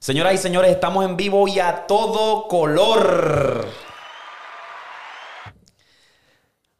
Señoras 0.00 0.34
y 0.34 0.38
señores, 0.38 0.70
estamos 0.70 1.04
en 1.04 1.16
vivo 1.16 1.48
y 1.48 1.58
a 1.58 1.84
todo 1.88 2.46
color. 2.46 3.66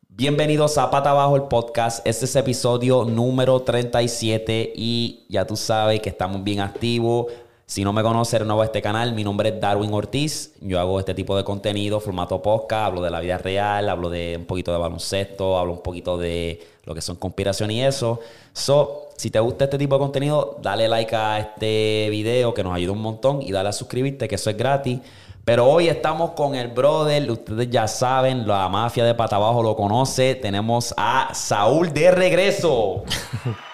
Bienvenidos 0.09 0.79
a 0.79 0.89
Pata 0.89 1.11
Abajo 1.11 1.35
el 1.35 1.43
podcast. 1.43 2.07
Este 2.07 2.27
es 2.27 2.37
episodio 2.37 3.05
número 3.05 3.61
37 3.63 4.73
y 4.73 5.27
ya 5.29 5.45
tú 5.45 5.57
sabes 5.57 6.01
que 6.01 6.11
estamos 6.11 6.45
bien 6.45 6.61
activos. 6.61 7.27
Si 7.69 7.85
no 7.85 7.93
me 7.93 8.03
conoces, 8.03 8.41
nuevo 8.47 8.63
a 8.63 8.65
este 8.65 8.81
canal. 8.81 9.13
Mi 9.13 9.23
nombre 9.23 9.51
es 9.51 9.61
Darwin 9.61 9.93
Ortiz. 9.93 10.55
Yo 10.63 10.81
hago 10.81 10.99
este 10.99 11.13
tipo 11.13 11.37
de 11.37 11.45
contenido, 11.45 12.01
formato 12.01 12.41
podcast. 12.41 12.87
Hablo 12.87 13.03
de 13.03 13.11
la 13.11 13.21
vida 13.21 13.37
real, 13.37 13.91
hablo 13.91 14.09
de 14.09 14.37
un 14.39 14.47
poquito 14.47 14.73
de 14.73 14.79
baloncesto, 14.79 15.59
hablo 15.59 15.75
un 15.75 15.83
poquito 15.83 16.17
de 16.17 16.67
lo 16.87 16.95
que 16.95 17.03
son 17.03 17.17
conspiración 17.17 17.71
y 17.71 17.85
eso. 17.85 18.21
So, 18.55 19.09
si 19.19 19.31
te 19.31 19.39
gusta 19.39 19.65
este 19.65 19.77
tipo 19.77 19.97
de 19.97 19.99
contenido, 19.99 20.57
dale 20.63 20.89
like 20.89 21.15
a 21.15 21.41
este 21.41 22.09
video 22.11 22.55
que 22.55 22.65
nos 22.65 22.75
ayuda 22.75 22.93
un 22.93 23.03
montón 23.03 23.43
y 23.43 23.53
dale 23.53 23.69
a 23.69 23.73
suscribirte, 23.73 24.29
que 24.29 24.37
eso 24.37 24.49
es 24.49 24.57
gratis. 24.57 25.01
Pero 25.45 25.67
hoy 25.67 25.89
estamos 25.89 26.31
con 26.31 26.55
el 26.55 26.69
brother, 26.69 27.31
ustedes 27.31 27.69
ya 27.69 27.87
saben, 27.87 28.49
la 28.49 28.67
mafia 28.71 29.05
de 29.05 29.15
Pata 29.15 29.37
Abajo 29.37 29.63
lo 29.63 29.77
conoce. 29.77 30.37
Tenemos 30.37 30.95
a 30.97 31.35
Saúl 31.35 31.93
de 31.93 32.13
regreso. 32.13 33.05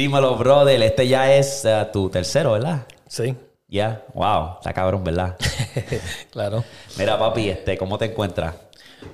Dímelo, 0.00 0.34
brother. 0.34 0.80
Este 0.80 1.06
ya 1.06 1.30
es 1.34 1.62
uh, 1.66 1.84
tu 1.92 2.08
tercero, 2.08 2.52
¿verdad? 2.52 2.86
Sí, 3.06 3.34
Ya, 3.68 4.02
wow, 4.14 4.54
está 4.58 4.72
cabrón, 4.72 5.04
¿verdad? 5.04 5.36
claro. 6.30 6.64
Mira, 6.98 7.18
papi, 7.18 7.50
este, 7.50 7.76
¿cómo 7.76 7.98
te 7.98 8.06
encuentras? 8.06 8.54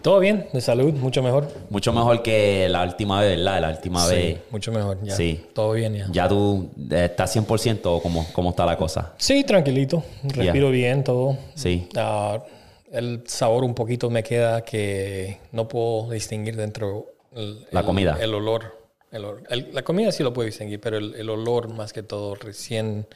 Todo 0.01 0.21
bien, 0.21 0.47
de 0.53 0.61
salud, 0.61 0.93
mucho 0.95 1.25
mejor. 1.25 1.49
Mucho 1.71 1.93
mejor 1.93 2.23
que 2.23 2.69
la 2.69 2.85
última 2.85 3.21
vez, 3.21 3.37
¿verdad? 3.37 3.63
La 3.63 3.71
última 3.71 4.07
vez. 4.07 4.37
Sí, 4.37 4.43
mucho 4.53 4.71
mejor, 4.71 4.99
ya. 5.03 5.17
Sí. 5.17 5.45
Todo 5.53 5.73
bien 5.73 5.93
ya. 5.93 6.07
¿Ya 6.13 6.29
tú 6.29 6.71
eh, 6.89 7.07
estás 7.07 7.35
100% 7.35 7.81
o 7.87 8.01
cómo, 8.01 8.25
cómo 8.33 8.51
está 8.51 8.65
la 8.65 8.77
cosa? 8.77 9.13
Sí, 9.17 9.43
tranquilito. 9.43 10.05
Respiro 10.23 10.71
bien, 10.71 11.03
todo. 11.03 11.37
Sí. 11.57 11.89
Ah, 11.97 12.45
el 12.93 13.25
sabor 13.27 13.65
un 13.65 13.75
poquito 13.75 14.09
me 14.09 14.23
queda 14.23 14.63
que 14.63 15.41
no 15.51 15.67
puedo 15.67 16.11
distinguir 16.11 16.55
dentro 16.55 17.07
el, 17.35 17.67
La 17.73 17.81
el- 17.81 17.87
comida. 17.87 18.17
El 18.21 18.33
olor. 18.35 18.86
El. 19.11 19.25
El- 19.49 19.75
la 19.75 19.83
comida 19.83 20.13
sí 20.13 20.23
lo 20.23 20.33
puedo 20.33 20.47
distinguir, 20.47 20.81
pero 20.81 20.99
el, 20.99 21.15
el 21.15 21.29
olor 21.31 21.69
más 21.73 21.93
que 21.93 22.03
todo 22.03 22.35
recién... 22.35 23.07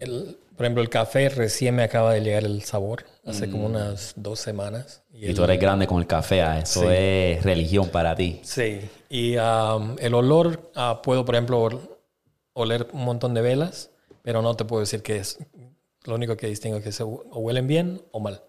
el- 0.00 0.38
por 0.56 0.64
ejemplo, 0.66 0.82
el 0.82 0.88
café 0.88 1.28
recién 1.28 1.76
me 1.76 1.84
acaba 1.84 2.12
de 2.12 2.20
llegar 2.20 2.42
el 2.44 2.62
sabor, 2.64 3.04
hace 3.24 3.48
como 3.48 3.66
unas 3.66 4.12
dos 4.16 4.40
semanas. 4.40 5.02
Mm. 5.12 5.16
Y 5.16 5.26
el- 5.26 5.34
tú 5.36 5.44
eres 5.44 5.60
grande 5.60 5.86
con 5.86 5.98
el 6.00 6.06
café, 6.08 6.42
ah, 6.42 6.58
eso 6.58 6.80
Sí. 6.80 6.86
es 6.90 7.44
religión 7.44 7.88
para 7.90 8.16
ti. 8.16 8.40
Sí, 8.42 8.80
y 9.08 9.36
um, 9.36 9.94
el 10.00 10.14
olor, 10.14 10.70
ah, 10.74 11.00
puedo, 11.02 11.24
por 11.24 11.36
ejemplo, 11.36 11.62
ol- 11.62 11.80
oler 12.54 12.88
un 12.92 13.04
montón 13.04 13.34
de 13.34 13.40
velas, 13.42 13.90
pero 14.22 14.42
no 14.42 14.56
te 14.56 14.64
puedo 14.64 14.80
decir 14.80 15.00
que 15.02 15.18
es. 15.18 15.38
Lo 16.04 16.16
único 16.16 16.36
que 16.36 16.48
distingo 16.48 16.78
es 16.78 16.82
que 16.82 16.90
se 16.90 17.04
o 17.04 17.08
huelen 17.38 17.68
bien 17.68 18.02
o 18.10 18.18
mal, 18.18 18.42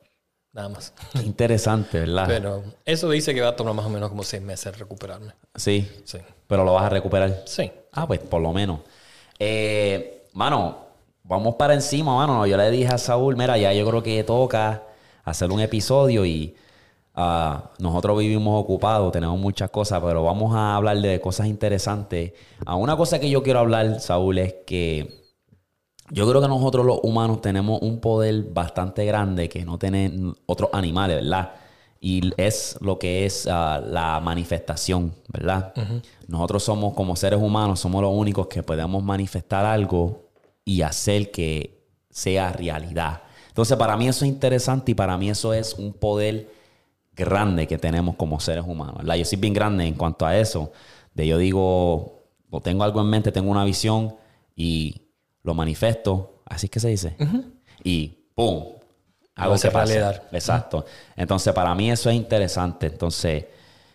nada 0.54 0.70
más. 0.70 0.94
Qué 1.14 1.22
interesante, 1.24 2.00
¿verdad? 2.00 2.26
Pero 2.28 2.64
eso 2.86 3.10
dice 3.10 3.34
que 3.34 3.42
va 3.42 3.50
a 3.50 3.56
tomar 3.56 3.74
más 3.74 3.86
o 3.86 3.90
menos 3.90 4.10
como 4.10 4.24
seis 4.24 4.42
meses 4.42 4.78
recuperarme. 4.78 5.34
sí, 5.56 5.88
Sí, 6.04 6.18
pero 6.48 6.64
lo 6.64 6.74
vas 6.74 6.86
a 6.86 6.90
recuperar. 6.90 7.44
sí. 7.46 7.72
Ah, 7.92 8.06
pues 8.06 8.20
por 8.20 8.42
lo 8.42 8.54
menos. 8.54 8.82
Eh, 9.40 10.28
mano, 10.34 10.78
vamos 11.24 11.56
para 11.56 11.74
encima, 11.74 12.16
mano. 12.16 12.46
Yo 12.46 12.56
le 12.56 12.70
dije 12.70 12.88
a 12.88 12.98
Saúl, 13.00 13.36
mira, 13.36 13.58
ya 13.58 13.74
yo 13.74 13.88
creo 13.88 14.04
que 14.04 14.24
toca 14.24 14.84
hacer 15.24 15.52
un 15.52 15.60
episodio 15.60 16.26
y 16.26 16.56
ah, 17.16 17.72
nosotros 17.80 18.20
vivimos 18.20 18.62
ocupados, 18.62 19.12
tenemos 19.12 19.40
muchas 19.40 19.70
cosas, 19.72 20.02
pero 20.04 20.24
vamos 20.24 20.56
a 20.56 20.76
hablar 20.76 20.98
de 20.98 21.20
cosas 21.20 21.48
interesantes. 21.48 22.34
Ah, 22.66 22.76
una 22.76 22.96
cosa 22.96 23.20
que 23.20 23.30
yo 23.30 23.42
quiero 23.42 23.60
hablar, 23.60 24.00
Saúl, 24.02 24.38
es 24.38 24.54
que 24.68 25.19
yo 26.12 26.28
creo 26.30 26.42
que 26.42 26.48
nosotros 26.48 26.86
los 26.86 27.00
humanos 27.04 27.42
tenemos 27.42 27.82
un 27.82 28.00
poder 28.00 28.44
bastante 28.44 29.06
grande 29.06 29.50
que 29.50 29.66
no 29.66 29.78
tienen 29.78 30.34
otros 30.46 30.70
animales, 30.74 31.18
¿verdad? 31.18 31.52
Y 32.02 32.32
es 32.38 32.78
lo 32.82 32.98
que 32.98 33.26
es 33.26 33.48
ah, 33.48 33.82
la 33.86 34.20
manifestación, 34.22 35.14
¿verdad? 35.28 35.74
Nosotros 36.28 36.64
somos 36.64 36.94
como 36.94 37.16
seres 37.16 37.40
humanos, 37.40 37.80
somos 37.80 38.02
los 38.02 38.12
únicos 38.14 38.48
que 38.48 38.64
podemos 38.64 39.04
manifestar 39.04 39.66
algo 39.66 40.30
y 40.64 40.82
hacer 40.82 41.32
que 41.32 41.84
sea 42.10 42.54
realidad. 42.54 43.24
Entonces, 43.50 43.78
para 43.78 43.98
mí 43.98 44.08
eso 44.08 44.24
es 44.24 44.32
interesante 44.32 44.92
y 44.92 44.96
para 44.96 45.18
mí 45.18 45.30
eso 45.30 45.54
es 45.54 45.74
un 45.74 45.94
poder 45.94 46.50
grande 47.14 47.68
que 47.68 47.78
tenemos 47.78 48.16
como 48.16 48.40
seres 48.40 48.64
humanos, 48.66 49.00
¿verdad? 49.00 49.16
Yo 49.16 49.26
soy 49.26 49.38
bien 49.38 49.54
grande 49.54 49.86
en 49.86 49.96
cuanto 49.96 50.26
a 50.26 50.38
eso. 50.38 50.72
De 51.14 51.28
yo 51.28 51.38
digo, 51.38 52.24
o 52.50 52.62
tengo 52.62 52.84
algo 52.86 53.02
en 53.02 53.08
mente, 53.08 53.32
tengo 53.32 53.52
una 53.52 53.66
visión 53.66 54.16
y 54.56 55.09
lo 55.50 55.56
manifesto, 55.56 56.42
así 56.46 56.68
es 56.68 56.72
que 56.72 56.80
se 56.80 56.88
dice. 56.90 57.16
Y 57.84 58.16
¡pum! 58.36 58.66
Pase. 59.36 59.70
realidad. 59.70 60.24
Exacto. 60.32 60.86
Entonces, 61.16 61.54
para 61.54 61.74
mí 61.76 61.90
eso 61.92 62.10
es 62.10 62.16
interesante. 62.16 62.88
Entonces, 62.88 63.46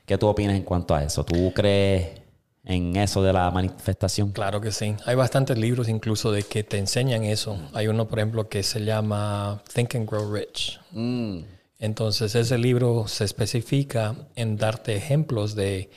¿qué 0.06 0.16
tú 0.18 0.26
opinas 0.26 0.56
en 0.56 0.62
cuanto 0.62 0.94
a 0.94 1.02
eso? 1.04 1.22
¿Tú 1.24 1.52
crees 1.54 2.20
en 2.64 2.96
eso 2.96 3.22
de 3.22 3.30
la 3.32 3.50
manifestación? 3.50 4.32
Claro 4.32 4.60
que 4.60 4.72
sí. 4.72 4.96
Hay 5.04 5.14
bastantes 5.16 5.58
libros 5.58 5.88
incluso 5.90 6.32
de 6.32 6.44
que 6.44 6.64
te 6.64 6.78
enseñan 6.78 7.24
eso. 7.24 7.58
Hay 7.74 7.88
uno, 7.88 8.08
por 8.08 8.18
ejemplo, 8.20 8.48
que 8.48 8.62
se 8.62 8.82
llama 8.84 9.62
Think 9.72 9.96
and 9.96 10.08
Grow 10.08 10.32
Rich. 10.32 10.80
Mm, 10.92 11.40
Entonces 11.78 12.34
ese 12.34 12.56
libro 12.56 13.06
se 13.06 13.24
especifica 13.24 14.14
en 14.36 14.56
darte 14.56 14.96
ejemplos 14.96 15.54
de 15.54 15.90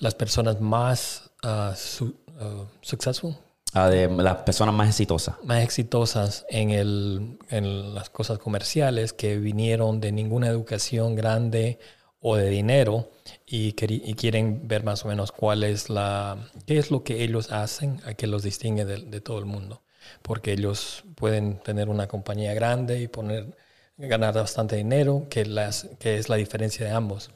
las 0.00 0.14
personas 0.16 0.60
más 0.60 1.30
su- 1.76 2.16
ah, 2.40 2.64
successful, 2.80 3.36
de 3.88 4.08
las 4.08 4.36
personas 4.38 4.74
más 4.74 4.88
exitosas. 4.88 5.36
más 5.42 5.62
exitosas 5.62 6.46
en, 6.48 6.70
el, 6.70 7.38
en 7.50 7.94
las 7.94 8.10
cosas 8.10 8.38
comerciales 8.38 9.12
que 9.12 9.38
vinieron 9.38 10.00
de 10.00 10.12
ninguna 10.12 10.48
educación 10.48 11.14
grande 11.14 11.78
o 12.20 12.36
de 12.36 12.50
dinero 12.50 13.10
y, 13.46 13.68
y 13.78 14.14
quieren 14.14 14.66
ver 14.66 14.82
más 14.84 15.04
o 15.04 15.08
menos 15.08 15.30
cuál 15.32 15.62
es 15.62 15.88
la 15.90 16.50
qué 16.66 16.78
es 16.78 16.90
lo 16.90 17.04
que 17.04 17.22
ellos 17.22 17.52
hacen 17.52 18.00
a 18.04 18.14
que 18.14 18.26
los 18.26 18.42
distingue 18.42 18.84
de, 18.84 18.98
de 19.02 19.20
todo 19.20 19.38
el 19.38 19.44
mundo 19.46 19.82
porque 20.22 20.52
ellos 20.52 21.04
pueden 21.14 21.58
tener 21.62 21.88
una 21.88 22.08
compañía 22.08 22.54
grande 22.54 23.00
y 23.00 23.08
poner 23.08 23.56
ganar 23.96 24.34
bastante 24.34 24.76
dinero 24.76 25.26
que 25.30 25.44
las 25.46 25.88
que 26.00 26.16
es 26.18 26.28
la 26.28 26.36
diferencia 26.36 26.84
de 26.86 26.92
ambos 26.92 27.30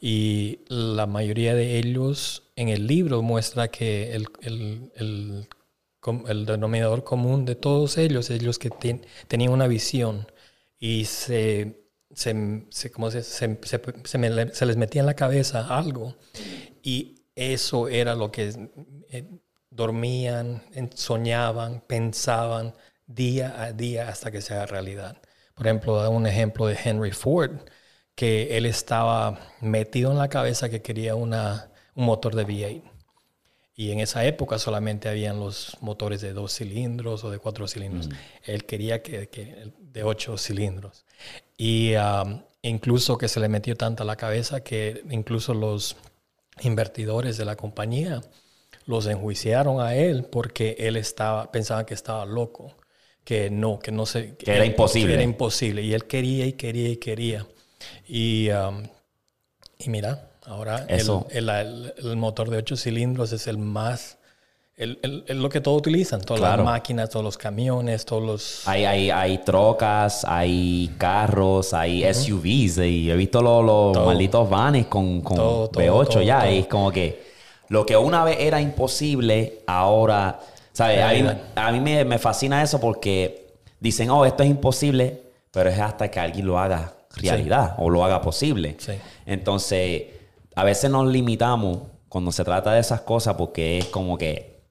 y 0.00 0.60
la 0.68 1.06
mayoría 1.06 1.54
de 1.54 1.78
ellos 1.78 2.44
en 2.56 2.68
el 2.68 2.86
libro 2.86 3.22
muestra 3.22 3.68
que 3.68 4.12
el, 4.14 4.26
el- 4.42 4.90
el 4.96 5.48
el 6.28 6.46
denominador 6.46 7.04
común 7.04 7.44
de 7.44 7.54
todos 7.56 7.98
ellos, 7.98 8.30
ellos 8.30 8.58
que 8.58 8.70
ten- 8.70 9.06
tenían 9.28 9.52
una 9.52 9.66
visión 9.68 10.26
y 10.78 11.04
se, 11.06 11.80
se, 12.14 12.66
se- 12.70 12.90
¿cómo 12.90 13.10
se, 13.10 13.22
se, 13.22 13.48
me 14.18 14.54
se 14.54 14.66
les 14.66 14.76
metía 14.76 15.00
en 15.00 15.06
la 15.06 15.14
cabeza 15.14 15.66
algo 15.76 16.16
y 16.82 17.24
eso 17.34 17.88
era 17.88 18.14
lo 18.14 18.30
que 18.32 18.52
eh, 19.10 19.28
dormían, 19.70 20.62
soñaban, 20.94 21.82
pensaban 21.86 22.74
día 23.06 23.62
a 23.62 23.72
día 23.72 24.08
hasta 24.08 24.30
que 24.30 24.40
se 24.42 24.54
haga 24.54 24.66
realidad. 24.66 25.20
Por 25.54 25.66
ejemplo, 25.66 26.10
un 26.10 26.26
ejemplo 26.26 26.66
de 26.66 26.78
Henry 26.82 27.12
Ford, 27.12 27.52
que 28.14 28.56
él 28.56 28.66
estaba 28.66 29.38
metido 29.60 30.10
en 30.12 30.18
la 30.18 30.28
cabeza 30.28 30.68
que 30.70 30.82
quería 30.82 31.14
una, 31.14 31.70
un 31.94 32.04
motor 32.06 32.34
de 32.34 32.44
V8. 32.44 32.91
Y 33.74 33.90
en 33.90 34.00
esa 34.00 34.24
época 34.26 34.58
solamente 34.58 35.08
habían 35.08 35.40
los 35.40 35.78
motores 35.80 36.20
de 36.20 36.32
dos 36.32 36.54
cilindros 36.54 37.24
o 37.24 37.30
de 37.30 37.38
cuatro 37.38 37.66
cilindros. 37.66 38.10
Él 38.44 38.66
quería 38.66 39.02
que, 39.02 39.28
que 39.28 39.72
de 39.78 40.04
ocho 40.04 40.36
cilindros. 40.36 41.06
Y 41.56 41.94
um, 41.96 42.42
incluso 42.60 43.16
que 43.16 43.28
se 43.28 43.40
le 43.40 43.48
metió 43.48 43.74
tanto 43.76 44.02
a 44.02 44.06
la 44.06 44.16
cabeza 44.16 44.62
que 44.62 45.02
incluso 45.10 45.54
los 45.54 45.96
invertidores 46.60 47.38
de 47.38 47.46
la 47.46 47.56
compañía 47.56 48.20
los 48.84 49.06
enjuiciaron 49.06 49.80
a 49.80 49.94
él 49.94 50.24
porque 50.24 50.76
él 50.78 50.96
estaba, 50.96 51.50
pensaba 51.50 51.86
que 51.86 51.94
estaba 51.94 52.26
loco, 52.26 52.76
que 53.24 53.48
no, 53.48 53.78
que 53.78 53.92
no 53.92 54.04
se... 54.04 54.36
Que 54.36 54.54
era 54.54 54.66
imposible. 54.66 55.14
era 55.14 55.22
imposible. 55.22 55.82
Y 55.82 55.94
él 55.94 56.06
quería 56.06 56.44
y 56.46 56.54
quería 56.54 56.88
y 56.88 56.96
quería. 56.96 57.46
Y, 58.06 58.50
um, 58.50 58.82
y 59.78 59.88
mira, 59.88 60.31
ahora 60.46 60.84
el- 60.88 61.00
Eso. 61.00 61.26
el, 61.30 61.48
el- 61.48 61.94
el 61.96 62.16
motor 62.16 62.50
de 62.50 62.58
ocho 62.58 62.76
cilindros 62.76 63.32
es 63.32 63.46
el 63.46 63.58
más... 63.58 64.18
El, 64.74 64.98
lo 65.28 65.48
que 65.48 65.60
todos 65.60 65.78
utilizan, 65.78 66.22
todas 66.22 66.40
Claro. 66.40 66.64
las 66.64 66.72
máquinas, 66.72 67.08
todos 67.10 67.22
los 67.24 67.38
camiones, 67.38 68.04
todos 68.04 68.22
los... 68.22 68.66
Hay, 68.66 68.84
hay, 68.84 69.10
hay 69.10 69.38
trocas, 69.38 70.24
hay 70.24 70.90
carros, 70.98 71.72
hay 71.72 72.02
SUVs. 72.12 72.78
Y 72.78 73.08
he 73.10 73.14
visto 73.14 73.42
los, 73.42 73.64
los 73.94 74.04
malditos 74.06 74.48
vanes 74.50 74.86
con, 74.86 75.20
con 75.20 75.36
Todo, 75.36 75.68
todo, 75.68 75.82
V8 76.04 76.08
todo, 76.08 76.22
ya. 76.22 76.50
Y 76.50 76.60
es 76.60 76.66
como 76.66 76.90
que 76.90 77.22
lo 77.68 77.86
que 77.86 77.96
una 77.96 78.24
vez 78.24 78.38
era 78.40 78.60
imposible, 78.60 79.60
ahora. 79.68 80.40
¿Sabes? 80.72 80.98
A 81.02 81.08
mí, 81.08 81.20
Realidad. 81.22 81.40
a 81.54 81.70
mí 81.70 81.80
me, 81.80 82.04
me 82.04 82.18
fascina 82.18 82.62
eso 82.62 82.80
porque 82.80 83.52
dicen, 83.78 84.10
oh, 84.10 84.24
esto 84.24 84.42
es 84.42 84.48
imposible, 84.50 85.20
pero 85.52 85.68
es 85.70 85.78
hasta 85.78 86.10
que 86.10 86.18
alguien 86.18 86.46
lo 86.46 86.58
haga 86.58 86.94
realidad 87.16 87.74
o 87.78 87.88
lo 87.90 88.04
haga 88.04 88.20
posible. 88.22 88.74
Sí. 88.78 88.92
Entonces, 89.26 90.02
a 90.54 90.64
veces 90.64 90.90
nos 90.90 91.06
limitamos 91.06 91.78
cuando 92.08 92.32
se 92.32 92.44
trata 92.44 92.72
de 92.72 92.80
esas 92.80 93.00
cosas 93.02 93.34
porque 93.36 93.78
es 93.78 93.86
como 93.86 94.18
que, 94.18 94.64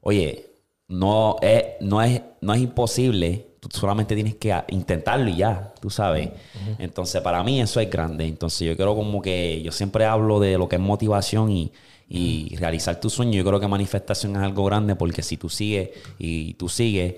oye, 0.00 0.54
no 0.88 1.36
es, 1.40 1.64
no 1.80 2.02
es, 2.02 2.20
no 2.40 2.54
es 2.54 2.60
imposible. 2.60 3.46
Tú 3.60 3.68
solamente 3.72 4.14
tienes 4.14 4.34
que 4.34 4.54
intentarlo 4.68 5.30
y 5.30 5.36
ya, 5.36 5.72
tú 5.80 5.88
sabes. 5.88 6.30
Entonces, 6.78 7.22
para 7.22 7.42
mí 7.42 7.60
eso 7.60 7.80
es 7.80 7.88
grande. 7.88 8.26
Entonces, 8.26 8.68
yo 8.68 8.76
creo 8.76 8.94
como 8.94 9.22
que 9.22 9.62
yo 9.62 9.72
siempre 9.72 10.04
hablo 10.04 10.38
de 10.40 10.58
lo 10.58 10.68
que 10.68 10.76
es 10.76 10.82
motivación 10.82 11.50
y, 11.50 11.72
y 12.08 12.56
realizar 12.56 13.00
tu 13.00 13.08
sueño. 13.08 13.32
Yo 13.32 13.44
creo 13.44 13.60
que 13.60 13.68
manifestación 13.68 14.36
es 14.36 14.42
algo 14.42 14.64
grande 14.64 14.96
porque 14.96 15.22
si 15.22 15.36
tú 15.36 15.48
sigues 15.48 15.90
y 16.18 16.54
tú 16.54 16.68
sigues, 16.68 17.16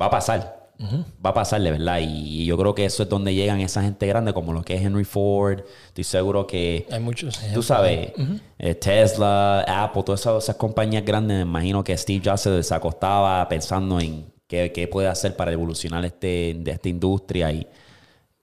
va 0.00 0.06
a 0.06 0.10
pasar. 0.10 0.65
Va 0.78 1.30
a 1.30 1.34
pasar, 1.34 1.62
de 1.62 1.70
verdad. 1.70 2.00
Y, 2.02 2.44
yo 2.44 2.56
creo 2.58 2.74
que 2.74 2.84
eso 2.84 3.02
es 3.02 3.08
donde 3.08 3.34
llegan 3.34 3.60
esa 3.60 3.82
gente 3.82 4.06
grande, 4.06 4.32
como 4.32 4.52
lo 4.52 4.62
que 4.62 4.74
es 4.74 4.82
Henry 4.82 5.04
Ford. 5.04 5.62
Estoy 5.88 6.04
seguro 6.04 6.46
que. 6.46 6.86
Hay 6.90 7.00
muchos. 7.00 7.40
Tú 7.54 7.62
sabes, 7.62 8.12
eh, 8.58 8.74
Tesla, 8.74 9.64
Apple, 9.66 10.02
todas 10.04 10.20
esas, 10.20 10.56
compañías 10.56 11.04
grandes. 11.04 11.36
Me 11.38 11.42
imagino 11.42 11.82
que 11.82 11.96
Steve 11.96 12.22
Jobs 12.24 12.66
se 12.66 12.74
acostaba 12.74 13.48
pensando 13.48 13.98
en 14.00 14.26
qué, 14.46 14.88
puede 14.90 15.08
hacer 15.08 15.34
para 15.34 15.52
evolucionar 15.52 16.04
este, 16.04 16.56
de 16.58 16.70
esta 16.70 16.88
industria. 16.88 17.50
Y, 17.52 17.66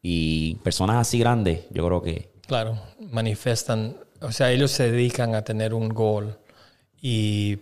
y 0.01 0.56
personas 0.56 0.97
así 0.97 1.19
grandes, 1.19 1.62
yo 1.69 1.85
creo 1.85 2.01
que. 2.01 2.31
Claro, 2.47 2.80
manifestan. 3.00 3.95
O 4.21 4.31
sea, 4.31 4.51
ellos 4.51 4.71
se 4.71 4.91
dedican 4.91 5.35
a 5.35 5.44
tener 5.44 5.74
un 5.74 5.89
gol. 5.89 6.38
Y 7.00 7.59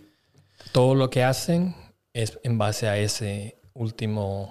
todo 0.72 0.94
lo 0.94 1.10
que 1.10 1.24
hacen 1.24 1.74
es 2.14 2.38
en 2.42 2.58
base 2.58 2.88
a 2.88 2.96
ese 2.96 3.61
último 3.74 4.48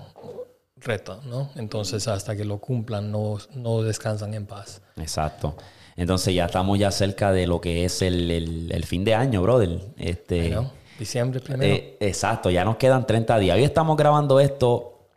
reto, 0.78 1.22
¿no? 1.26 1.50
Entonces, 1.56 2.08
hasta 2.08 2.36
que 2.36 2.46
lo 2.46 2.60
cumplan, 2.60 3.12
no, 3.12 3.38
no 3.54 3.82
descansan 3.84 4.34
en 4.34 4.46
paz. 4.46 4.82
Exacto. 4.98 5.56
Entonces, 5.96 6.34
ya 6.34 6.46
estamos 6.46 6.80
ya 6.80 6.92
cerca 6.92 7.32
de 7.32 7.48
lo 7.48 7.62
que 7.62 7.86
es 7.86 8.02
el, 8.02 8.84
fin 8.86 9.04
de 9.04 9.14
año, 9.14 9.42
brother. 9.42 9.80
Este, 9.98 10.58
diciembre 10.98 11.40
primero. 11.40 11.74
Eh, 11.74 11.98
exacto, 12.00 12.50
ya 12.50 12.66
nos 12.66 12.78
quedan 12.78 13.06
30 13.06 13.38
días. 13.40 13.56
Hoy 13.56 13.64
estamos 13.64 13.98
grabando 13.98 14.40
esto 14.40 15.10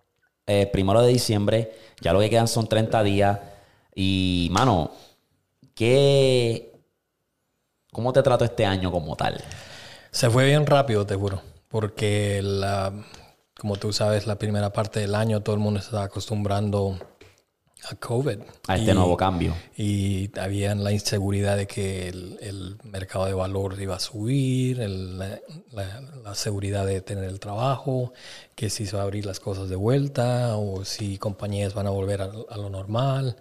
eh, 0.46 0.66
primero 0.66 1.00
de 1.02 1.12
diciembre. 1.12 1.72
Ya 2.00 2.12
lo 2.12 2.20
que 2.20 2.28
quedan 2.28 2.48
son 2.48 2.68
30 2.68 3.02
días. 3.02 3.38
Y, 3.94 4.48
mano, 4.50 4.90
¿qué. 5.74 6.72
¿Cómo 7.92 8.12
te 8.12 8.22
trato 8.22 8.44
este 8.44 8.66
año 8.66 8.90
como 8.90 9.14
tal? 9.14 9.42
Se 10.10 10.28
fue 10.28 10.46
bien 10.46 10.66
rápido, 10.66 11.06
te 11.06 11.14
juro. 11.14 11.40
Porque 11.68 12.40
la 12.42 12.92
como 13.58 13.76
tú 13.76 13.92
sabes, 13.92 14.26
la 14.26 14.36
primera 14.36 14.72
parte 14.72 15.00
del 15.00 15.14
año 15.14 15.40
todo 15.40 15.54
el 15.54 15.60
mundo 15.60 15.80
se 15.80 15.86
estaba 15.86 16.04
acostumbrando 16.04 16.98
a 17.90 17.94
COVID. 17.96 18.38
A 18.66 18.76
este 18.76 18.94
nuevo 18.94 19.16
cambio. 19.16 19.54
Y 19.76 20.30
había 20.38 20.74
la 20.74 20.92
inseguridad 20.92 21.56
de 21.56 21.66
que 21.66 22.08
el, 22.08 22.78
mercado 22.84 23.26
de 23.26 23.34
valor 23.34 23.80
iba 23.80 23.96
a 23.96 24.00
subir, 24.00 24.78
la, 24.78 26.34
seguridad 26.34 26.86
de 26.86 27.00
tener 27.00 27.24
el 27.24 27.40
trabajo, 27.40 28.12
que 28.54 28.70
si 28.70 28.86
se 28.86 28.96
va 28.96 29.02
a 29.02 29.04
abrir 29.04 29.26
las 29.26 29.40
cosas 29.40 29.68
de 29.68 29.76
vuelta 29.76 30.56
o 30.56 30.84
si 30.84 31.18
compañías 31.18 31.74
van 31.74 31.86
a 31.86 31.90
volver 31.90 32.22
a, 32.22 32.56
lo 32.56 32.70
normal. 32.70 33.36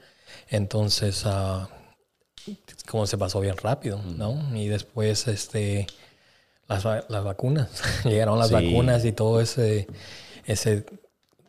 Entonces, 0.49 1.25
uh, 1.25 1.67
como 2.87 3.07
se 3.07 3.17
pasó 3.17 3.39
bien 3.39 3.57
rápido, 3.57 4.01
¿no? 4.01 4.55
Y 4.55 4.67
después, 4.67 5.27
este 5.27 5.87
las, 6.67 6.85
las 6.85 7.23
vacunas. 7.23 7.69
Llegaron 8.05 8.39
las 8.39 8.51
vacunas 8.51 9.05
y 9.05 9.11
todo 9.11 9.41
ese, 9.41 9.87
ese 10.45 10.85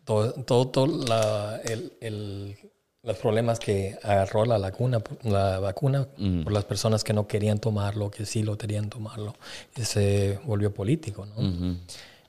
todo, 0.04 0.32
todo, 0.66 0.86
la, 0.86 1.60
el, 1.64 1.92
el, 2.00 2.56
los 3.02 3.16
problemas 3.18 3.58
que 3.58 3.98
agarró 4.02 4.44
la 4.44 4.58
vacuna, 4.58 5.02
la 5.22 5.60
vacuna 5.60 6.06
por 6.42 6.52
las 6.52 6.64
personas 6.64 7.04
que 7.04 7.12
no 7.12 7.26
querían 7.26 7.58
tomarlo, 7.58 8.10
que 8.10 8.26
sí 8.26 8.42
lo 8.42 8.58
querían 8.58 8.88
tomarlo, 8.88 9.34
y 9.76 9.84
se 9.84 10.38
volvió 10.44 10.72
político, 10.72 11.26
¿no? 11.26 11.76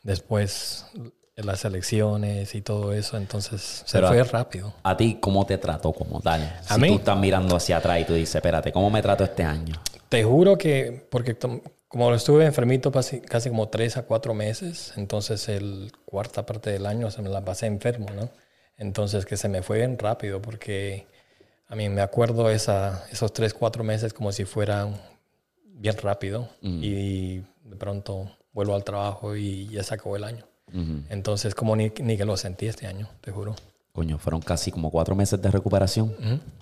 Después 0.04 0.86
las 1.36 1.66
elecciones 1.66 2.56
y 2.56 2.62
todo 2.62 2.94
eso, 2.94 3.18
entonces 3.18 3.84
se 3.86 4.00
fue 4.00 4.24
rápido. 4.24 4.74
¿A 4.84 4.96
ti 4.96 5.18
cómo 5.20 5.46
te 5.46 5.58
trató 5.58 5.92
como 5.92 6.22
tal? 6.22 6.60
si 6.62 6.80
tú 6.80 6.96
estás 6.96 7.18
mirando 7.18 7.56
hacia 7.56 7.78
atrás 7.78 8.00
y 8.02 8.06
tú 8.06 8.14
dices, 8.14 8.36
espérate, 8.36 8.72
¿cómo 8.72 8.90
me 8.90 9.02
trato 9.02 9.24
este 9.24 9.44
año? 9.44 9.76
Te 10.08 10.24
juro 10.24 10.58
que, 10.58 11.06
porque 11.10 11.36
como 11.96 12.14
estuve 12.14 12.46
enfermito 12.46 12.92
casi, 12.92 13.22
casi 13.22 13.48
como 13.48 13.70
tres 13.70 13.96
a 13.96 14.04
cuatro 14.04 14.34
meses, 14.34 14.92
entonces 14.98 15.48
el 15.48 15.94
cuarta 16.04 16.46
parte 16.46 16.70
del 16.70 16.88
año 16.88 17.10
se 17.10 17.22
me 17.22 17.30
la 17.30 17.46
pasé 17.46 17.68
enfermo, 17.68 18.08
¿no? 18.14 18.30
Entonces 18.78 19.26
que 19.26 19.38
se 19.38 19.48
me 19.48 19.62
fue 19.62 19.78
bien 19.78 19.98
rápido 19.98 20.42
porque 20.42 21.08
a 21.70 21.76
mí 21.78 21.88
me 21.88 22.02
acuerdo 22.02 22.50
esa, 22.50 23.06
esos 23.14 23.32
tres, 23.32 23.54
cuatro 23.54 23.86
meses 23.86 24.14
como 24.14 24.34
si 24.34 24.44
fueran 24.44 25.00
bien 25.64 25.96
rápido 25.96 26.50
mm. 26.62 26.84
y 26.84 27.38
de 27.64 27.76
pronto 27.80 28.30
vuelvo 28.52 28.76
al 28.76 28.84
trabajo 28.84 29.38
y 29.38 29.70
ya 29.70 29.82
se 29.82 29.94
acabó 29.94 30.18
el 30.18 30.26
año. 30.26 30.46
Entonces 31.10 31.56
como 31.56 31.78
ni, 31.78 31.94
ni, 32.02 32.18
que 32.18 32.26
lo 32.26 32.36
sentí 32.36 32.68
este 32.68 32.88
año, 32.88 33.08
te 33.22 33.32
juro. 33.32 33.56
Coño, 33.94 34.18
fueron 34.18 34.42
casi 34.42 34.70
como 34.70 34.92
cuatro 34.92 35.16
meses 35.16 35.42
de 35.42 35.50
recuperación. 35.50 36.14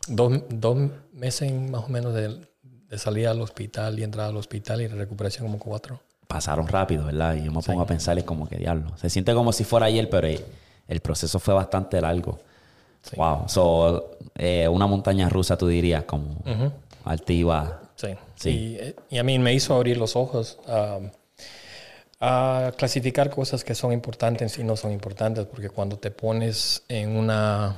dos, 0.07 0.43
dos 0.49 0.77
meses 1.11 1.51
más 1.51 1.85
o 1.85 1.87
menos 1.87 2.13
de 2.13 2.52
de 2.93 2.99
salir 2.99 3.27
al 3.27 3.41
hospital 3.41 3.97
y 3.97 4.03
entrar 4.03 4.29
al 4.29 4.37
hospital 4.37 4.81
y 4.81 4.87
recuperación 4.87 5.47
como 5.47 5.57
cuatro. 5.57 5.99
Pasaron 6.27 6.67
rápido, 6.67 7.05
¿verdad? 7.05 7.35
Y 7.35 7.45
yo 7.45 7.51
me 7.51 7.59
pongo 7.63 7.81
a 7.81 7.87
pensar, 7.87 8.19
es 8.19 8.23
como 8.23 8.47
que 8.47 8.57
diablo. 8.57 8.95
Se 8.97 9.09
siente 9.09 9.33
como 9.33 9.51
si 9.51 9.63
fuera 9.63 9.87
ayer, 9.87 10.07
pero 10.11 10.27
el 10.27 10.99
proceso 10.99 11.39
fue 11.39 11.55
bastante 11.55 11.99
largo. 11.99 12.37
Wow. 13.15 13.45
So, 13.47 14.11
eh, 14.35 14.67
una 14.67 14.85
montaña 14.85 15.27
rusa, 15.27 15.57
tú 15.57 15.67
dirías, 15.67 16.03
como 16.03 16.37
altiva. 17.03 17.81
Sí. 17.95 18.09
sí. 18.35 18.77
Y, 19.09 19.17
a 19.17 19.23
mí 19.23 19.39
me 19.39 19.55
hizo 19.55 19.73
abrir 19.73 19.97
los 19.97 20.15
ojos 20.15 20.59
a 22.19 22.71
clasificar 22.77 23.31
cosas 23.31 23.63
que 23.63 23.73
son 23.73 23.91
importantes 23.91 24.59
y 24.59 24.63
no 24.63 24.75
son 24.75 24.91
importantes, 24.91 25.47
porque 25.47 25.69
cuando 25.69 25.97
te 25.97 26.11
pones 26.11 26.83
en 26.87 27.17
una, 27.17 27.75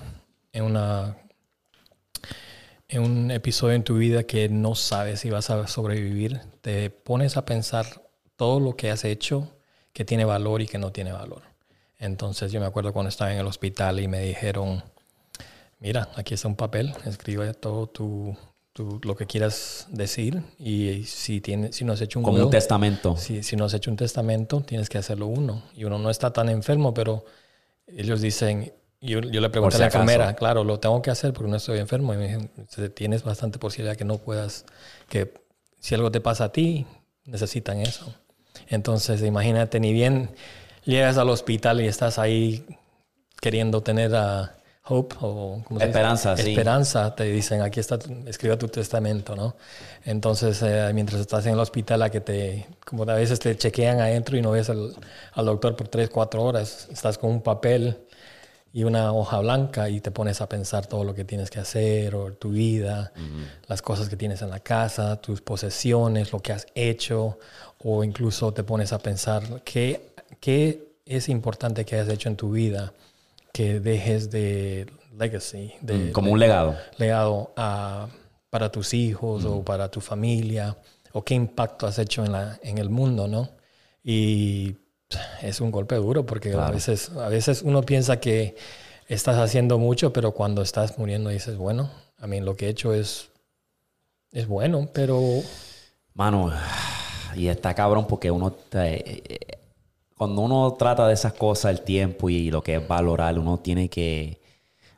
en 0.51 0.65
una 0.65 1.15
en 2.87 3.01
un 3.01 3.31
episodio 3.31 3.73
en 3.73 3.83
tu 3.83 3.95
vida 3.95 4.23
que 4.23 4.49
no 4.49 4.75
sabes 4.75 5.21
si 5.21 5.29
vas 5.29 5.49
a 5.49 5.67
sobrevivir, 5.67 6.41
te 6.61 6.89
pones 6.89 7.37
a 7.37 7.45
pensar 7.45 8.03
todo 8.35 8.59
lo 8.59 8.75
que 8.75 8.91
has 8.91 9.05
hecho 9.05 9.51
que 9.93 10.05
tiene 10.05 10.25
valor 10.25 10.61
y 10.61 10.67
que 10.67 10.77
no 10.77 10.91
tiene 10.91 11.11
valor. 11.11 11.41
Entonces 11.97 12.51
yo 12.51 12.59
me 12.59 12.65
acuerdo 12.65 12.93
cuando 12.93 13.09
estaba 13.09 13.33
en 13.33 13.39
el 13.39 13.47
hospital 13.47 13.99
y 13.99 14.07
me 14.07 14.19
dijeron, 14.21 14.83
mira, 15.79 16.09
aquí 16.15 16.33
está 16.33 16.47
un 16.47 16.55
papel, 16.55 16.93
escribe 17.05 17.53
todo 17.53 17.87
tu, 17.87 18.35
lo 19.03 19.15
que 19.15 19.25
quieras 19.25 19.87
decir 19.89 20.43
y 20.59 21.03
si, 21.05 21.39
tiene, 21.39 21.71
si 21.71 21.85
no 21.85 21.93
has 21.93 22.01
hecho 22.01 22.19
un... 22.19 22.25
Como 22.25 22.43
un 22.43 22.49
testamento. 22.49 23.15
Si, 23.17 23.41
si 23.41 23.55
no 23.55 23.65
has 23.65 23.73
hecho 23.73 23.89
un 23.89 23.97
testamento, 23.97 24.61
tienes 24.61 24.89
que 24.89 24.97
hacerlo 24.97 25.27
uno. 25.27 25.63
Y 25.75 25.85
uno 25.85 25.97
no 25.97 26.09
está 26.09 26.33
tan 26.33 26.49
enfermo, 26.49 26.93
pero 26.93 27.23
ellos 27.87 28.21
dicen, 28.21 28.73
yo, 29.01 29.19
yo 29.21 29.41
le 29.41 29.49
pregunté 29.49 29.75
a 29.77 29.79
la 29.79 29.85
enfermera, 29.85 30.35
claro, 30.35 30.63
lo 30.63 30.79
tengo 30.79 31.01
que 31.01 31.11
hacer 31.11 31.33
porque 31.33 31.49
no 31.49 31.57
estoy 31.57 31.79
enfermo. 31.79 32.13
Y 32.13 32.17
me 32.17 32.23
dijeron, 32.23 32.49
tienes 32.93 33.23
bastante 33.23 33.59
posibilidad 33.59 33.95
que 33.95 34.05
no 34.05 34.17
puedas, 34.17 34.65
que 35.09 35.33
si 35.79 35.95
algo 35.95 36.11
te 36.11 36.21
pasa 36.21 36.45
a 36.45 36.51
ti, 36.51 36.85
necesitan 37.25 37.81
eso. 37.81 38.13
Entonces, 38.67 39.21
imagínate, 39.21 39.79
ni 39.79 39.93
bien 39.93 40.29
llegas 40.83 41.17
al 41.17 41.29
hospital 41.29 41.81
y 41.81 41.87
estás 41.87 42.17
ahí 42.19 42.65
queriendo 43.39 43.81
tener 43.81 44.15
a 44.15 44.55
hope 44.87 45.15
o 45.21 45.63
esperanza, 45.79 46.37
sí. 46.37 46.51
esperanza, 46.51 47.15
te 47.15 47.23
dicen 47.23 47.61
aquí 47.61 47.79
está, 47.79 47.97
escribe 48.27 48.55
tu 48.57 48.67
testamento, 48.67 49.35
¿no? 49.35 49.55
Entonces, 50.03 50.61
eh, 50.61 50.91
mientras 50.93 51.19
estás 51.19 51.45
en 51.47 51.53
el 51.53 51.59
hospital, 51.59 52.03
a 52.03 52.09
que 52.11 52.21
te, 52.21 52.67
como 52.85 53.03
a 53.03 53.15
veces 53.15 53.39
te 53.39 53.57
chequean 53.57 53.99
adentro 53.99 54.37
y 54.37 54.41
no 54.43 54.51
ves 54.51 54.69
al, 54.69 54.95
al 55.33 55.45
doctor 55.45 55.75
por 55.75 55.87
tres, 55.87 56.09
cuatro 56.09 56.43
horas, 56.43 56.87
estás 56.91 57.17
con 57.17 57.31
un 57.31 57.41
papel 57.41 58.04
y 58.75 58.83
una 58.83 59.13
hoja 59.13 59.39
blanca 59.39 59.87
y 59.87 60.01
te 60.01 60.11
pones 60.11 60.41
a 60.41 60.49
pensar 60.49 60.85
todo 60.85 61.05
lo 61.05 61.15
que 61.15 61.23
tienes 61.23 61.49
que 61.49 61.61
hacer 61.61 62.13
o 62.13 62.33
tu 62.33 62.49
vida, 62.49 63.13
las 63.69 63.81
cosas 63.81 64.09
que 64.09 64.17
tienes 64.17 64.41
en 64.41 64.49
la 64.49 64.59
casa, 64.59 65.15
tus 65.21 65.39
posesiones, 65.39 66.33
lo 66.33 66.41
que 66.41 66.51
has 66.51 66.67
hecho 66.75 67.39
o 67.85 68.03
incluso 68.03 68.53
te 68.53 68.65
pones 68.65 68.91
a 68.91 68.99
pensar 68.99 69.61
qué, 69.63 70.13
qué 70.41 70.89
es 71.05 71.29
importante 71.29 71.85
que 71.85 71.95
hayas 71.95 72.09
hecho 72.09 72.27
en 72.27 72.35
tu 72.35 72.51
vida 72.51 72.91
que 73.53 73.79
dejes 73.79 74.29
de 74.29 74.91
legacy, 75.17 75.71
de, 75.79 76.09
mm, 76.09 76.11
como 76.11 76.33
un 76.33 76.39
legado, 76.39 76.75
legado 76.97 77.53
para 78.49 78.69
tus 78.73 78.93
hijos 78.93 79.45
o 79.45 79.63
para 79.63 79.89
tu 79.89 80.01
familia 80.01 80.75
o 81.13 81.23
qué 81.23 81.33
impacto 81.33 81.87
has 81.87 81.97
hecho 81.97 82.25
en, 82.25 82.33
la, 82.33 82.59
en 82.61 82.77
el 82.77 82.89
mundo, 82.89 83.25
¿no? 83.29 83.51
Y 84.03 84.75
es 85.41 85.61
un 85.61 85.71
golpe 85.71 85.95
duro 85.95 86.25
porque 86.25 86.53
a, 86.53 86.71
veces, 86.71 87.09
a 87.11 87.29
veces 87.29 87.61
uno 87.61 87.83
piensa 87.83 88.19
que 88.19 88.55
estás 89.07 89.37
haciendo 89.37 89.77
mucho, 89.77 90.11
pero 90.13 90.31
cuando 90.31 90.61
estás 90.61 90.97
muriendo 90.97 91.29
dices, 91.29 91.57
bueno, 91.57 91.89
a 92.17 92.27
mí 92.27 92.39
lo 92.41 92.55
que 92.55 92.67
he 92.67 92.69
hecho 92.69 92.93
es, 92.93 93.29
es 94.31 94.47
bueno, 94.47 94.89
pero... 94.93 95.21
Mano, 96.13 96.51
y 97.35 97.47
está 97.47 97.73
cabrón 97.73 98.07
porque 98.07 98.31
uno... 98.31 98.55
cuando 100.17 100.41
uno 100.41 100.73
trata 100.73 101.07
de 101.07 101.13
esas 101.13 101.33
cosas, 101.33 101.71
el 101.71 101.81
tiempo 101.81 102.29
y 102.29 102.49
lo 102.49 102.63
que 102.63 102.75
es 102.75 102.87
valorar, 102.87 103.37
uno 103.37 103.59
tiene 103.59 103.89
que, 103.89 104.39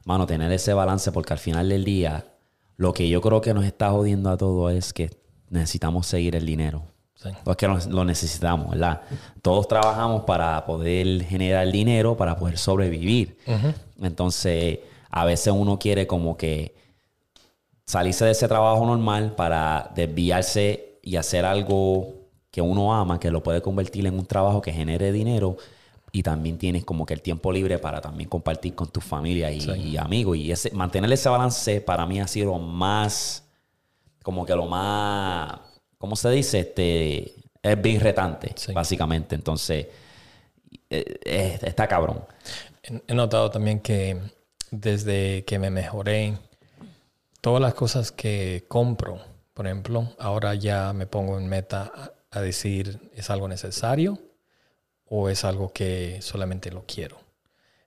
mano, 0.05 0.25
tener 0.25 0.51
ese 0.51 0.73
balance 0.73 1.11
porque 1.11 1.33
al 1.33 1.39
final 1.39 1.69
del 1.69 1.83
día, 1.83 2.25
lo 2.77 2.93
que 2.93 3.09
yo 3.09 3.19
creo 3.21 3.41
que 3.41 3.53
nos 3.53 3.65
está 3.65 3.89
jodiendo 3.89 4.29
a 4.29 4.37
todos 4.37 4.71
es 4.71 4.93
que 4.93 5.09
necesitamos 5.49 6.07
seguir 6.07 6.35
el 6.35 6.45
dinero. 6.45 6.83
Sí. 7.17 7.29
Pues 7.43 7.57
que 7.57 7.67
lo, 7.67 8.05
necesitamos, 8.05 8.69
¿verdad? 8.71 9.01
Todos 9.41 9.67
trabajamos 9.67 10.23
para 10.23 10.65
poder 10.65 11.23
generar 11.23 11.71
dinero, 11.71 12.15
para 12.15 12.37
poder 12.37 12.57
sobrevivir. 12.57 13.37
Entonces, 13.99 14.79
a 15.09 15.25
veces 15.25 15.53
uno 15.55 15.79
quiere 15.79 16.05
como 16.05 16.37
que 16.37 16.75
salirse 17.85 18.25
de 18.25 18.31
ese 18.31 18.47
trabajo 18.47 18.85
normal 18.85 19.33
para 19.35 19.91
desviarse 19.95 20.99
y 21.01 21.15
hacer 21.15 21.45
algo 21.45 22.13
que 22.51 22.61
uno 22.61 22.93
ama, 22.93 23.19
que 23.19 23.31
lo 23.31 23.41
puede 23.41 23.61
convertir 23.61 24.05
en 24.05 24.13
un 24.13 24.25
trabajo 24.25 24.61
que 24.61 24.71
genere 24.71 25.11
dinero 25.11 25.57
y 26.11 26.23
también 26.23 26.57
tienes 26.57 26.83
como 26.85 27.05
que 27.05 27.13
el 27.13 27.21
tiempo 27.21 27.51
libre 27.51 27.79
para 27.79 28.01
también 28.01 28.29
compartir 28.29 28.75
con 28.75 28.87
tu 28.87 29.01
familia 29.01 29.51
y, 29.51 29.97
amigos. 29.97 30.37
Y 30.37 30.51
ese, 30.51 30.71
mantener 30.71 31.11
ese 31.11 31.29
balance 31.29 31.81
para 31.81 32.05
mí 32.05 32.19
ha 32.19 32.27
sido 32.27 32.57
más, 32.57 33.43
como 34.23 34.45
que 34.45 34.55
lo 34.55 34.65
más, 34.65 35.59
¿cómo 35.97 36.15
se 36.15 36.29
dice? 36.31 36.59
Este, 36.59 37.33
es 37.61 37.81
bien 37.81 37.99
retante, 37.99 38.53
básicamente. 38.73 39.35
Entonces, 39.35 39.87
eh, 40.89 41.59
está 41.61 41.87
cabrón. 41.87 42.23
He 42.83 43.13
notado 43.13 43.49
también 43.51 43.79
que 43.79 44.17
desde 44.71 45.43
que 45.45 45.59
me 45.59 45.69
mejoré, 45.69 46.37
todas 47.41 47.61
las 47.61 47.73
cosas 47.73 48.11
que 48.11 48.65
compro, 48.67 49.19
por 49.53 49.67
ejemplo, 49.67 50.13
ahora 50.19 50.55
ya 50.55 50.93
me 50.93 51.07
pongo 51.07 51.37
en 51.37 51.47
meta 51.47 52.13
a 52.31 52.41
decir, 52.41 53.11
¿es 53.15 53.29
algo 53.29 53.47
necesario? 53.47 54.19
o 55.09 55.29
es 55.29 55.45
algo 55.45 55.71
que 55.71 56.21
solamente 56.21 56.71
lo 56.71 56.85
quiero. 56.85 57.17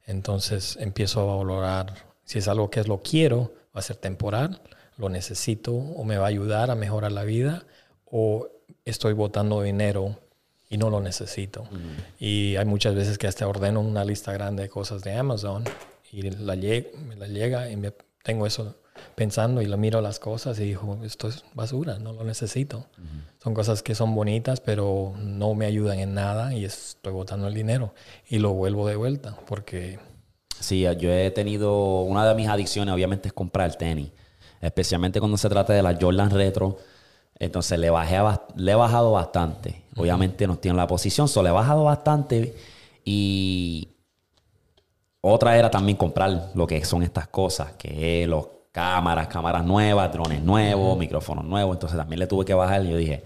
Entonces 0.07 0.77
empiezo 0.81 1.21
a 1.21 1.37
valorar 1.37 1.95
si 2.25 2.39
es 2.39 2.49
algo 2.49 2.71
que 2.71 2.83
lo 2.85 3.03
quiero, 3.03 3.53
va 3.75 3.81
a 3.81 3.83
ser 3.83 3.97
temporal, 3.97 4.61
lo 4.97 5.09
necesito 5.09 5.73
o 5.73 6.05
me 6.05 6.17
va 6.17 6.27
a 6.27 6.29
ayudar 6.29 6.71
a 6.71 6.75
mejorar 6.75 7.13
la 7.13 7.25
vida 7.25 7.65
o 8.11 8.49
estoy 8.85 9.13
botando 9.13 9.63
dinero 9.63 10.17
y 10.69 10.79
no 10.79 10.89
lo 10.91 11.01
necesito. 11.01 11.67
Y 12.19 12.57
hay 12.57 12.65
muchas 12.65 12.95
veces 12.95 13.19
que 13.19 13.27
hasta 13.27 13.47
ordeno 13.47 13.81
una 13.81 14.05
lista 14.05 14.33
grande 14.33 14.65
de 14.65 14.69
cosas 14.69 15.03
de 15.03 15.15
Amazon 15.15 15.65
y 16.13 16.23
la 16.23 16.55
me 16.55 17.17
la 17.17 17.27
llega 17.27 17.71
y 17.71 17.77
me 17.77 17.93
tengo 18.23 18.47
eso 18.47 18.77
pensando 19.15 19.63
y 19.63 19.67
lo 19.67 19.77
miro 19.77 20.01
las 20.01 20.19
cosas 20.19 20.59
y 20.61 20.65
digo, 20.65 20.99
esto 21.05 21.29
es 21.29 21.45
basura, 21.55 21.99
no 21.99 22.13
lo 22.13 22.25
necesito. 22.25 22.87
Son 23.43 23.55
cosas 23.55 23.83
que 23.83 23.95
son 23.95 24.15
bonitas, 24.15 24.61
pero 24.61 25.15
no 25.19 25.55
me 25.55 25.67
ayudan 25.67 25.99
en 25.99 26.15
nada 26.15 26.55
y 26.55 26.65
estoy 26.65 27.13
botando 27.13 27.49
el 27.49 27.55
dinero 27.55 27.95
y 28.29 28.39
lo 28.39 28.53
vuelvo 28.53 28.87
de 28.87 28.97
vuelta 28.97 29.37
porque... 29.47 29.99
Sí, 30.59 30.83
yo 30.83 31.11
he 31.11 31.31
tenido, 31.31 32.03
una 32.03 32.29
de 32.29 32.35
mis 32.35 32.49
adicciones 32.49 32.95
obviamente 32.95 33.29
es 33.29 33.33
comprar 33.33 33.75
tenis, 33.77 34.11
especialmente 34.61 35.19
cuando 35.19 35.39
se 35.39 35.49
trata 35.49 35.73
de 35.73 35.83
la 35.83 35.97
Jordan 35.99 36.31
Retro. 36.31 36.79
Entonces 37.41 37.79
le, 37.79 37.89
bajé 37.89 38.19
le 38.55 38.73
he 38.73 38.75
bajado 38.75 39.13
bastante. 39.13 39.83
Obviamente 39.97 40.47
no 40.47 40.57
tiene 40.57 40.77
la 40.77 40.87
posición, 40.87 41.27
solo 41.27 41.45
le 41.45 41.49
he 41.49 41.53
bajado 41.53 41.85
bastante 41.85 42.55
y 43.05 43.89
otra 45.23 45.59
era 45.59 45.71
también 45.71 45.97
comprar 45.97 46.51
lo 46.55 46.67
que 46.67 46.85
son 46.85 47.03
estas 47.03 47.29
cosas, 47.29 47.73
que 47.73 48.27
los 48.27 48.47
cámaras, 48.73 49.29
cámaras 49.29 49.65
nuevas, 49.65 50.13
drones 50.13 50.43
nuevos, 50.43 50.99
micrófonos 50.99 51.45
nuevos. 51.45 51.77
Entonces 51.77 51.99
también 51.99 52.21
le 52.21 52.27
tuve 52.27 52.45
que 52.45 52.55
bajar 52.55 52.85
y 52.85 52.91
yo 52.91 52.97
dije, 52.99 53.25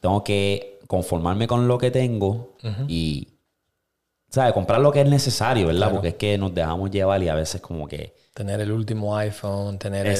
tengo 0.00 0.22
que 0.22 0.80
conformarme 0.86 1.46
con 1.46 1.66
lo 1.66 1.78
que 1.78 1.90
tengo 1.90 2.54
y, 2.86 3.28
¿sabes? 4.28 4.52
Comprar 4.52 4.80
lo 4.80 4.92
que 4.92 5.00
es 5.00 5.08
necesario, 5.08 5.68
¿verdad? 5.68 5.90
Porque 5.90 6.08
es 6.08 6.14
que 6.14 6.36
nos 6.36 6.54
dejamos 6.54 6.90
llevar 6.90 7.22
y 7.22 7.28
a 7.28 7.34
veces 7.34 7.62
como 7.62 7.88
que... 7.88 8.14
Tener 8.34 8.60
el 8.60 8.72
último 8.72 9.16
iPhone, 9.16 9.78
tener 9.78 10.16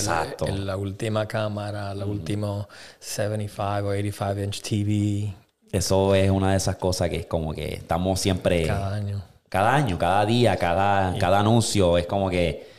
la 0.59 0.77
última 0.77 1.27
cámara, 1.27 1.95
la 1.95 2.05
última 2.05 2.69
75 2.99 3.89
o 3.89 3.91
85 3.91 4.41
inch 4.41 4.61
TV. 4.61 5.35
Eso 5.73 6.15
es 6.15 6.31
una 6.31 6.51
de 6.51 6.59
esas 6.59 6.77
cosas 6.77 7.09
que 7.09 7.17
es 7.17 7.27
como 7.27 7.55
que 7.55 7.75
estamos 7.75 8.21
siempre... 8.21 8.67
Cada 8.67 8.95
año. 8.95 9.23
Cada 9.49 9.75
año, 9.75 9.99
cada 9.99 10.27
día, 10.27 10.57
cada, 10.57 11.19
cada 11.19 11.41
anuncio. 11.41 11.97
Es 11.97 12.07
como 12.07 12.29
que 12.29 12.73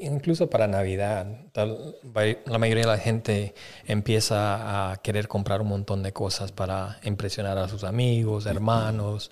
incluso 0.00 0.50
para 0.50 0.66
Navidad, 0.66 1.26
la 1.54 2.58
mayoría 2.58 2.84
de 2.84 2.90
la 2.90 2.98
gente 2.98 3.54
empieza 3.86 4.90
a 4.92 4.96
querer 4.96 5.28
comprar 5.28 5.62
un 5.62 5.68
montón 5.68 6.02
de 6.02 6.12
cosas 6.12 6.52
para 6.52 6.98
impresionar 7.04 7.58
a 7.58 7.68
sus 7.68 7.84
amigos, 7.84 8.46
hermanos, 8.46 9.30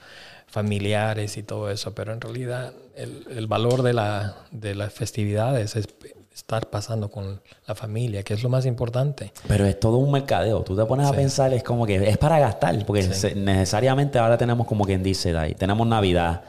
familiares 0.48 1.36
y 1.36 1.42
todo 1.42 1.70
eso, 1.70 1.94
pero 1.94 2.12
en 2.12 2.20
realidad 2.20 2.72
el, 2.96 3.46
valor 3.46 3.82
de, 3.82 3.92
la, 3.92 4.36
de 4.50 4.74
las 4.74 4.92
festividades 4.92 5.76
es 5.76 5.88
estar 6.34 6.70
pasando 6.70 7.10
con 7.10 7.40
la 7.66 7.74
familia, 7.74 8.22
que 8.22 8.34
es 8.34 8.42
lo 8.42 8.48
más 8.48 8.64
importante. 8.64 9.32
Pero 9.46 9.66
es 9.66 9.78
todo 9.78 9.98
un 9.98 10.10
mercadeo. 10.10 10.62
Tú 10.62 10.76
te 10.76 10.84
pones 10.84 11.06
a 11.06 11.12
pensar, 11.12 11.52
es 11.52 11.62
como 11.62 11.84
que 11.84 12.08
es 12.08 12.16
para 12.16 12.38
gastar, 12.38 12.84
porque 12.86 13.08
necesariamente 13.36 14.18
ahora 14.18 14.38
tenemos 14.38 14.66
como 14.66 14.84
quien 14.84 15.02
dice, 15.02 15.36
ahí, 15.36 15.54
tenemos 15.54 15.86
Navidad 15.86 16.42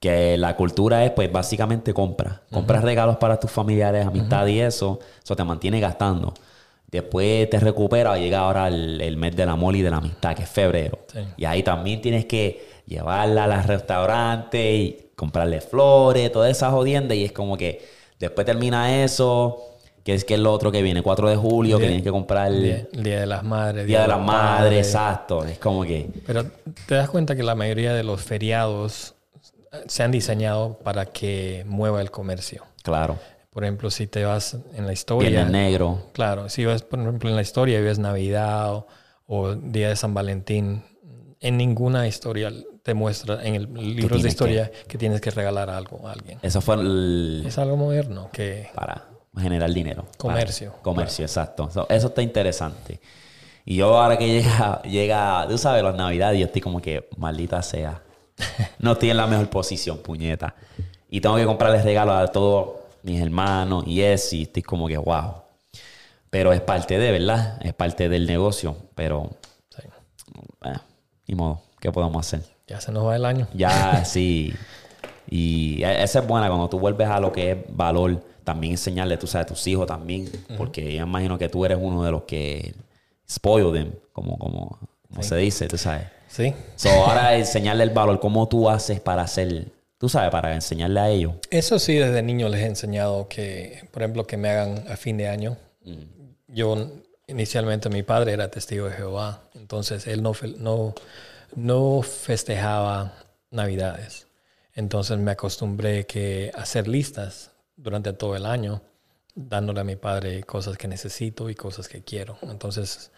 que 0.00 0.36
la 0.36 0.56
cultura 0.56 1.04
es 1.04 1.12
pues 1.12 1.30
básicamente 1.30 1.94
compra. 1.94 2.42
Compras 2.50 2.82
regalos 2.82 3.18
para 3.18 3.38
tus 3.38 3.50
familiares, 3.50 4.04
amistad 4.04 4.46
y 4.48 4.60
eso, 4.60 4.98
eso 5.22 5.36
te 5.36 5.44
mantiene 5.44 5.78
gastando. 5.78 6.34
Después 6.90 7.48
te 7.48 7.60
recupera, 7.60 8.18
llega 8.18 8.40
ahora 8.40 8.68
el, 8.68 9.16
mes 9.16 9.36
del 9.36 9.48
amor 9.48 9.76
y 9.76 9.82
de 9.82 9.90
la 9.90 9.98
amistad, 9.98 10.34
que 10.34 10.42
es 10.42 10.48
febrero. 10.48 10.98
Y 11.36 11.44
ahí 11.44 11.62
también 11.62 12.00
tienes 12.00 12.26
que 12.26 12.71
llevarla 12.86 13.44
a 13.44 13.46
los 13.46 13.66
restaurantes 13.66 14.60
y 14.60 15.10
comprarle 15.16 15.60
flores, 15.60 16.30
todas 16.32 16.50
esas 16.50 16.72
jodiendas. 16.72 17.16
Y 17.16 17.24
es 17.24 17.32
como 17.32 17.56
que 17.56 17.84
después 18.18 18.46
termina 18.46 19.02
eso, 19.02 19.62
que 20.04 20.14
es 20.14 20.24
que 20.24 20.34
es 20.34 20.40
lo 20.40 20.52
otro 20.52 20.72
que 20.72 20.82
viene, 20.82 21.02
4 21.02 21.28
de 21.28 21.36
julio, 21.36 21.78
que 21.78 21.86
tienes 21.86 22.02
que 22.02 22.10
comprar 22.10 22.48
el 22.48 22.88
día, 22.92 23.20
de 23.20 23.26
las 23.26 23.44
Madres. 23.44 23.86
Día, 23.86 24.02
de 24.02 24.08
las 24.08 24.20
Madres, 24.20 24.86
exacto. 24.86 25.44
Es 25.44 25.58
como 25.58 25.84
que... 25.84 26.08
Pero 26.26 26.44
te 26.86 26.94
das 26.94 27.08
cuenta 27.08 27.36
que 27.36 27.42
la 27.42 27.54
mayoría 27.54 27.94
de 27.94 28.02
los 28.02 28.22
feriados 28.22 29.14
se 29.86 30.02
han 30.02 30.10
diseñado 30.10 30.78
para 30.82 31.06
que 31.06 31.64
mueva 31.66 32.00
el 32.00 32.10
comercio. 32.10 32.64
Claro. 32.82 33.18
Por 33.50 33.64
ejemplo, 33.64 33.90
si 33.90 34.06
te 34.06 34.24
vas 34.24 34.56
en 34.74 34.86
la 34.86 34.92
historia. 34.92 35.42
el 35.42 35.52
negro. 35.52 36.06
Claro, 36.12 36.48
si 36.48 36.64
vas, 36.64 36.82
por 36.82 37.00
ejemplo, 37.00 37.28
en 37.28 37.36
la 37.36 37.42
historia 37.42 37.78
y 37.78 37.82
ves 37.82 37.98
Navidad 37.98 38.84
o, 39.26 39.54
Día 39.54 39.90
de 39.90 39.96
San 39.96 40.14
Valentín, 40.14 40.82
en 41.40 41.56
ninguna 41.58 42.06
historia 42.06 42.50
te 42.82 42.94
muestra 42.94 43.44
en 43.44 43.54
el 43.54 43.72
libro 43.72 44.18
de 44.18 44.28
historia 44.28 44.70
que... 44.88 44.98
tienes 44.98 45.20
que 45.20 45.30
regalar 45.30 45.70
algo 45.70 46.06
a 46.06 46.12
alguien. 46.12 46.38
Eso 46.42 46.60
fue 46.60 46.76
el... 46.76 47.44
Es 47.46 47.58
algo 47.58 47.76
moderno 47.76 48.30
que... 48.32 48.68
Para 48.74 49.04
generar 49.36 49.72
dinero. 49.72 50.06
Comercio. 50.18 50.74
comercio, 50.82 51.24
exacto. 51.24 51.68
Eso, 51.88 52.08
está 52.08 52.22
interesante. 52.22 53.00
Y 53.64 53.76
yo 53.76 53.96
ahora 53.96 54.18
que 54.18 54.26
llega, 54.26 54.82
llega, 54.82 55.46
tú 55.48 55.56
sabes, 55.56 55.82
las 55.82 55.94
navidades, 55.94 56.38
yo 56.38 56.46
estoy 56.46 56.60
como 56.60 56.82
que, 56.82 57.08
maldita 57.16 57.62
sea 57.62 58.02
no 58.78 58.92
estoy 58.92 59.10
en 59.10 59.16
la 59.16 59.26
mejor 59.26 59.48
posición, 59.48 59.98
puñeta. 59.98 60.54
Y 61.08 61.20
tengo 61.20 61.36
que 61.36 61.44
comprarles 61.44 61.84
regalos 61.84 62.14
a 62.14 62.26
todos 62.28 62.80
mis 63.02 63.20
hermanos 63.20 63.84
y 63.86 64.02
eso, 64.02 64.36
y 64.36 64.42
estoy 64.42 64.62
como 64.62 64.88
que, 64.88 64.96
wow. 64.96 65.34
Pero 66.30 66.52
es 66.52 66.60
parte 66.60 66.98
de, 66.98 67.12
¿verdad? 67.12 67.58
Es 67.62 67.74
parte 67.74 68.08
del 68.08 68.26
negocio, 68.26 68.76
pero... 68.94 69.30
Sí. 69.68 69.82
Eh, 70.64 70.72
ni 71.26 71.34
modo, 71.34 71.62
¿qué 71.80 71.92
podemos 71.92 72.26
hacer? 72.26 72.42
Ya 72.66 72.80
se 72.80 72.92
nos 72.92 73.06
va 73.06 73.16
el 73.16 73.24
año. 73.24 73.48
Ya, 73.54 74.04
sí. 74.04 74.54
Y 75.28 75.82
e, 75.82 76.02
esa 76.02 76.20
es 76.20 76.26
buena, 76.26 76.48
cuando 76.48 76.68
tú 76.68 76.78
vuelves 76.78 77.08
a 77.08 77.20
lo 77.20 77.32
que 77.32 77.52
es 77.52 77.58
valor, 77.68 78.22
también 78.44 78.72
enseñarle, 78.72 79.16
tú 79.16 79.26
sabes, 79.26 79.46
a 79.46 79.48
tus 79.48 79.66
hijos 79.66 79.86
también, 79.86 80.30
porque 80.56 80.94
yo 80.94 81.02
imagino 81.04 81.38
que 81.38 81.48
tú 81.48 81.64
eres 81.64 81.78
uno 81.80 82.02
de 82.04 82.10
los 82.10 82.22
que 82.22 82.74
spoil 83.28 83.72
them, 83.72 83.92
como, 84.12 84.38
como, 84.38 84.78
se 85.20 85.36
dice, 85.36 85.68
tú 85.68 85.78
sabes. 85.78 86.06
Sí. 86.28 86.54
So, 86.76 86.90
ahora 86.90 87.36
enseñarle 87.36 87.84
el 87.84 87.90
valor, 87.90 88.18
cómo 88.18 88.48
tú 88.48 88.68
haces 88.68 89.00
para 89.00 89.22
hacer, 89.22 89.66
tú 89.98 90.08
sabes, 90.08 90.30
para 90.30 90.54
enseñarle 90.54 91.00
a 91.00 91.08
ellos. 91.10 91.34
Eso 91.50 91.78
sí, 91.78 91.96
desde 91.96 92.22
niño 92.22 92.48
les 92.48 92.62
he 92.62 92.66
enseñado 92.66 93.28
que, 93.28 93.86
por 93.90 94.02
ejemplo, 94.02 94.26
que 94.26 94.36
me 94.36 94.48
hagan 94.48 94.84
a 94.88 94.96
fin 94.96 95.16
de 95.18 95.28
año. 95.28 95.56
Mm. 95.84 96.02
Yo, 96.48 96.90
inicialmente, 97.26 97.88
mi 97.90 98.02
padre 98.02 98.32
era 98.32 98.50
testigo 98.50 98.86
de 98.86 98.92
Jehová, 98.92 99.42
entonces 99.54 100.06
él 100.06 100.22
no, 100.22 100.32
no, 100.58 100.94
no 101.54 102.02
festejaba 102.02 103.14
Navidades. 103.52 104.28
Entonces 104.74 105.18
me 105.18 105.32
acostumbré 105.32 106.06
que 106.06 106.50
hacer 106.54 106.88
listas 106.88 107.50
durante 107.76 108.14
todo 108.14 108.34
el 108.34 108.46
año, 108.46 108.82
dándole 109.34 109.80
a 109.80 109.84
mi 109.84 109.96
padre 109.96 110.42
cosas 110.44 110.78
que 110.78 110.88
necesito 110.88 111.50
y 111.50 111.54
cosas 111.54 111.86
que 111.88 112.02
quiero. 112.02 112.38
Entonces, 112.42 113.12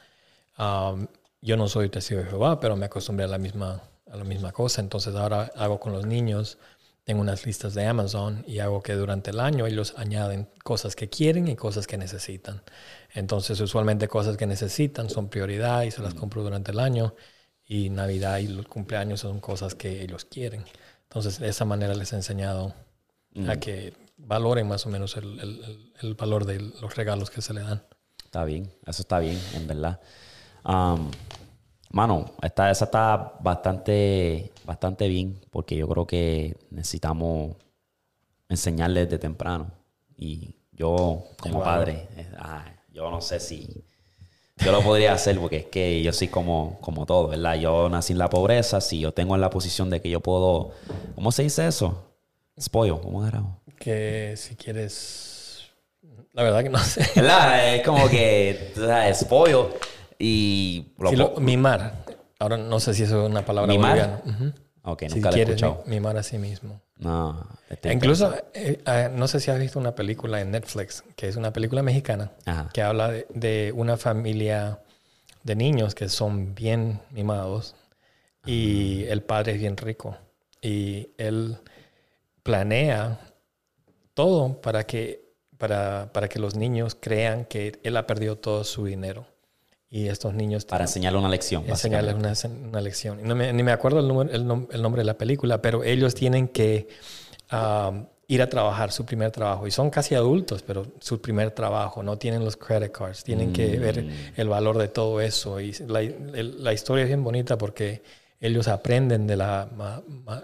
um, 0.59 1.07
yo 1.41 1.57
no 1.57 1.69
soy 1.69 1.89
testigo 1.89 2.21
de 2.21 2.27
Jehová, 2.27 2.59
pero 2.59 2.75
me 2.75 2.87
acostumbré 2.87 3.27
a 3.27 3.29
la 3.29 3.39
misma, 3.39 3.81
a 4.11 4.17
la 4.17 4.25
misma 4.25 4.51
cosa. 4.51 4.81
Entonces 4.81 5.15
ahora 5.15 5.53
hago 5.55 5.79
con 5.79 5.93
los 5.93 6.05
niños, 6.05 6.59
tengo 7.05 7.21
unas 7.21 7.47
listas 7.47 7.75
de 7.75 7.87
Amazon 7.87 8.43
y 8.49 8.59
hago 8.59 8.83
que 8.83 8.95
durante 8.95 9.31
el 9.31 9.39
año 9.39 9.67
ellos 9.67 9.95
añaden 9.97 10.49
cosas 10.65 10.97
que 10.97 11.09
quieren 11.09 11.47
y 11.47 11.55
cosas 11.55 11.87
que 11.87 11.97
necesitan. 11.97 12.63
Entonces 13.13 13.61
usualmente 13.61 14.09
cosas 14.09 14.37
que 14.37 14.47
necesitan 14.47 15.09
son 15.11 15.29
prioridad 15.29 15.83
y 15.83 15.93
se 15.93 16.03
las 16.03 16.15
compro 16.15 16.43
durante 16.43 16.73
el 16.73 16.81
año 16.81 17.15
y 17.67 17.91
Navidad 17.91 18.39
y 18.39 18.49
los 18.49 18.67
cumpleaños 18.67 19.21
son 19.21 19.41
cosas 19.41 19.75
que 19.75 20.03
ellos 20.03 20.25
quieren. 20.25 20.65
Entonces 21.05 21.39
de 21.39 21.49
esa 21.49 21.65
manera 21.65 21.95
les 21.95 22.13
he 22.13 22.17
enseñado 22.17 22.75
a 23.49 23.57
que 23.57 23.95
valoren 24.17 24.69
más 24.69 24.87
o 24.87 24.91
menos 24.91 25.17
el, 25.17 25.41
el, 25.41 25.93
el 26.01 26.15
valor 26.15 26.45
de 26.45 26.61
los 26.61 26.95
regalos 26.95 27.31
que 27.31 27.43
se 27.43 27.53
le 27.53 27.63
dan. 27.63 27.83
Está 28.25 28.45
bien, 28.45 28.73
eso 28.87 29.03
está 29.03 29.19
bien, 29.21 29.39
en 29.55 29.67
verdad. 29.67 30.01
Um, 30.65 31.11
mano, 31.91 32.35
esta, 32.43 32.71
esa 32.71 32.87
está 32.87 33.35
bastante, 33.41 34.53
bastante 34.65 35.09
bien 35.09 35.41
porque 35.51 35.77
yo 35.77 35.89
creo 35.89 36.07
que 36.07 36.57
necesitamos 36.71 37.57
enseñarles 38.49 39.09
de 39.09 39.19
temprano. 39.19 39.71
Y 40.17 40.57
yo, 40.73 41.25
como 41.41 41.63
padre, 41.63 42.09
eh, 42.17 42.29
ah, 42.39 42.65
yo 42.93 43.11
no 43.11 43.21
sé 43.21 43.39
si 43.41 43.85
yo 44.57 44.73
lo 44.73 44.83
podría 44.83 45.13
hacer 45.13 45.39
porque 45.39 45.57
es 45.59 45.67
que 45.67 46.03
yo 46.03 46.13
soy 46.13 46.29
como, 46.29 46.79
como 46.81 47.07
todo, 47.07 47.29
¿verdad? 47.29 47.57
Yo 47.57 47.89
nací 47.89 48.13
en 48.13 48.19
la 48.19 48.31
pobreza, 48.31 48.81
si 48.81 49.01
yo 49.01 49.13
tengo 49.13 49.35
en 49.35 49.41
la 49.41 49.51
posición 49.51 49.91
de 49.91 50.01
que 50.01 50.11
yo 50.11 50.21
puedo, 50.21 50.73
¿cómo 51.15 51.33
se 51.33 51.43
dice 51.43 51.67
eso? 51.67 52.05
Spoil, 52.61 52.95
¿cómo 53.03 53.27
era? 53.27 53.43
Que 53.79 54.35
si 54.37 54.55
quieres, 54.55 55.71
la 56.33 56.45
verdad 56.45 56.63
que 56.63 56.71
no 56.71 56.79
sé. 56.79 57.05
¿Verdad? 57.17 57.75
Es 57.75 57.85
como 57.85 58.09
que, 58.09 58.73
o 58.77 58.81
sea, 58.81 59.13
spoil 59.15 59.67
y... 60.19 60.93
Lo, 60.99 61.35
mimar. 61.41 62.05
Ahora 62.39 62.57
no 62.57 62.79
sé 62.79 62.95
si 62.95 63.03
eso 63.03 63.25
es 63.25 63.31
una 63.31 63.45
palabra 63.45 63.73
¿Mimar? 63.73 64.23
Ok, 64.87 65.03
nunca 65.05 65.33
si 65.33 65.39
lo 65.39 65.43
he 65.43 65.43
escuchado. 65.43 65.83
mimar 65.87 66.17
a 66.17 66.23
sí 66.23 66.39
mismo. 66.39 66.81
No. 66.99 67.47
E 67.83 67.93
incluso, 67.93 68.35
eh, 68.53 68.83
eh, 68.87 69.11
no 69.13 69.27
sé 69.29 69.41
si 69.41 69.51
has 69.51 69.59
visto 69.59 69.79
una 69.79 69.95
película 69.95 70.41
en 70.41 70.51
Netflix, 70.51 71.03
que 71.17 71.27
es 71.29 71.37
una 71.37 71.53
película 71.53 71.83
mexicana, 71.83 72.31
Ajá. 72.45 72.69
que 72.73 72.83
habla 72.83 73.11
de, 73.11 73.27
de, 73.31 73.73
una 73.75 73.97
familia 73.97 74.81
de 75.43 75.57
niños 75.57 75.95
que 75.95 76.09
son 76.09 76.55
bien 76.55 77.01
mimados 77.11 77.75
y 78.45 79.05
el 79.05 79.23
padre 79.23 79.53
es 79.53 79.59
bien 79.59 79.77
rico. 79.77 80.17
Y 80.61 81.09
él 81.17 81.59
planea 82.43 83.19
todo 84.13 84.61
para 84.61 84.85
que, 84.85 85.33
para, 85.59 86.11
para 86.13 86.29
que 86.29 86.39
los 86.39 86.57
niños 86.57 86.95
crean 86.99 87.47
que 87.47 87.81
él 87.83 87.97
ha 87.97 88.07
perdido 88.07 88.37
todo 88.37 88.65
su 88.65 88.85
dinero. 88.85 89.27
Y 89.91 90.09
estos 90.09 90.35
niños... 90.35 90.65
Para 90.65 90.85
enseñarle 90.85 91.19
una 91.19 91.29
lección. 91.29 91.65
Enseñarles 91.67 92.15
una, 92.15 92.33
una, 92.69 92.81
lección. 92.81 93.21
No 93.23 93.35
me, 93.35 93.53
ni 93.53 93.63
me 93.63 93.73
acuerdo 93.73 94.01
el, 94.01 94.09
número, 94.09 94.31
el, 94.33 94.47
nom 94.47 94.67
el, 94.73 94.83
nombre 94.83 95.01
de 95.01 95.07
la 95.07 95.17
película, 95.17 95.63
pero 95.63 95.85
ellos 95.85 96.15
tienen 96.15 96.49
que 96.49 96.89
um, 97.53 98.07
ir 98.27 98.43
a 98.43 98.49
trabajar 98.49 98.91
su 98.91 99.05
primer 99.05 99.31
trabajo. 99.31 99.67
Y 99.67 99.71
son 99.71 99.91
casi 99.91 100.15
adultos, 100.15 100.63
pero 100.63 100.87
su 100.99 101.21
primer 101.21 101.53
trabajo. 101.53 102.03
No 102.03 102.19
tienen 102.19 102.45
los 102.45 102.57
credit 102.57 102.91
cards. 102.91 103.23
Tienen 103.23 103.51
mm. 103.51 103.53
que 103.53 103.79
ver 103.79 104.05
el 104.37 104.49
valor 104.49 104.79
de 104.79 104.89
todo 104.89 105.21
eso. 105.21 105.61
Y 105.61 105.73
la, 105.87 106.01
el, 106.01 106.63
la, 106.65 106.73
historia 106.73 107.05
es 107.05 107.09
bien 107.09 107.23
bonita 107.23 107.57
porque 107.57 108.03
ellos 108.41 108.67
aprenden 108.69 109.27
de 109.27 109.37
la, 109.37 109.69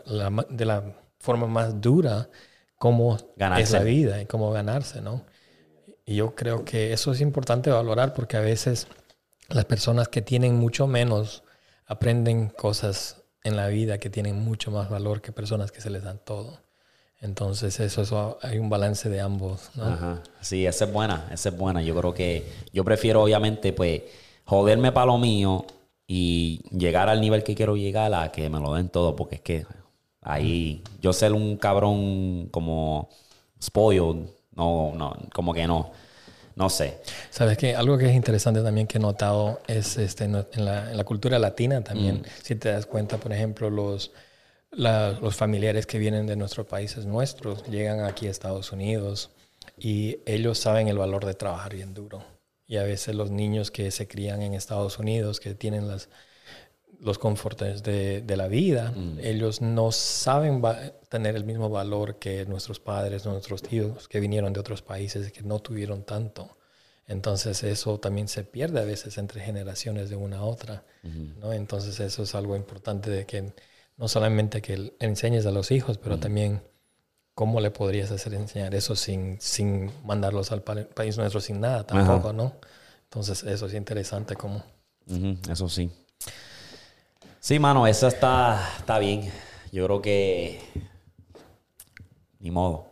la 0.07 0.47
de 0.49 0.65
la 0.65 0.85
forma 1.19 1.47
más 1.47 1.81
dura 1.81 2.29
cómo 2.77 3.19
ganarse. 3.37 3.63
es 3.63 3.73
la 3.73 3.83
vida 3.83 4.23
y 4.23 4.27
cómo 4.27 4.51
ganarse, 4.53 5.03
¿no? 5.03 5.27
Y 6.07 6.17
yo 6.17 6.35
creo 6.35 6.65
que 6.65 6.95
eso 6.95 7.13
es 7.13 7.21
importante 7.21 7.71
valorar 7.71 8.15
porque 8.15 8.39
a 8.39 8.41
veces 8.41 8.89
las 9.51 9.65
personas 9.65 10.09
que 10.09 10.23
tienen 10.23 10.57
mucho 10.57 10.87
menos 10.87 11.43
aprenden 11.87 12.49
cosas 12.49 13.23
en 13.43 13.57
la 13.57 13.69
vida 13.69 13.99
que 13.99 14.11
tienen 14.11 14.43
mucho 14.43 14.71
más 14.71 14.89
valor 14.89 15.21
que 15.21 15.33
personas 15.33 15.73
que 15.73 15.81
se 15.81 15.91
les 15.91 16.05
dan 16.05 16.21
todo. 16.25 16.61
Entonces, 17.21 17.79
eso, 17.81 18.03
eso 18.03 18.39
hay 18.43 18.59
un 18.59 18.71
balance 18.71 19.09
de 19.11 19.21
ambos. 19.21 19.71
¿no? 19.75 19.85
Ajá. 19.85 20.23
Sí, 20.41 20.67
esa 20.67 20.87
es 20.87 20.93
buena, 20.93 21.29
esa 21.31 21.51
es 21.51 21.57
buena. 21.57 21.83
Yo 21.83 21.95
creo 21.97 22.15
que 22.15 22.51
yo 22.73 22.85
prefiero, 22.85 23.23
obviamente, 23.23 23.73
pues, 23.73 24.03
joderme 24.45 24.93
para 24.93 25.07
lo 25.07 25.19
mío 25.19 25.67
y 26.07 26.63
llegar 26.71 27.09
al 27.09 27.21
nivel 27.21 27.45
que 27.45 27.55
quiero 27.55 27.77
llegar 27.77 28.15
a 28.15 28.33
que 28.33 28.49
me 28.49 28.59
lo 28.59 28.75
den 28.75 28.89
todo, 28.89 29.17
porque 29.17 29.37
es 29.37 29.41
que 29.43 29.67
ahí 30.23 30.83
yo 31.01 31.13
ser 31.13 31.33
un 31.33 31.57
cabrón 31.57 32.49
como 32.51 33.09
spoiled, 33.63 34.27
no, 34.53 34.93
no, 34.95 35.17
como 35.35 35.53
que 35.53 35.67
no. 35.67 35.93
No 36.61 36.69
sé. 36.69 36.99
Sabes 37.31 37.57
que 37.57 37.75
algo 37.75 37.97
que 37.97 38.05
es 38.05 38.15
interesante 38.15 38.61
también 38.61 38.87
que 38.87 38.99
he 38.99 39.01
notado 39.01 39.63
es 39.67 39.97
este, 39.97 40.25
en, 40.25 40.33
la, 40.35 40.47
en 40.53 40.95
la 40.95 41.05
cultura 41.05 41.39
latina 41.39 41.83
también. 41.83 42.17
Mm. 42.17 42.25
Si 42.43 42.55
te 42.55 42.69
das 42.69 42.85
cuenta, 42.85 43.17
por 43.17 43.33
ejemplo, 43.33 43.71
los, 43.71 44.13
la, 44.71 45.13
los 45.23 45.35
familiares 45.35 45.87
que 45.87 45.99
vienen 45.99 46.27
de 46.27 46.37
nuestros 46.37 46.67
países 46.67 47.07
nuestros 47.07 47.67
llegan 47.67 48.01
aquí 48.05 48.27
a 48.27 48.31
Estados 48.31 48.73
Unidos 48.73 49.31
y 49.79 50.19
ellos 50.27 50.59
saben 50.59 50.89
el 50.89 50.99
valor 50.99 51.25
de 51.25 51.33
trabajar 51.33 51.75
bien 51.75 51.95
duro. 51.95 52.23
Y 52.67 52.77
a 52.77 52.83
veces 52.83 53.15
los 53.15 53.31
niños 53.31 53.71
que 53.71 53.91
se 53.91 54.07
crían 54.07 54.43
en 54.43 54.53
Estados 54.53 54.99
Unidos, 54.99 55.41
que 55.41 55.55
tienen 55.55 55.89
las, 55.89 56.11
los 57.01 57.19
confortes 57.19 57.83
de, 57.83 58.21
de 58.23 58.37
la 58.37 58.49
vida, 58.49 58.93
mm. 58.95 59.19
ellos 59.21 59.61
no 59.61 59.91
saben 59.93 60.63
tener 61.09 61.35
el 61.35 61.45
mismo 61.45 61.71
valor 61.71 62.17
que 62.17 62.45
nuestros 62.47 62.79
padres, 62.79 63.25
nuestros 63.27 63.63
tíos 63.63 64.07
que 64.09 64.21
vinieron 64.21 64.53
de 64.53 64.61
otros 64.61 64.83
países 64.83 65.33
que 65.33 65.43
no 65.43 65.59
tuvieron 65.61 66.05
tanto. 66.05 66.57
Entonces 67.07 67.65
eso 67.65 67.99
también 67.99 68.29
se 68.29 68.45
pierde 68.45 68.81
a 68.81 68.85
veces 68.85 69.19
entre 69.19 69.41
generaciones 69.41 70.11
de 70.11 70.17
una 70.17 70.39
a 70.39 70.45
otra. 70.45 70.85
¿no? 71.41 71.53
Entonces 71.53 71.99
eso 71.99 72.23
es 72.23 72.35
algo 72.37 72.55
importante 72.55 73.11
de 73.11 73.27
que 73.27 73.53
no 73.97 74.07
solamente 74.07 74.63
que 74.63 74.95
enseñes 75.01 75.45
a 75.47 75.51
los 75.51 75.73
hijos, 75.73 75.99
pero 75.99 76.21
también 76.21 76.63
cómo 77.35 77.61
le 77.61 77.71
podrías 77.71 78.13
hacer 78.13 78.35
enseñar 78.35 78.75
eso 78.75 78.95
sin, 78.95 79.41
sin 79.41 79.91
mandarlos 80.05 80.53
al 80.53 80.63
país 80.63 81.17
nuestro 81.17 81.41
sin 81.41 81.61
nada 81.61 81.85
tampoco, 81.85 82.33
¿no? 82.33 82.55
Entonces 83.05 83.43
eso 83.43 83.67
es 83.67 83.75
interesante 83.75 84.37
como... 84.37 84.63
Eso 85.51 85.69
sí. 85.69 85.91
Sí, 87.41 87.59
mano, 87.59 87.87
eso 87.87 88.07
está, 88.07 88.61
está 88.77 88.99
bien. 88.99 89.33
Yo 89.73 89.87
creo 89.87 90.03
que. 90.03 90.61
Ni 92.39 92.51
modo. 92.51 92.91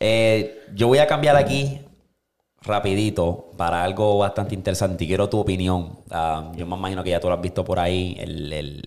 Eh, 0.00 0.64
yo 0.74 0.88
voy 0.88 0.98
a 0.98 1.06
cambiar 1.06 1.36
aquí 1.36 1.80
rapidito 2.60 3.52
para 3.56 3.84
algo 3.84 4.18
bastante 4.18 4.56
interesante. 4.56 5.06
Quiero 5.06 5.28
tu 5.28 5.38
opinión. 5.38 5.96
Uh, 6.10 6.56
yo 6.56 6.66
me 6.66 6.74
imagino 6.74 7.04
que 7.04 7.10
ya 7.10 7.20
tú 7.20 7.28
lo 7.28 7.34
has 7.34 7.40
visto 7.40 7.64
por 7.64 7.78
ahí. 7.78 8.16
El, 8.18 8.52
el, 8.52 8.82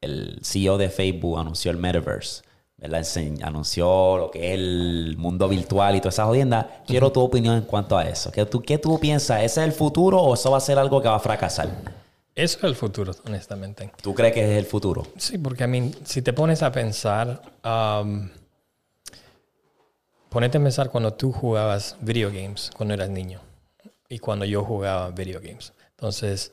el 0.00 0.40
CEO 0.42 0.76
de 0.76 0.88
Facebook 0.90 1.38
anunció 1.38 1.70
el 1.70 1.76
Metaverse. 1.76 2.42
¿verdad? 2.76 3.06
Anunció 3.42 4.18
lo 4.18 4.30
que 4.32 4.48
es 4.48 4.54
el 4.54 5.14
mundo 5.18 5.48
virtual 5.48 5.94
y 5.94 6.00
toda 6.00 6.10
esa 6.10 6.24
jodienda. 6.24 6.82
Quiero 6.84 7.12
tu 7.12 7.20
opinión 7.20 7.54
en 7.54 7.62
cuanto 7.62 7.96
a 7.96 8.02
eso. 8.08 8.32
¿Qué 8.32 8.44
tú, 8.44 8.60
¿Qué 8.60 8.76
tú 8.78 8.98
piensas? 8.98 9.44
¿Ese 9.44 9.60
es 9.60 9.66
el 9.68 9.72
futuro 9.72 10.20
o 10.20 10.34
eso 10.34 10.50
va 10.50 10.56
a 10.56 10.60
ser 10.60 10.80
algo 10.80 11.00
que 11.00 11.06
va 11.06 11.14
a 11.14 11.20
fracasar? 11.20 12.01
Eso 12.42 12.58
es 12.58 12.64
el 12.64 12.74
futuro, 12.74 13.14
honestamente. 13.24 13.92
¿Tú 14.02 14.14
crees 14.14 14.34
que 14.34 14.42
es 14.42 14.58
el 14.58 14.66
futuro? 14.66 15.06
Sí, 15.16 15.38
porque 15.38 15.62
a 15.62 15.68
mí, 15.68 15.92
si 16.02 16.22
te 16.22 16.32
pones 16.32 16.64
a 16.64 16.72
pensar, 16.72 17.40
um, 17.64 18.28
ponete 20.28 20.58
a 20.58 20.60
pensar 20.60 20.90
cuando 20.90 21.12
tú 21.12 21.30
jugabas 21.30 21.96
video 22.00 22.32
games, 22.32 22.72
cuando 22.76 22.94
eras 22.94 23.10
niño, 23.10 23.40
y 24.08 24.18
cuando 24.18 24.44
yo 24.44 24.64
jugaba 24.64 25.10
video 25.10 25.40
games. 25.40 25.72
Entonces, 25.90 26.50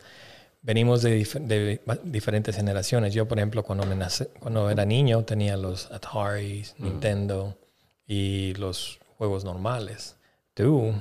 venimos 0.61 1.01
de, 1.01 1.23
de 1.23 1.81
diferentes 2.03 2.55
generaciones. 2.55 3.15
Yo, 3.15 3.27
por 3.27 3.39
ejemplo, 3.39 3.63
cuando, 3.63 3.87
me 3.87 3.95
nace, 3.95 4.27
cuando 4.39 4.69
era 4.69 4.85
niño, 4.85 5.23
tenía 5.23 5.57
los 5.57 5.89
Atari, 5.91 6.67
mm. 6.77 6.83
Nintendo 6.83 7.57
y 8.05 8.53
los 8.59 8.99
juegos 9.17 9.43
normales. 9.43 10.17
Tú, 10.53 10.93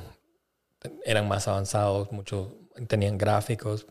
eran 1.05 1.29
más 1.29 1.47
avanzados, 1.47 2.11
muchos 2.11 2.49
tenían 2.87 3.19
gráficos 3.19 3.87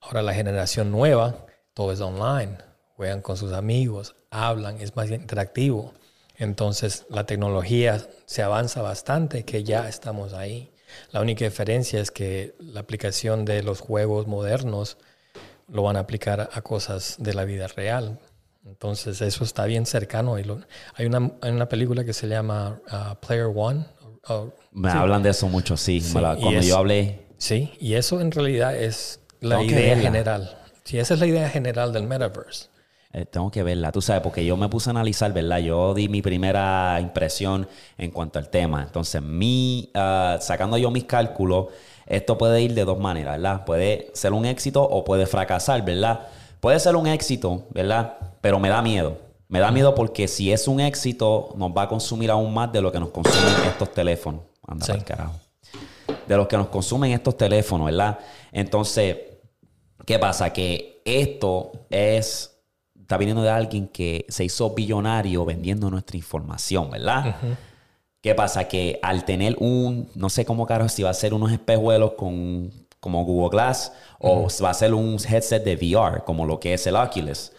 Ahora 0.00 0.22
la 0.22 0.34
generación 0.34 0.90
nueva, 0.90 1.46
todo 1.74 1.92
es 1.92 2.00
online, 2.00 2.58
juegan 2.96 3.22
con 3.22 3.36
sus 3.36 3.52
amigos, 3.52 4.16
hablan, 4.30 4.80
es 4.80 4.96
más 4.96 5.10
interactivo. 5.10 5.92
Entonces 6.36 7.06
la 7.08 7.24
tecnología 7.24 8.06
se 8.26 8.42
avanza 8.42 8.82
bastante, 8.82 9.44
que 9.44 9.64
ya 9.64 9.88
estamos 9.88 10.32
ahí. 10.32 10.70
La 11.10 11.20
única 11.20 11.44
diferencia 11.44 12.00
es 12.00 12.10
que 12.10 12.54
la 12.58 12.80
aplicación 12.80 13.44
de 13.44 13.62
los 13.62 13.80
juegos 13.80 14.26
modernos 14.26 14.98
lo 15.68 15.82
van 15.82 15.96
a 15.96 16.00
aplicar 16.00 16.48
a 16.52 16.62
cosas 16.62 17.16
de 17.18 17.34
la 17.34 17.44
vida 17.44 17.66
real. 17.68 18.18
Entonces 18.64 19.20
eso 19.20 19.44
está 19.44 19.64
bien 19.64 19.86
cercano. 19.86 20.34
hay, 20.34 21.06
una, 21.06 21.32
hay 21.40 21.52
una 21.52 21.68
película 21.68 22.04
que 22.04 22.12
se 22.12 22.26
llama 22.28 22.80
uh, 22.90 23.14
Player 23.24 23.50
One. 23.54 23.86
Me 24.72 24.90
hablan 24.90 25.22
de 25.22 25.30
eso 25.30 25.48
mucho, 25.48 25.76
sí. 25.76 26.00
sí 26.00 26.12
cuando 26.12 26.60
yo 26.60 26.76
hablé. 26.76 27.26
Sí, 27.38 27.72
y 27.78 27.94
eso 27.94 28.20
en 28.20 28.32
realidad 28.32 28.74
es 28.74 29.20
la 29.46 29.62
idea 29.62 29.96
general. 29.96 30.56
Sí, 30.84 30.98
esa 30.98 31.14
es 31.14 31.20
la 31.20 31.26
idea 31.26 31.48
general 31.48 31.92
del 31.92 32.04
metaverse. 32.04 32.66
Eh, 33.12 33.24
tengo 33.24 33.50
que 33.50 33.62
verla, 33.62 33.92
tú 33.92 34.02
sabes, 34.02 34.22
porque 34.22 34.44
yo 34.44 34.56
me 34.58 34.68
puse 34.68 34.90
a 34.90 34.92
analizar, 34.92 35.32
¿verdad? 35.32 35.58
Yo 35.58 35.94
di 35.94 36.08
mi 36.08 36.20
primera 36.20 36.98
impresión 37.00 37.66
en 37.96 38.10
cuanto 38.10 38.38
al 38.38 38.50
tema. 38.50 38.82
Entonces, 38.82 39.22
mi, 39.22 39.90
uh, 39.94 40.40
sacando 40.40 40.76
yo 40.76 40.90
mis 40.90 41.04
cálculos, 41.04 41.68
esto 42.04 42.36
puede 42.36 42.60
ir 42.60 42.74
de 42.74 42.84
dos 42.84 42.98
maneras, 42.98 43.36
¿verdad? 43.36 43.64
Puede 43.64 44.10
ser 44.12 44.32
un 44.32 44.44
éxito 44.44 44.82
o 44.82 45.02
puede 45.02 45.26
fracasar, 45.26 45.82
¿verdad? 45.82 46.28
Puede 46.60 46.78
ser 46.78 46.94
un 46.94 47.06
éxito, 47.06 47.64
¿verdad? 47.70 48.18
Pero 48.40 48.58
me 48.58 48.68
da 48.68 48.82
miedo. 48.82 49.16
Me 49.48 49.60
da 49.60 49.70
miedo 49.70 49.94
porque 49.94 50.28
si 50.28 50.52
es 50.52 50.68
un 50.68 50.80
éxito, 50.80 51.54
nos 51.56 51.70
va 51.70 51.82
a 51.82 51.88
consumir 51.88 52.30
aún 52.30 52.52
más 52.52 52.72
de 52.72 52.82
lo 52.82 52.92
que 52.92 53.00
nos 53.00 53.10
consumen 53.10 53.54
estos 53.66 53.94
teléfonos. 53.94 54.42
Anda 54.66 54.84
sí. 54.84 54.92
carajo. 55.00 55.34
De 56.26 56.36
los 56.36 56.48
que 56.48 56.56
nos 56.56 56.66
consumen 56.66 57.12
estos 57.12 57.36
teléfonos, 57.36 57.86
¿verdad? 57.86 58.18
Entonces, 58.52 59.16
¿qué 60.06 60.18
pasa? 60.18 60.52
Que 60.52 61.02
esto 61.04 61.72
es, 61.90 62.58
está 62.98 63.18
viniendo 63.18 63.42
de 63.42 63.50
alguien 63.50 63.88
que 63.88 64.24
se 64.28 64.44
hizo 64.44 64.70
billonario 64.70 65.44
vendiendo 65.44 65.90
nuestra 65.90 66.16
información, 66.16 66.90
¿verdad? 66.90 67.36
¿Qué 68.22 68.34
pasa? 68.34 68.66
Que 68.66 68.98
al 69.02 69.24
tener 69.24 69.56
un, 69.58 70.08
no 70.14 70.30
sé 70.30 70.44
cómo 70.44 70.66
caro, 70.66 70.88
si 70.88 71.02
va 71.02 71.10
a 71.10 71.14
ser 71.14 71.34
unos 71.34 71.52
espejuelos 71.52 72.12
con, 72.12 72.72
como 73.00 73.24
Google 73.24 73.50
Glass 73.50 73.92
o 74.18 74.48
va 74.62 74.70
a 74.70 74.74
ser 74.74 74.94
un 74.94 75.18
headset 75.28 75.62
de 75.62 75.76
VR, 75.76 76.24
como 76.24 76.46
lo 76.46 76.58
que 76.58 76.74
es 76.74 76.86
el 76.86 76.96
Oculus. 76.96 77.52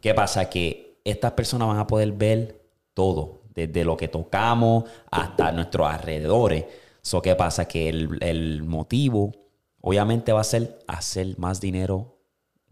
¿Qué 0.00 0.12
pasa? 0.12 0.50
Que 0.50 0.98
estas 1.04 1.32
personas 1.32 1.68
van 1.68 1.78
a 1.78 1.86
poder 1.86 2.12
ver 2.12 2.60
todo, 2.94 3.42
desde 3.54 3.84
lo 3.84 3.96
que 3.96 4.08
tocamos 4.08 4.84
hasta 5.10 5.52
nuestros 5.52 5.88
alrededores. 5.88 6.64
So, 7.00 7.22
¿Qué 7.22 7.34
pasa? 7.34 7.66
Que 7.66 7.88
el, 7.88 8.18
el 8.20 8.62
motivo, 8.64 9.32
obviamente, 9.82 10.32
va 10.32 10.40
a 10.40 10.44
ser 10.44 10.78
hacer 10.86 11.38
más 11.38 11.60
dinero 11.60 12.18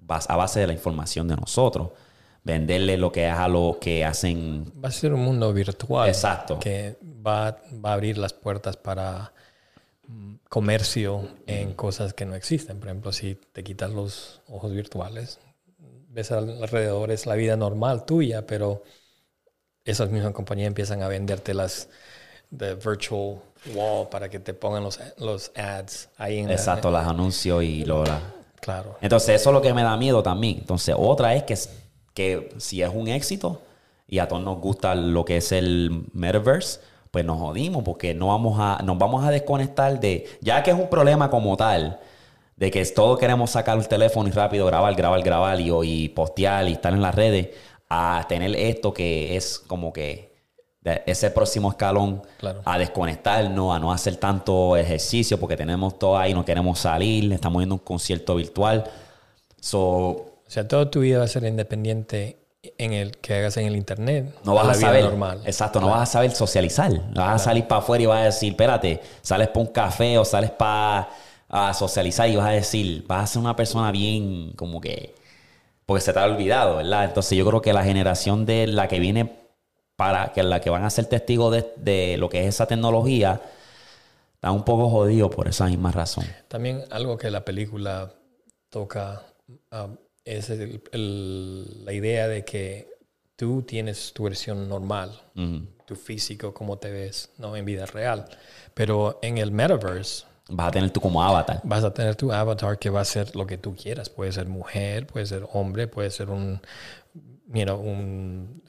a 0.08 0.36
base 0.36 0.58
de 0.58 0.66
la 0.66 0.72
información 0.72 1.28
de 1.28 1.36
nosotros 1.36 1.90
venderle 2.42 2.96
lo 2.96 3.12
que 3.12 3.28
es 3.28 3.34
a 3.34 3.48
lo 3.48 3.78
que 3.80 4.04
hacen. 4.04 4.72
Va 4.82 4.88
a 4.88 4.92
ser 4.92 5.12
un 5.12 5.20
mundo 5.20 5.52
virtual. 5.52 6.08
Exacto. 6.08 6.58
Que 6.58 6.96
va, 7.02 7.58
va 7.84 7.90
a 7.90 7.92
abrir 7.94 8.18
las 8.18 8.32
puertas 8.32 8.76
para 8.76 9.32
mm, 10.06 10.34
comercio 10.48 11.28
en 11.46 11.74
cosas 11.74 12.14
que 12.14 12.24
no 12.24 12.34
existen. 12.34 12.78
Por 12.78 12.88
ejemplo, 12.88 13.12
si 13.12 13.34
te 13.34 13.62
quitas 13.62 13.90
los 13.90 14.40
ojos 14.48 14.72
virtuales, 14.72 15.38
ves 16.08 16.32
alrededor, 16.32 17.10
es 17.10 17.26
la 17.26 17.34
vida 17.34 17.56
normal 17.56 18.04
tuya, 18.04 18.46
pero 18.46 18.82
esas 19.84 20.10
mismas 20.10 20.32
compañías 20.32 20.68
empiezan 20.68 21.02
a 21.02 21.08
venderte 21.08 21.54
las 21.54 21.88
de 22.50 22.74
virtual 22.74 23.42
wall 23.74 24.08
para 24.08 24.28
que 24.28 24.38
te 24.38 24.54
pongan 24.54 24.82
los, 24.82 24.98
los 25.18 25.52
ads 25.56 26.08
ahí 26.16 26.38
en 26.38 26.50
Exacto, 26.50 26.90
los 26.90 27.06
anuncios 27.06 27.62
y 27.62 27.84
lo... 27.84 28.04
Claro. 28.60 28.98
Entonces, 29.00 29.40
eso 29.40 29.50
es 29.50 29.54
lo 29.54 29.62
que 29.62 29.72
me 29.72 29.82
da 29.82 29.96
miedo 29.96 30.22
también. 30.22 30.58
Entonces, 30.58 30.94
otra 30.98 31.34
es 31.34 31.44
que 31.44 31.56
que 32.14 32.50
si 32.58 32.82
es 32.82 32.90
un 32.92 33.08
éxito 33.08 33.62
y 34.06 34.18
a 34.18 34.28
todos 34.28 34.42
nos 34.42 34.58
gusta 34.60 34.94
lo 34.94 35.24
que 35.24 35.36
es 35.36 35.52
el 35.52 36.06
metaverse, 36.12 36.80
pues 37.10 37.24
nos 37.24 37.38
jodimos 37.38 37.82
porque 37.84 38.14
no 38.14 38.28
vamos 38.28 38.58
a, 38.60 38.82
nos 38.84 38.98
vamos 38.98 39.24
a 39.24 39.30
desconectar 39.30 40.00
de, 40.00 40.26
ya 40.40 40.62
que 40.62 40.70
es 40.70 40.76
un 40.76 40.88
problema 40.88 41.30
como 41.30 41.56
tal, 41.56 42.00
de 42.56 42.70
que 42.70 42.84
todos 42.86 43.18
queremos 43.18 43.50
sacar 43.50 43.78
el 43.78 43.88
teléfono 43.88 44.28
y 44.28 44.32
rápido 44.32 44.66
grabar, 44.66 44.94
grabar, 44.94 45.22
grabar 45.22 45.60
y, 45.60 45.70
y 45.84 46.08
postear 46.10 46.68
y 46.68 46.72
estar 46.72 46.92
en 46.92 47.02
las 47.02 47.14
redes, 47.14 47.50
a 47.88 48.24
tener 48.28 48.54
esto 48.54 48.92
que 48.92 49.36
es 49.36 49.58
como 49.58 49.92
que 49.92 50.29
ese 50.82 51.30
próximo 51.30 51.70
escalón 51.70 52.22
a 52.64 52.78
desconectarnos, 52.78 53.74
a 53.74 53.78
no 53.78 53.92
hacer 53.92 54.16
tanto 54.16 54.76
ejercicio 54.76 55.38
porque 55.38 55.56
tenemos 55.56 55.98
todo 55.98 56.16
ahí, 56.16 56.32
no 56.32 56.44
queremos 56.44 56.78
salir, 56.78 57.30
estamos 57.32 57.60
viendo 57.60 57.74
un 57.74 57.80
concierto 57.80 58.34
virtual. 58.36 58.84
So, 59.60 59.80
o 59.80 60.44
sea, 60.46 60.66
toda 60.66 60.90
tu 60.90 61.00
vida 61.00 61.18
va 61.18 61.24
a 61.24 61.28
ser 61.28 61.44
independiente 61.44 62.38
en 62.78 62.92
el 62.92 63.16
que 63.18 63.34
hagas 63.34 63.56
en 63.56 63.66
el 63.66 63.76
internet. 63.76 64.34
No 64.44 64.54
vas 64.54 64.68
a, 64.68 64.74
saber. 64.74 65.04
Normal. 65.04 65.42
Exacto, 65.44 65.80
no 65.80 65.90
vas 65.90 66.08
a 66.08 66.12
saber 66.12 66.30
socializar. 66.32 66.90
No 66.90 67.20
vas 67.20 67.42
a 67.42 67.44
salir 67.44 67.66
para 67.66 67.80
afuera 67.80 68.02
y 68.02 68.06
vas 68.06 68.20
a 68.20 68.24
decir, 68.24 68.50
espérate, 68.50 69.00
sales 69.22 69.48
para 69.48 69.60
un 69.60 69.66
café 69.66 70.18
o 70.18 70.24
sales 70.24 70.50
para 70.50 71.08
a 71.48 71.74
socializar 71.74 72.28
y 72.28 72.36
vas 72.36 72.46
a 72.46 72.52
decir, 72.52 73.04
vas 73.06 73.24
a 73.24 73.26
ser 73.26 73.42
una 73.42 73.56
persona 73.56 73.90
bien 73.92 74.52
como 74.56 74.80
que. 74.80 75.14
Porque 75.84 76.00
se 76.00 76.12
te 76.12 76.20
ha 76.20 76.24
olvidado, 76.24 76.76
¿verdad? 76.76 77.04
Entonces 77.04 77.36
yo 77.36 77.44
creo 77.44 77.60
que 77.60 77.72
la 77.72 77.82
generación 77.82 78.46
de 78.46 78.68
la 78.68 78.86
que 78.86 79.00
viene 79.00 79.39
para 80.00 80.32
que 80.32 80.42
la 80.42 80.62
que 80.62 80.70
van 80.70 80.82
a 80.82 80.88
ser 80.88 81.04
testigos 81.04 81.52
de, 81.52 81.74
de 81.76 82.16
lo 82.16 82.30
que 82.30 82.40
es 82.40 82.46
esa 82.54 82.64
tecnología 82.64 83.38
está 84.32 84.50
un 84.50 84.64
poco 84.64 84.88
jodido 84.88 85.28
por 85.28 85.46
esa 85.46 85.66
misma 85.66 85.92
razón. 85.92 86.24
También 86.48 86.84
algo 86.88 87.18
que 87.18 87.30
la 87.30 87.44
película 87.44 88.10
toca. 88.70 89.22
Ah, 89.70 89.88
es 90.24 90.48
la 90.48 91.92
idea 91.92 92.28
de 92.28 92.46
que 92.46 92.88
tú 93.36 93.60
tienes 93.60 94.14
tu 94.14 94.24
versión 94.24 94.70
normal, 94.70 95.20
tu 95.84 95.94
físico, 95.96 96.54
cómo 96.54 96.78
te 96.78 96.90
ves, 96.90 97.28
¿no? 97.36 97.54
En 97.54 97.66
vida 97.66 97.84
real. 97.84 98.24
Pero 98.72 99.18
en 99.20 99.36
el 99.36 99.52
metaverse... 99.52 100.24
Vas 100.48 100.68
a 100.68 100.70
tener 100.70 100.90
tú 100.92 101.02
como 101.02 101.22
avatar. 101.22 101.60
Vas 101.62 101.84
a 101.84 101.92
tener 101.92 102.16
tu 102.16 102.32
avatar 102.32 102.78
que 102.78 102.88
va 102.88 103.02
a 103.02 103.04
ser 103.04 103.36
lo 103.36 103.46
que 103.46 103.58
tú 103.58 103.76
quieras. 103.76 104.08
Puede 104.08 104.32
ser 104.32 104.46
mujer, 104.48 105.06
puede 105.06 105.26
ser 105.26 105.46
hombre, 105.52 105.88
puede 105.88 106.10
ser 106.10 106.30
un, 106.30 106.62
you 107.52 107.74
un 107.74 108.59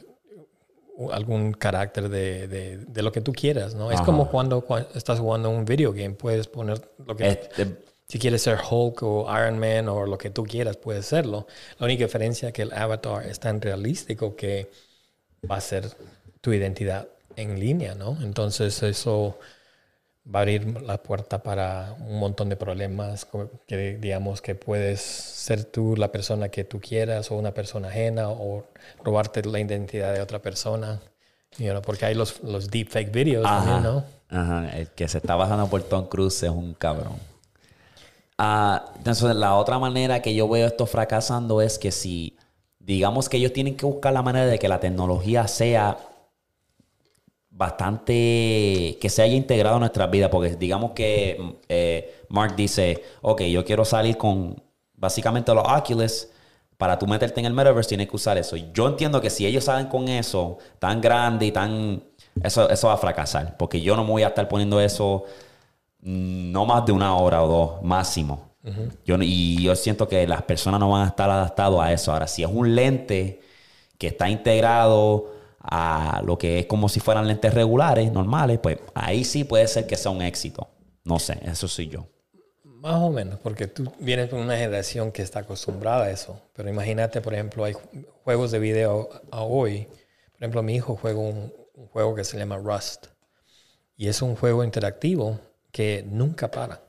algún 1.11 1.53
carácter 1.53 2.09
de, 2.09 2.47
de, 2.47 3.01
lo 3.01 3.11
que 3.11 3.21
tú 3.21 3.33
quieras, 3.33 3.73
¿no? 3.75 3.91
Es 3.91 4.01
como 4.01 4.29
cuando, 4.29 4.65
estás 4.93 5.19
jugando 5.19 5.49
un 5.49 5.65
video 5.65 5.91
game, 5.93 6.11
puedes 6.11 6.47
poner 6.47 6.81
lo 7.05 7.15
que... 7.15 7.29
Este, 7.29 7.77
si 8.07 8.19
quieres 8.19 8.41
ser 8.41 8.59
Hulk 8.59 9.03
o 9.03 9.25
Iron 9.33 9.57
Man 9.57 9.87
o 9.87 10.05
lo 10.05 10.17
que 10.17 10.29
tú 10.29 10.43
quieras, 10.43 10.75
puedes 10.75 11.05
serlo. 11.05 11.47
La 11.79 11.85
única 11.85 12.03
diferencia 12.03 12.49
es 12.49 12.53
que 12.53 12.63
el 12.63 12.73
avatar 12.73 13.25
es 13.25 13.39
tan 13.39 13.61
realístico 13.61 14.35
que 14.35 14.69
va 15.49 15.55
a 15.55 15.61
ser 15.61 15.89
tu 16.41 16.51
identidad 16.51 17.07
en 17.37 17.57
línea, 17.57 17.95
¿no? 17.95 18.17
Entonces 18.21 18.83
eso 18.83 19.37
va 20.25 20.39
a 20.39 20.41
abrir 20.43 20.81
la 20.81 21.01
puerta 21.01 21.41
para 21.41 21.95
un 21.99 22.19
montón 22.19 22.49
de 22.49 22.55
problemas, 22.55 23.27
que 23.67 23.97
digamos 23.97 24.41
que 24.41 24.55
puedes 24.55 25.01
ser 25.01 25.65
tú 25.65 25.95
la 25.97 26.11
persona 26.11 26.49
que 26.49 26.63
tú 26.63 26.79
quieras 26.79 27.31
o 27.31 27.35
una 27.35 27.53
persona 27.53 27.87
ajena 27.87 28.29
o 28.29 28.65
robarte 29.03 29.43
la 29.43 29.59
identidad 29.59 30.13
de 30.13 30.21
otra 30.21 30.39
persona. 30.39 30.99
porque 31.83 32.05
hay 32.05 32.15
los, 32.15 32.41
los 32.43 32.69
deepfake 32.69 33.11
videos 33.11 33.43
también, 33.43 33.83
¿no? 33.83 34.03
Ajá, 34.29 34.77
el 34.77 34.87
que 34.89 35.07
se 35.07 35.17
está 35.17 35.35
bajando 35.35 35.67
por 35.67 35.83
Tom 35.83 36.07
Cruise 36.07 36.43
es 36.43 36.49
un 36.49 36.73
cabrón. 36.73 37.15
Ah, 38.37 38.93
entonces, 38.97 39.35
la 39.35 39.55
otra 39.55 39.77
manera 39.77 40.21
que 40.21 40.33
yo 40.33 40.47
veo 40.47 40.65
esto 40.65 40.85
fracasando 40.85 41.61
es 41.61 41.77
que 41.77 41.91
si, 41.91 42.37
digamos 42.79 43.29
que 43.29 43.37
ellos 43.37 43.53
tienen 43.53 43.75
que 43.75 43.85
buscar 43.85 44.13
la 44.13 44.21
manera 44.21 44.45
de 44.45 44.57
que 44.57 44.67
la 44.67 44.79
tecnología 44.79 45.47
sea 45.47 45.97
bastante, 47.61 48.97
que 48.99 49.07
se 49.07 49.21
haya 49.21 49.35
integrado 49.35 49.75
en 49.75 49.81
nuestras 49.81 50.09
vidas, 50.09 50.31
porque 50.31 50.55
digamos 50.55 50.91
que 50.91 51.59
eh, 51.69 52.23
Mark 52.27 52.55
dice, 52.55 53.03
ok, 53.21 53.43
yo 53.43 53.63
quiero 53.63 53.85
salir 53.85 54.17
con 54.17 54.61
básicamente 54.95 55.53
los 55.53 55.63
Oculus, 55.63 56.27
para 56.77 56.97
tú 56.97 57.05
meterte 57.05 57.39
en 57.39 57.45
el 57.45 57.53
metaverse 57.53 57.89
tienes 57.89 58.07
que 58.09 58.15
usar 58.15 58.39
eso. 58.39 58.55
Yo 58.55 58.87
entiendo 58.87 59.21
que 59.21 59.29
si 59.29 59.45
ellos 59.45 59.65
salen 59.65 59.85
con 59.85 60.07
eso 60.07 60.57
tan 60.79 60.99
grande 60.99 61.45
y 61.45 61.51
tan... 61.51 62.01
Eso, 62.43 62.67
eso 62.67 62.87
va 62.87 62.93
a 62.95 62.97
fracasar, 62.97 63.55
porque 63.57 63.79
yo 63.79 63.95
no 63.95 64.03
me 64.03 64.09
voy 64.09 64.23
a 64.23 64.29
estar 64.29 64.47
poniendo 64.47 64.81
eso 64.81 65.25
no 66.01 66.65
más 66.65 66.83
de 66.83 66.93
una 66.93 67.15
hora 67.15 67.43
o 67.43 67.47
dos 67.47 67.83
máximo. 67.83 68.55
yo, 69.05 69.17
y 69.21 69.61
yo 69.61 69.75
siento 69.75 70.07
que 70.07 70.25
las 70.25 70.41
personas 70.41 70.79
no 70.79 70.89
van 70.89 71.03
a 71.03 71.07
estar 71.09 71.29
adaptadas 71.29 71.79
a 71.79 71.93
eso. 71.93 72.11
Ahora, 72.11 72.27
si 72.27 72.41
es 72.41 72.49
un 72.51 72.73
lente 72.73 73.41
que 73.99 74.07
está 74.07 74.27
integrado 74.27 75.40
a 75.63 76.21
lo 76.25 76.37
que 76.37 76.59
es 76.59 76.65
como 76.65 76.89
si 76.89 76.99
fueran 76.99 77.27
lentes 77.27 77.53
regulares, 77.53 78.11
normales, 78.11 78.59
pues 78.61 78.79
ahí 78.93 79.23
sí 79.23 79.43
puede 79.43 79.67
ser 79.67 79.87
que 79.87 79.95
sea 79.95 80.11
un 80.11 80.21
éxito. 80.21 80.69
No 81.03 81.19
sé, 81.19 81.39
eso 81.43 81.67
sí 81.67 81.87
yo. 81.87 82.07
Más 82.63 82.95
o 82.95 83.11
menos, 83.11 83.39
porque 83.39 83.67
tú 83.67 83.91
vienes 83.99 84.31
de 84.31 84.37
una 84.37 84.57
generación 84.57 85.11
que 85.11 85.21
está 85.21 85.39
acostumbrada 85.39 86.05
a 86.05 86.09
eso. 86.09 86.41
Pero 86.53 86.69
imagínate, 86.69 87.21
por 87.21 87.33
ejemplo, 87.33 87.63
hay 87.63 87.75
juegos 88.23 88.51
de 88.51 88.59
video 88.59 89.09
a 89.29 89.43
hoy. 89.43 89.85
Por 90.31 90.37
ejemplo, 90.39 90.63
mi 90.63 90.75
hijo 90.75 90.97
juega 90.99 91.19
un 91.19 91.53
juego 91.91 92.15
que 92.15 92.23
se 92.23 92.37
llama 92.37 92.57
Rust. 92.57 93.07
Y 93.95 94.07
es 94.07 94.23
un 94.23 94.35
juego 94.35 94.63
interactivo 94.63 95.39
que 95.71 96.03
nunca 96.07 96.49
para. 96.49 96.81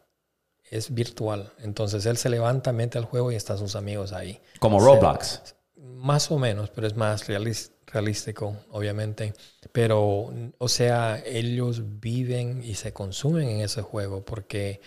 Es 0.71 0.95
virtual. 0.95 1.53
Entonces 1.59 2.07
él 2.07 2.17
se 2.17 2.31
levanta, 2.31 2.73
mete 2.73 2.97
al 2.97 3.05
juego 3.05 3.31
y 3.31 3.35
están 3.35 3.59
sus 3.59 3.77
amigos 3.77 4.15
ahí. 4.15 4.41
Como 4.59 4.81
Roblox. 4.81 5.55
Más 6.03 6.33
o 6.33 6.39
menos, 6.39 6.71
pero 6.71 6.89
es 6.89 6.97
más 6.97 7.29
realístico, 7.29 8.57
obviamente. 8.73 9.35
Pero, 9.71 10.33
o 10.59 10.69
sea, 10.69 11.23
ellos 11.25 12.01
viven 12.01 12.65
y 12.65 12.75
se 12.75 12.93
consumen 12.93 13.49
en 13.49 13.61
ese 13.61 13.83
juego 13.83 14.25
porque 14.25 14.81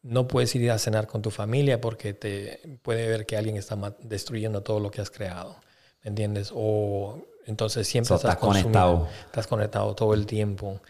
no 0.00 0.26
puedes 0.26 0.54
ir 0.54 0.70
a 0.70 0.78
cenar 0.78 1.06
con 1.06 1.20
tu 1.20 1.30
familia 1.30 1.78
porque 1.78 2.14
te 2.14 2.78
puede 2.80 3.06
ver 3.06 3.26
que 3.26 3.36
alguien 3.36 3.56
está 3.58 3.76
destruyendo 4.00 4.62
todo 4.62 4.80
lo 4.80 4.90
que 4.90 5.02
has 5.02 5.10
creado. 5.10 5.56
¿Me 6.02 6.08
entiendes? 6.08 6.50
O 6.54 7.22
entonces 7.44 7.86
siempre 7.86 8.16
estás, 8.16 8.36
conectado. 8.36 9.08
Estás 9.26 9.46
conectado 9.46 9.94
todo 9.94 10.14
el 10.14 10.24
tiempo 10.24 10.80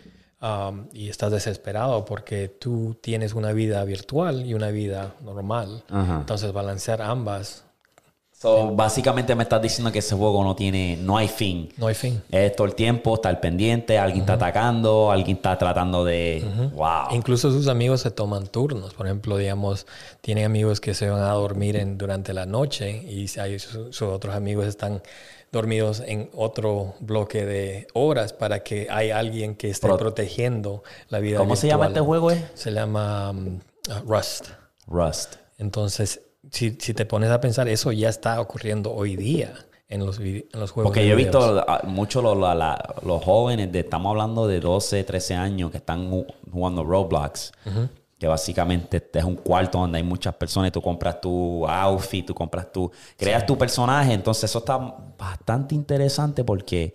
y 0.93 1.09
estás 1.09 1.33
desesperado 1.33 2.05
porque 2.05 2.49
tú 2.49 2.97
tienes 3.03 3.35
una 3.35 3.53
vida 3.53 3.85
virtual 3.85 4.47
y 4.47 4.55
una 4.55 4.71
vida 4.71 5.17
normal. 5.23 5.83
Entonces 5.91 6.53
balancear 6.53 7.03
ambas. 7.03 7.65
Básicamente 8.73 9.35
me 9.35 9.43
estás 9.43 9.63
diciendo 9.63 9.93
que 9.93 10.01
ese 10.01 10.15
juego 10.15 10.43
no 10.43 10.57
tiene, 10.57 10.97
no 10.97 11.17
hay 11.17 11.29
fin. 11.29 11.69
No 11.77 11.87
hay 11.87 11.95
fin. 11.95 12.23
Es 12.31 12.55
todo 12.57 12.67
el 12.67 12.75
tiempo, 12.75 13.15
está 13.15 13.29
al 13.29 13.41
pendiente, 13.41 13.99
alguien 13.99 14.23
está 14.23 14.35
atacando, 14.35 15.11
alguien 15.11 15.37
está 15.37 15.57
tratando 15.59 16.05
de... 16.05 16.45
Wow. 16.75 17.15
Incluso 17.15 17.51
sus 17.51 17.69
amigos 17.69 18.01
se 18.01 18.11
toman 18.11 18.47
turnos. 18.47 18.95
Por 18.95 19.07
ejemplo, 19.07 19.37
digamos, 19.37 19.87
tienen 20.21 20.45
amigos 20.45 20.81
que 20.81 20.95
se 20.95 21.09
van 21.09 21.23
a 21.23 21.33
dormir 21.33 21.77
en, 21.77 21.99
durante 21.99 22.33
la 22.33 22.47
noche 22.47 22.91
y 22.91 23.27
hay, 23.39 23.59
sus 23.59 24.03
otros 24.03 24.35
amigos 24.35 24.67
están 24.67 25.03
dormidos 25.53 26.03
en 26.05 26.31
otro 26.35 26.95
bloque 27.01 27.45
de 27.45 27.87
horas 27.93 28.33
para 28.33 28.61
que 28.63 28.89
hay 28.91 29.11
alguien 29.11 29.55
que 29.55 29.69
esté 29.69 29.89
protegiendo 29.89 30.83
la 31.11 31.21
vida. 31.21 31.39
¿Cómo 31.39 31.57
se 31.57 31.69
llama 31.69 31.89
este 31.89 32.01
juego? 32.01 32.31
Eh? 32.31 32.45
Se 32.55 32.73
llama 32.73 33.31
um, 33.31 33.61
uh, 33.89 34.11
Rust. 34.11 34.49
Rust. 34.87 35.37
Entonces, 35.59 36.23
si, 36.51 36.73
te 36.73 37.07
pones 37.07 37.31
a 37.31 37.41
pensar, 37.41 37.69
eso 37.69 37.93
ya 37.93 38.09
está 38.09 38.41
ocurriendo 38.41 38.93
hoy 38.93 39.17
día 39.17 39.55
en 39.89 40.05
los, 40.05 40.19
en 40.19 40.45
los 40.55 40.71
juegos. 40.71 40.91
Porque 40.91 41.07
yo 41.07 41.13
he 41.13 41.17
visto 41.17 41.65
muchos 41.85 42.23
los, 42.23 42.37
los 43.05 43.25
jóvenes, 43.25 43.71
de, 43.73 43.81
estamos 43.81 44.11
hablando 44.11 44.47
de 44.47 44.61
12, 44.61 45.05
13 45.05 45.35
años, 45.35 45.71
que 45.71 45.79
están 45.79 46.11
jugando 46.51 46.85
Roblox. 46.85 47.53
que 48.19 48.27
básicamente 48.29 48.99
este 48.99 49.19
es 49.19 49.25
un 49.25 49.35
cuarto 49.35 49.79
donde 49.79 49.99
hay 49.99 50.05
muchas 50.05 50.35
personas 50.35 50.69
y 50.69 50.71
tú 50.71 50.81
compras 50.81 51.21
tu 51.21 51.67
outfit, 51.67 52.25
tú 52.25 52.35
compras 52.35 52.71
tu, 52.71 52.91
creas 53.17 53.45
tu 53.45 53.59
personaje, 53.59 54.13
entonces 54.13 54.45
eso 54.45 54.61
está 54.61 54.79
bastante 55.19 55.75
interesante 55.75 56.45
porque 56.45 56.95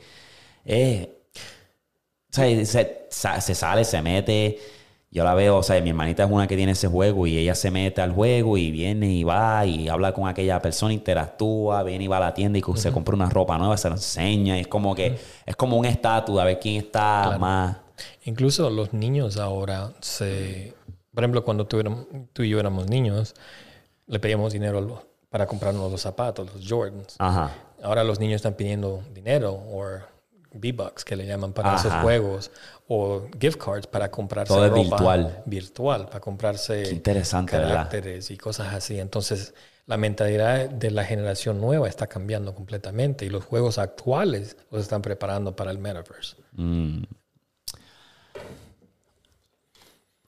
eh, 0.63 1.17
o 2.29 2.65
sea, 2.65 3.41
se 3.41 3.55
sale, 3.55 3.83
se 3.83 4.01
mete, 4.01 4.59
yo 5.09 5.23
la 5.23 5.33
veo, 5.33 5.57
o 5.57 5.63
sea, 5.63 5.81
mi 5.81 5.89
hermanita 5.89 6.25
es 6.25 6.29
una 6.31 6.47
que 6.47 6.57
tiene 6.57 6.73
ese 6.73 6.87
juego 6.87 7.25
y 7.27 7.37
ella 7.37 7.55
se 7.55 7.71
mete 7.71 8.01
al 8.01 8.11
juego 8.11 8.57
y 8.57 8.71
viene 8.71 9.11
y 9.13 9.23
va 9.23 9.65
y 9.65 9.87
habla 9.87 10.13
con 10.13 10.27
aquella 10.27 10.61
persona, 10.61 10.93
interactúa, 10.93 11.81
viene 11.83 12.03
y 12.03 12.07
va 12.07 12.17
a 12.17 12.19
la 12.21 12.33
tienda 12.33 12.59
y 12.59 12.63
se 12.75 12.91
compra 12.91 13.15
una 13.15 13.29
ropa 13.29 13.57
nueva, 13.57 13.77
se 13.77 13.87
lo 13.89 13.95
enseña, 13.95 14.57
y 14.57 14.61
es 14.61 14.67
como 14.67 14.93
que, 14.93 15.17
es 15.45 15.55
como 15.55 15.77
un 15.77 15.85
estatus, 15.85 16.39
a 16.39 16.43
ver 16.43 16.59
quién 16.59 16.75
está 16.75 17.37
más... 17.39 17.77
Incluso 18.25 18.69
los 18.69 18.93
niños 18.93 19.37
ahora 19.37 19.93
se... 20.01 20.73
Por 21.13 21.23
ejemplo, 21.23 21.43
cuando 21.43 21.65
tú, 21.65 21.79
éramos- 21.79 22.05
tú 22.33 22.43
y 22.43 22.49
yo 22.49 22.59
éramos 22.59 22.87
niños, 22.87 23.33
le 24.05 24.19
pedíamos 24.19 24.53
dinero 24.53 24.77
a 24.77 24.81
los- 24.81 24.99
para 25.29 25.47
comprarnos 25.47 25.91
los 25.91 26.01
zapatos, 26.01 26.53
los 26.53 26.69
Jordans. 26.69 27.15
Ajá. 27.17 27.55
Ahora 27.81 28.03
los 28.03 28.19
niños 28.19 28.35
están 28.35 28.53
pidiendo 28.53 29.01
dinero 29.13 29.51
o 29.53 29.83
V-Bucks, 30.53 31.03
que 31.05 31.15
le 31.15 31.25
llaman 31.25 31.53
para 31.53 31.75
esos 31.75 31.91
juegos, 32.01 32.51
o 32.87 33.27
gift 33.39 33.57
cards 33.61 33.87
para 33.87 34.09
comprarse 34.09 34.53
Todo 34.53 34.65
es 34.65 34.73
virtual. 34.73 35.43
virtual, 35.45 36.05
para 36.05 36.19
comprarse 36.19 36.83
Qué 36.83 36.91
interesante, 36.91 37.57
¿verdad? 37.57 37.71
caracteres 37.71 38.31
y 38.31 38.37
cosas 38.37 38.73
así. 38.73 38.99
Entonces, 38.99 39.53
la 39.85 39.97
mentalidad 39.97 40.69
de 40.69 40.91
la 40.91 41.03
generación 41.03 41.59
nueva 41.59 41.87
está 41.87 42.07
cambiando 42.07 42.53
completamente 42.55 43.25
y 43.25 43.29
los 43.29 43.43
juegos 43.45 43.77
actuales 43.77 44.57
los 44.71 44.81
están 44.81 45.01
preparando 45.01 45.55
para 45.55 45.71
el 45.71 45.79
metaverse. 45.79 46.35
Mm. 46.53 47.03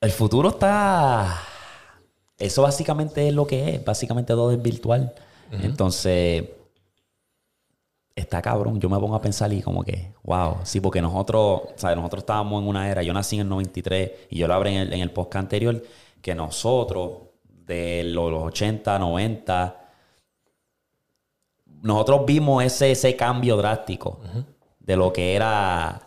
El 0.01 0.11
futuro 0.11 0.49
está. 0.49 1.41
Eso 2.37 2.61
básicamente 2.61 3.27
es 3.27 3.33
lo 3.33 3.45
que 3.45 3.75
es. 3.75 3.83
Básicamente 3.83 4.33
todo 4.33 4.51
es 4.51 4.61
virtual. 4.61 5.13
Entonces. 5.51 6.45
Está 8.19 8.41
cabrón. 8.41 8.79
Yo 8.81 8.89
me 8.89 8.99
pongo 8.99 9.15
a 9.15 9.21
pensar 9.21 9.51
y 9.53 9.61
como 9.61 9.83
que, 9.83 10.11
wow. 10.23 10.57
Sí, 10.63 10.81
porque 10.81 11.01
nosotros, 11.01 11.61
¿sabes? 11.77 11.95
Nosotros 11.95 12.23
estábamos 12.23 12.61
en 12.61 12.67
una 12.67 12.89
era. 12.89 13.01
Yo 13.01 13.13
nací 13.13 13.37
en 13.37 13.43
el 13.43 13.49
93 13.49 14.11
y 14.29 14.37
yo 14.37 14.47
lo 14.47 14.55
hablé 14.55 14.71
en 14.71 14.77
el, 14.81 14.93
en 14.93 14.99
el 14.99 15.11
podcast 15.11 15.43
anterior. 15.43 15.81
Que 16.21 16.35
nosotros, 16.35 17.11
de 17.65 18.03
los, 18.03 18.29
los 18.29 18.43
80, 18.43 18.99
90, 18.99 19.79
nosotros 21.81 22.25
vimos 22.25 22.61
ese, 22.63 22.91
ese 22.91 23.15
cambio 23.15 23.55
drástico 23.55 24.19
de 24.79 24.97
lo 24.97 25.13
que 25.13 25.35
era 25.35 26.01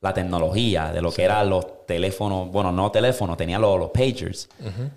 la 0.00 0.12
tecnología, 0.12 0.90
de 0.92 1.00
lo 1.00 1.12
que 1.12 1.22
eran 1.22 1.48
los 1.48 1.86
teléfonos, 1.86 2.50
bueno, 2.50 2.72
no 2.72 2.90
teléfonos, 2.90 3.36
tenía 3.36 3.60
los, 3.60 3.78
los 3.78 3.90
pagers, 3.90 4.48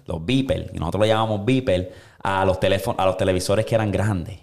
los 0.08 0.26
beepers, 0.26 0.74
y 0.74 0.80
nosotros 0.80 1.02
lo 1.02 1.06
llamamos 1.06 1.46
beeper 1.46 1.94
a 2.24 2.44
los 2.44 2.60
teléfonos, 2.60 3.00
a 3.00 3.06
los 3.06 3.18
televisores 3.18 3.68
que 3.68 3.76
eran 3.76 3.92
grandes 3.92 4.40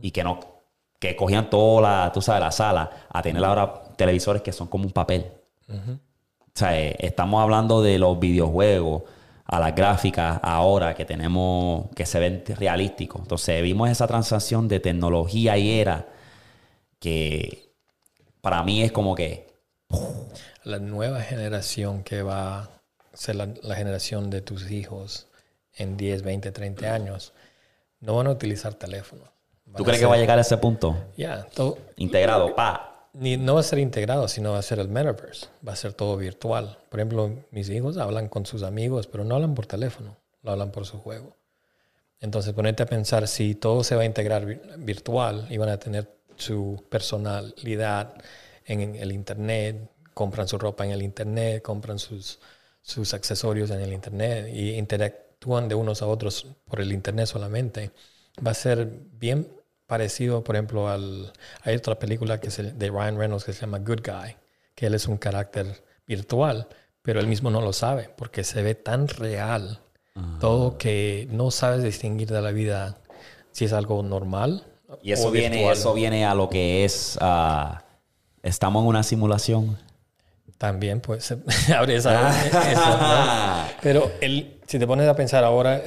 y 0.00 0.10
que 0.10 0.24
no, 0.24 0.57
que 0.98 1.14
cogían 1.16 1.48
toda 1.50 1.82
la, 1.82 2.12
tú 2.12 2.20
sabes, 2.20 2.40
la 2.40 2.50
sala, 2.50 2.90
a 3.08 3.22
tener 3.22 3.44
ahora 3.44 3.82
televisores 3.96 4.42
que 4.42 4.52
son 4.52 4.68
como 4.68 4.84
un 4.84 4.92
papel. 4.92 5.26
O 5.68 6.54
sea, 6.54 6.78
eh, 6.78 6.96
estamos 6.98 7.40
hablando 7.42 7.82
de 7.82 7.98
los 7.98 8.18
videojuegos, 8.18 9.02
a 9.44 9.58
las 9.60 9.74
gráficas 9.74 10.38
ahora 10.42 10.94
que 10.94 11.04
tenemos, 11.04 11.86
que 11.94 12.04
se 12.04 12.18
ven 12.18 12.44
realísticos. 12.46 13.22
Entonces 13.22 13.62
vimos 13.62 13.88
esa 13.88 14.06
transacción 14.06 14.68
de 14.68 14.78
tecnología 14.80 15.56
y 15.56 15.80
era 15.80 16.06
que 16.98 17.72
para 18.40 18.62
mí 18.62 18.82
es 18.82 18.92
como 18.92 19.14
que 19.14 19.48
La 20.64 20.78
nueva 20.78 21.22
generación 21.22 22.02
que 22.02 22.22
va 22.22 22.64
a 22.64 22.70
ser 23.14 23.36
la, 23.36 23.48
la 23.62 23.74
generación 23.74 24.28
de 24.28 24.42
tus 24.42 24.70
hijos 24.70 25.28
en 25.74 25.96
10, 25.96 26.22
20, 26.22 26.52
30 26.52 26.92
años, 26.92 27.32
no 28.00 28.16
van 28.16 28.26
a 28.26 28.30
utilizar 28.30 28.74
teléfonos. 28.74 29.28
¿Tú 29.76 29.84
crees 29.84 29.98
que 29.98 30.02
ser- 30.04 30.10
va 30.10 30.14
a 30.14 30.18
llegar 30.18 30.38
a 30.38 30.42
ese 30.42 30.56
punto? 30.58 30.96
Ya, 31.16 31.46
todo- 31.54 31.78
Integrado, 31.96 32.54
pa. 32.54 33.08
ni, 33.12 33.36
no 33.36 33.54
va 33.54 33.60
a 33.60 33.64
ser 33.64 33.78
integrado, 33.78 34.28
sino 34.28 34.52
va 34.52 34.58
a 34.58 34.62
ser 34.62 34.78
el 34.78 34.88
metaverse. 34.88 35.46
Va 35.66 35.72
a 35.72 35.76
ser 35.76 35.92
todo 35.92 36.16
virtual. 36.16 36.78
Por 36.88 37.00
ejemplo, 37.00 37.30
mis 37.50 37.68
hijos 37.70 37.96
hablan 37.96 38.28
con 38.28 38.46
sus 38.46 38.62
amigos, 38.62 39.06
pero 39.06 39.24
no 39.24 39.34
hablan 39.34 39.54
por 39.54 39.66
teléfono, 39.66 40.16
lo 40.42 40.52
hablan 40.52 40.70
por 40.70 40.86
su 40.86 40.98
juego. 40.98 41.36
Entonces, 42.20 42.52
ponerte 42.52 42.82
a 42.82 42.86
pensar 42.86 43.28
si 43.28 43.54
todo 43.54 43.82
se 43.84 43.94
va 43.96 44.02
a 44.02 44.04
integrar 44.04 44.44
vir- 44.46 44.60
virtual 44.78 45.46
y 45.50 45.56
van 45.56 45.68
a 45.68 45.78
tener 45.78 46.08
su 46.36 46.84
personalidad 46.90 48.14
en 48.66 48.96
el 48.96 49.12
internet, 49.12 49.90
compran 50.14 50.46
su 50.48 50.58
ropa 50.58 50.84
en 50.84 50.90
el 50.92 51.02
internet, 51.02 51.62
compran 51.62 51.98
sus, 51.98 52.38
sus 52.82 53.14
accesorios 53.14 53.70
en 53.70 53.80
el 53.80 53.92
internet 53.92 54.48
y 54.52 54.70
interactúan 54.74 55.68
de 55.68 55.74
unos 55.74 56.02
a 56.02 56.06
otros 56.06 56.46
por 56.66 56.80
el 56.80 56.92
internet 56.92 57.26
solamente, 57.26 57.92
va 58.44 58.50
a 58.50 58.54
ser 58.54 58.88
bien 59.12 59.48
parecido, 59.88 60.44
por 60.44 60.54
ejemplo, 60.54 60.88
al... 60.88 61.32
Hay 61.62 61.74
otra 61.74 61.98
película 61.98 62.38
que 62.38 62.52
se, 62.52 62.62
de 62.62 62.90
Ryan 62.90 63.18
Reynolds 63.18 63.44
que 63.44 63.52
se 63.52 63.62
llama 63.62 63.78
Good 63.78 64.02
Guy, 64.04 64.36
que 64.76 64.86
él 64.86 64.94
es 64.94 65.08
un 65.08 65.16
carácter 65.16 65.82
virtual, 66.06 66.68
pero 67.02 67.18
él 67.18 67.26
mismo 67.26 67.50
no 67.50 67.60
lo 67.60 67.72
sabe 67.72 68.10
porque 68.16 68.44
se 68.44 68.62
ve 68.62 68.76
tan 68.76 69.08
real 69.08 69.80
todo 70.40 70.78
que 70.78 71.28
no 71.30 71.52
sabes 71.52 71.84
distinguir 71.84 72.28
de 72.28 72.42
la 72.42 72.50
vida 72.50 72.98
si 73.52 73.64
es 73.64 73.72
algo 73.72 74.02
normal. 74.02 74.66
Y 75.00 75.12
eso 75.12 75.28
o 75.28 75.30
viene, 75.30 75.58
virtual. 75.58 75.76
eso 75.76 75.94
viene 75.94 76.26
a 76.26 76.34
lo 76.34 76.48
que 76.48 76.84
es 76.84 77.16
ah, 77.20 77.84
estamos 78.42 78.82
en 78.82 78.88
una 78.88 79.02
simulación. 79.02 79.78
También 80.58 81.00
pues 81.00 81.32
abre 81.74 81.96
esa... 81.96 83.68
Pero 83.80 84.10
el, 84.20 84.57
si 84.68 84.78
te 84.78 84.86
pones 84.86 85.08
a 85.08 85.16
pensar 85.16 85.44
ahora, 85.44 85.82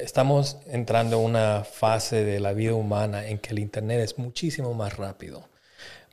estamos 0.00 0.58
entrando 0.66 1.18
en 1.18 1.24
una 1.24 1.64
fase 1.64 2.24
de 2.24 2.38
la 2.38 2.52
vida 2.52 2.74
humana 2.74 3.26
en 3.26 3.38
que 3.38 3.50
el 3.50 3.58
Internet 3.58 4.00
es 4.00 4.18
muchísimo 4.18 4.72
más 4.72 4.96
rápido. 4.96 5.48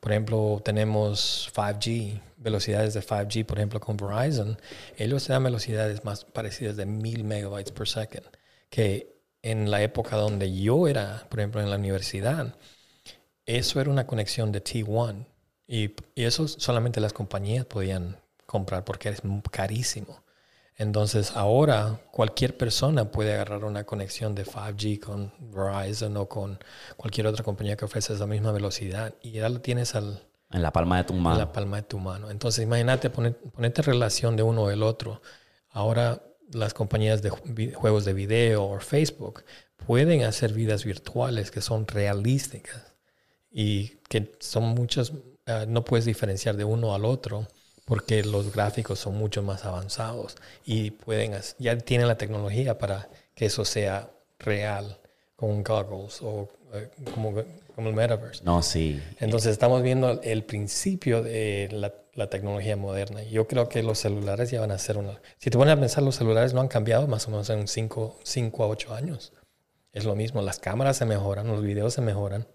Por 0.01 0.11
ejemplo, 0.11 0.59
tenemos 0.65 1.51
5G, 1.53 2.19
velocidades 2.37 2.95
de 2.95 3.01
5G, 3.01 3.45
por 3.45 3.59
ejemplo, 3.59 3.79
con 3.79 3.97
Verizon. 3.97 4.57
Ellos 4.97 5.27
dan 5.27 5.43
velocidades 5.43 6.03
más 6.03 6.25
parecidas 6.25 6.75
de 6.75 6.87
1000 6.87 7.23
megabytes 7.23 7.71
per 7.71 7.87
second, 7.87 8.25
que 8.69 9.19
en 9.43 9.69
la 9.69 9.83
época 9.83 10.15
donde 10.15 10.51
yo 10.51 10.87
era, 10.87 11.27
por 11.29 11.39
ejemplo, 11.39 11.61
en 11.61 11.69
la 11.69 11.75
universidad, 11.75 12.55
eso 13.45 13.79
era 13.79 13.91
una 13.91 14.07
conexión 14.07 14.51
de 14.51 14.63
T1 14.63 15.27
y, 15.67 15.91
y 16.15 16.23
eso 16.23 16.47
solamente 16.47 16.99
las 16.99 17.13
compañías 17.13 17.65
podían 17.65 18.17
comprar 18.47 18.83
porque 18.83 19.09
es 19.09 19.21
carísimo. 19.51 20.24
Entonces 20.77 21.31
ahora 21.35 22.01
cualquier 22.11 22.57
persona 22.57 23.09
puede 23.11 23.33
agarrar 23.33 23.63
una 23.63 23.85
conexión 23.85 24.35
de 24.35 24.45
5G 24.45 24.99
con 24.99 25.33
Verizon 25.39 26.17
o 26.17 26.27
con 26.27 26.59
cualquier 26.97 27.27
otra 27.27 27.43
compañía 27.43 27.77
que 27.77 27.85
ofrece 27.85 28.13
esa 28.13 28.27
misma 28.27 28.51
velocidad 28.51 29.13
y 29.21 29.31
ya 29.31 29.47
lo 29.47 29.61
tienes 29.61 29.95
al, 29.95 30.27
En 30.51 30.61
la 30.61 30.73
palma 30.73 30.97
de 30.97 31.05
tu 31.05 31.13
en 31.13 31.21
mano. 31.21 31.39
la 31.39 31.51
palma 31.53 31.77
de 31.77 31.83
tu 31.83 31.97
mano. 31.97 32.29
Entonces 32.29 32.63
imagínate 32.63 33.09
poner, 33.09 33.37
ponerte 33.37 33.81
en 33.81 33.85
relación 33.85 34.35
de 34.35 34.43
uno 34.43 34.63
o 34.63 34.69
el 34.69 34.83
otro. 34.83 35.21
Ahora 35.69 36.21
las 36.51 36.73
compañías 36.73 37.21
de 37.21 37.29
juegos 37.29 38.03
de 38.03 38.13
video 38.13 38.65
o 38.65 38.79
Facebook 38.81 39.45
pueden 39.77 40.23
hacer 40.23 40.51
vidas 40.51 40.83
virtuales 40.83 41.51
que 41.51 41.61
son 41.61 41.87
realísticas 41.87 42.95
y 43.49 43.99
que 44.09 44.33
son 44.39 44.65
muchos, 44.65 45.13
ah, 45.45 45.65
no 45.67 45.85
puedes 45.85 46.05
diferenciar 46.05 46.57
de 46.57 46.65
uno 46.65 46.93
al 46.93 47.05
otro 47.05 47.47
porque 47.85 48.23
los 48.23 48.51
gráficos 48.51 48.99
son 48.99 49.17
mucho 49.17 49.43
más 49.43 49.63
avanzados 49.65 50.35
y 50.65 50.91
pueden 50.91 51.33
ya 51.59 51.77
tienen 51.77 52.07
la 52.07 52.17
tecnología 52.17 52.77
para 52.77 53.09
que 53.35 53.45
eso 53.45 53.63
sea 53.63 54.09
real 54.39 54.97
con 55.35 55.63
goggles 55.63 56.21
o 56.21 56.49
eh, 56.73 56.89
como, 57.13 57.33
como 57.75 57.89
el 57.89 57.95
metaverse. 57.95 58.43
No, 58.43 58.61
sí. 58.61 59.01
Entonces 59.19 59.51
estamos 59.51 59.83
viendo 59.83 60.21
el 60.23 60.43
principio 60.43 61.21
de 61.21 61.69
la, 61.71 61.93
la 62.13 62.29
tecnología 62.29 62.75
moderna. 62.75 63.23
Yo 63.23 63.47
creo 63.47 63.69
que 63.69 63.83
los 63.83 63.99
celulares 63.99 64.49
ya 64.49 64.61
van 64.61 64.71
a 64.71 64.77
ser 64.77 64.97
una... 64.97 65.21
Si 65.37 65.49
te 65.49 65.57
pones 65.57 65.73
a 65.73 65.79
pensar, 65.79 66.03
los 66.03 66.15
celulares 66.15 66.53
no 66.53 66.61
han 66.61 66.67
cambiado 66.67 67.07
más 67.07 67.27
o 67.27 67.31
menos 67.31 67.49
en 67.49 67.67
5 67.67 68.17
a 68.63 68.67
8 68.67 68.93
años. 68.95 69.33
Es 69.91 70.03
lo 70.03 70.15
mismo, 70.15 70.41
las 70.41 70.59
cámaras 70.59 70.97
se 70.97 71.05
mejoran, 71.05 71.47
los 71.47 71.61
videos 71.61 71.93
se 71.93 72.01
mejoran, 72.01 72.45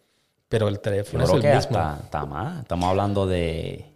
pero 0.49 0.69
el 0.69 0.75
Yo 0.75 0.81
teléfono 0.81 1.25
creo 1.25 1.37
es 1.37 1.41
que 1.41 1.49
el 1.49 1.57
mismo. 1.57 1.79
está 2.05 2.27
más. 2.27 2.61
Estamos 2.61 2.89
hablando 2.91 3.27
de. 3.27 3.90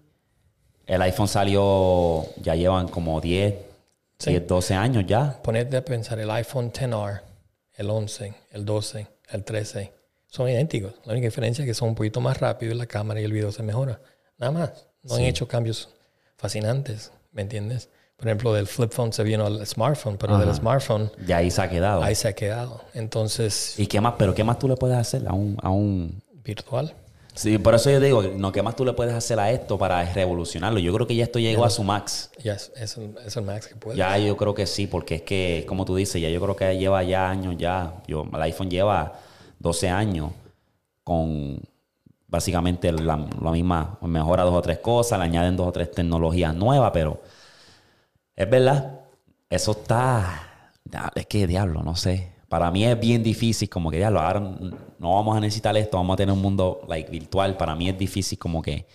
El 0.86 1.00
iPhone 1.02 1.28
salió, 1.28 2.26
ya 2.42 2.54
llevan 2.54 2.88
como 2.88 3.20
10, 3.20 3.54
Sí. 4.18 4.30
10 4.30 4.46
12 4.46 4.74
años 4.74 5.04
ya. 5.06 5.40
Ponerte 5.42 5.76
a 5.76 5.84
pensar, 5.84 6.18
el 6.20 6.30
iPhone 6.30 6.70
XR, 6.74 7.20
el 7.76 7.90
11, 7.90 8.32
el 8.52 8.64
12, 8.64 9.06
el 9.30 9.44
13, 9.44 9.92
son 10.28 10.48
idénticos. 10.48 10.94
La 11.04 11.12
única 11.12 11.26
diferencia 11.26 11.62
es 11.62 11.68
que 11.68 11.74
son 11.74 11.90
un 11.90 11.94
poquito 11.94 12.20
más 12.20 12.38
rápidos 12.38 12.74
y 12.74 12.78
la 12.78 12.86
cámara 12.86 13.20
y 13.20 13.24
el 13.24 13.32
video 13.32 13.50
se 13.52 13.62
mejora. 13.62 14.00
Nada 14.38 14.52
más. 14.52 14.86
No 15.02 15.16
han 15.16 15.22
hecho 15.22 15.46
cambios 15.48 15.88
fascinantes, 16.36 17.12
¿me 17.32 17.42
entiendes? 17.42 17.88
Por 18.16 18.28
ejemplo, 18.28 18.52
del 18.54 18.66
flip 18.66 18.92
phone 18.92 19.12
se 19.12 19.22
vino 19.24 19.44
al 19.44 19.66
smartphone, 19.66 20.16
pero 20.16 20.38
del 20.38 20.48
Ajá. 20.48 20.58
smartphone 20.58 21.10
Y 21.26 21.32
ahí 21.32 21.50
se 21.50 21.60
ha 21.60 21.68
quedado. 21.68 22.02
ahí 22.02 22.14
se 22.14 22.28
ha 22.28 22.32
quedado. 22.34 22.80
Entonces, 22.94 23.78
¿Y 23.78 23.86
qué 23.86 24.00
más? 24.00 24.14
¿Pero 24.16 24.34
qué 24.34 24.44
más 24.44 24.58
tú 24.58 24.68
le 24.68 24.76
puedes 24.76 24.96
hacer 24.96 25.26
a 25.26 25.32
un, 25.32 25.56
a 25.62 25.70
un... 25.70 26.22
virtual. 26.44 26.94
Sí, 27.34 27.58
por 27.58 27.74
eso 27.74 27.90
yo 27.90 27.98
digo, 27.98 28.22
no, 28.22 28.52
¿qué 28.52 28.62
más 28.62 28.76
tú 28.76 28.84
le 28.84 28.92
puedes 28.92 29.12
hacer 29.12 29.40
a 29.40 29.50
esto 29.50 29.76
para 29.76 30.04
revolucionarlo? 30.12 30.78
Yo 30.78 30.94
creo 30.94 31.06
que 31.06 31.16
ya 31.16 31.24
esto 31.24 31.40
llegó 31.40 31.64
a 31.64 31.70
su 31.70 31.82
max. 31.82 32.30
Ya 32.42 32.54
es, 32.54 32.70
es, 32.76 32.96
el, 32.96 33.14
es 33.26 33.36
el 33.36 33.44
max 33.44 33.66
que 33.66 33.74
puede. 33.74 33.98
Ya 33.98 34.16
yo 34.18 34.36
creo 34.36 34.54
que 34.54 34.66
sí, 34.66 34.86
porque 34.86 35.16
es 35.16 35.22
que, 35.22 35.64
como 35.66 35.84
tú 35.84 35.96
dices, 35.96 36.22
ya 36.22 36.28
yo 36.28 36.40
creo 36.40 36.54
que 36.54 36.78
lleva 36.78 37.02
ya 37.02 37.28
años 37.28 37.56
ya. 37.58 37.94
Yo, 38.06 38.24
el 38.32 38.42
iPhone 38.42 38.70
lleva 38.70 39.14
12 39.58 39.88
años 39.88 40.30
con 41.02 41.60
básicamente 42.28 42.90
la, 42.92 43.16
la 43.40 43.50
misma, 43.50 43.98
mejora 44.02 44.42
dos 44.44 44.54
o 44.54 44.62
tres 44.62 44.78
cosas, 44.78 45.18
le 45.18 45.24
añaden 45.24 45.56
dos 45.56 45.68
o 45.68 45.72
tres 45.72 45.90
tecnologías 45.90 46.54
nuevas, 46.54 46.90
pero 46.92 47.20
es 48.34 48.50
verdad, 48.50 49.00
eso 49.48 49.72
está, 49.72 50.72
es 51.14 51.26
que 51.26 51.46
diablo, 51.46 51.82
no 51.82 51.94
sé. 51.94 52.33
Para 52.54 52.70
mí 52.70 52.84
es 52.84 53.00
bien 53.00 53.20
difícil, 53.20 53.68
como 53.68 53.90
que 53.90 53.96
diablo, 53.96 54.20
ahora 54.20 54.38
no 54.38 55.14
vamos 55.16 55.36
a 55.36 55.40
necesitar 55.40 55.76
esto, 55.76 55.96
vamos 55.96 56.14
a 56.14 56.18
tener 56.18 56.32
un 56.32 56.40
mundo 56.40 56.82
like, 56.86 57.10
virtual. 57.10 57.56
Para 57.56 57.74
mí 57.74 57.88
es 57.88 57.98
difícil 57.98 58.38
como 58.38 58.62
que... 58.62 58.86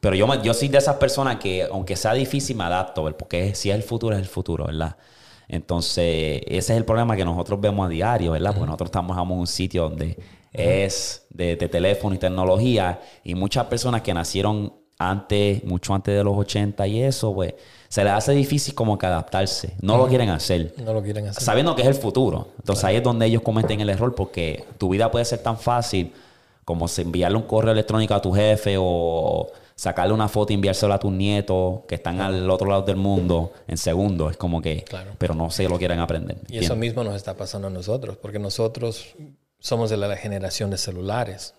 Pero 0.00 0.16
yo, 0.16 0.42
yo 0.42 0.52
soy 0.52 0.66
de 0.66 0.78
esas 0.78 0.96
personas 0.96 1.36
que, 1.36 1.62
aunque 1.62 1.94
sea 1.94 2.12
difícil, 2.12 2.56
me 2.56 2.64
adapto, 2.64 3.04
porque 3.16 3.54
si 3.54 3.70
es 3.70 3.76
el 3.76 3.84
futuro, 3.84 4.16
es 4.16 4.20
el 4.20 4.26
futuro, 4.26 4.64
¿verdad? 4.64 4.96
Entonces, 5.46 6.42
ese 6.44 6.72
es 6.72 6.76
el 6.76 6.84
problema 6.84 7.14
que 7.14 7.24
nosotros 7.24 7.60
vemos 7.60 7.86
a 7.86 7.88
diario, 7.88 8.32
¿verdad? 8.32 8.50
Porque 8.50 8.66
nosotros 8.66 8.88
estamos 8.88 9.16
en 9.16 9.30
un 9.30 9.46
sitio 9.46 9.88
donde 9.90 10.18
es 10.52 11.24
de, 11.30 11.56
teléfono 11.56 12.16
y 12.16 12.18
tecnología 12.18 13.00
y 13.22 13.36
muchas 13.36 13.66
personas 13.66 14.02
que 14.02 14.12
nacieron 14.12 14.74
antes, 14.98 15.62
mucho 15.62 15.94
antes 15.94 16.16
de 16.16 16.24
los 16.24 16.36
80 16.36 16.84
y 16.88 17.00
eso, 17.04 17.32
pues 17.32 17.54
se 17.88 18.04
les 18.04 18.12
hace 18.12 18.32
difícil 18.32 18.74
como 18.74 18.98
que 18.98 19.06
adaptarse. 19.06 19.74
No 19.80 19.96
lo 19.96 20.08
quieren 20.08 20.28
hacer. 20.28 20.74
No 20.76 20.92
lo 20.92 21.02
quieren 21.02 21.26
hacer. 21.26 21.42
Sabiendo 21.42 21.74
que 21.74 21.82
es 21.82 21.88
el 21.88 21.94
futuro. 21.94 22.48
Entonces 22.58 22.84
ahí 22.84 22.96
es 22.96 23.02
donde 23.02 23.26
ellos 23.26 23.42
cometen 23.42 23.80
el 23.80 23.88
error 23.88 24.14
porque 24.14 24.64
tu 24.76 24.90
vida 24.90 25.10
puede 25.10 25.24
ser 25.24 25.38
tan 25.38 25.58
fácil 25.58 26.12
como 26.66 26.86
enviarle 26.98 27.38
un 27.38 27.44
correo 27.44 27.72
electrónico 27.72 28.12
a 28.12 28.20
tu 28.20 28.30
jefe 28.32 28.76
o 28.78 29.50
sacarle 29.74 30.12
una 30.12 30.28
foto 30.28 30.52
y 30.52 30.56
enviársela 30.56 30.96
a 30.96 30.98
tus 30.98 31.12
nietos 31.12 31.80
que 31.88 31.94
están 31.94 32.20
al 32.20 32.50
otro 32.50 32.68
lado 32.68 32.82
del 32.82 32.96
mundo 32.96 33.52
en 33.66 33.78
segundos. 33.78 34.32
Es 34.32 34.36
como 34.36 34.60
que, 34.60 34.82
claro. 34.82 35.12
pero 35.16 35.34
no 35.34 35.50
se 35.50 35.66
lo 35.66 35.78
quieren 35.78 35.98
aprender. 35.98 36.36
Y 36.48 36.58
eso 36.58 36.76
mismo 36.76 37.02
nos 37.04 37.14
está 37.16 37.34
pasando 37.38 37.68
a 37.68 37.70
nosotros, 37.70 38.18
porque 38.18 38.38
nosotros 38.38 39.14
somos 39.60 39.88
de 39.88 39.96
la 39.96 40.14
generación 40.16 40.70
de 40.70 40.76
celulares. 40.76 41.54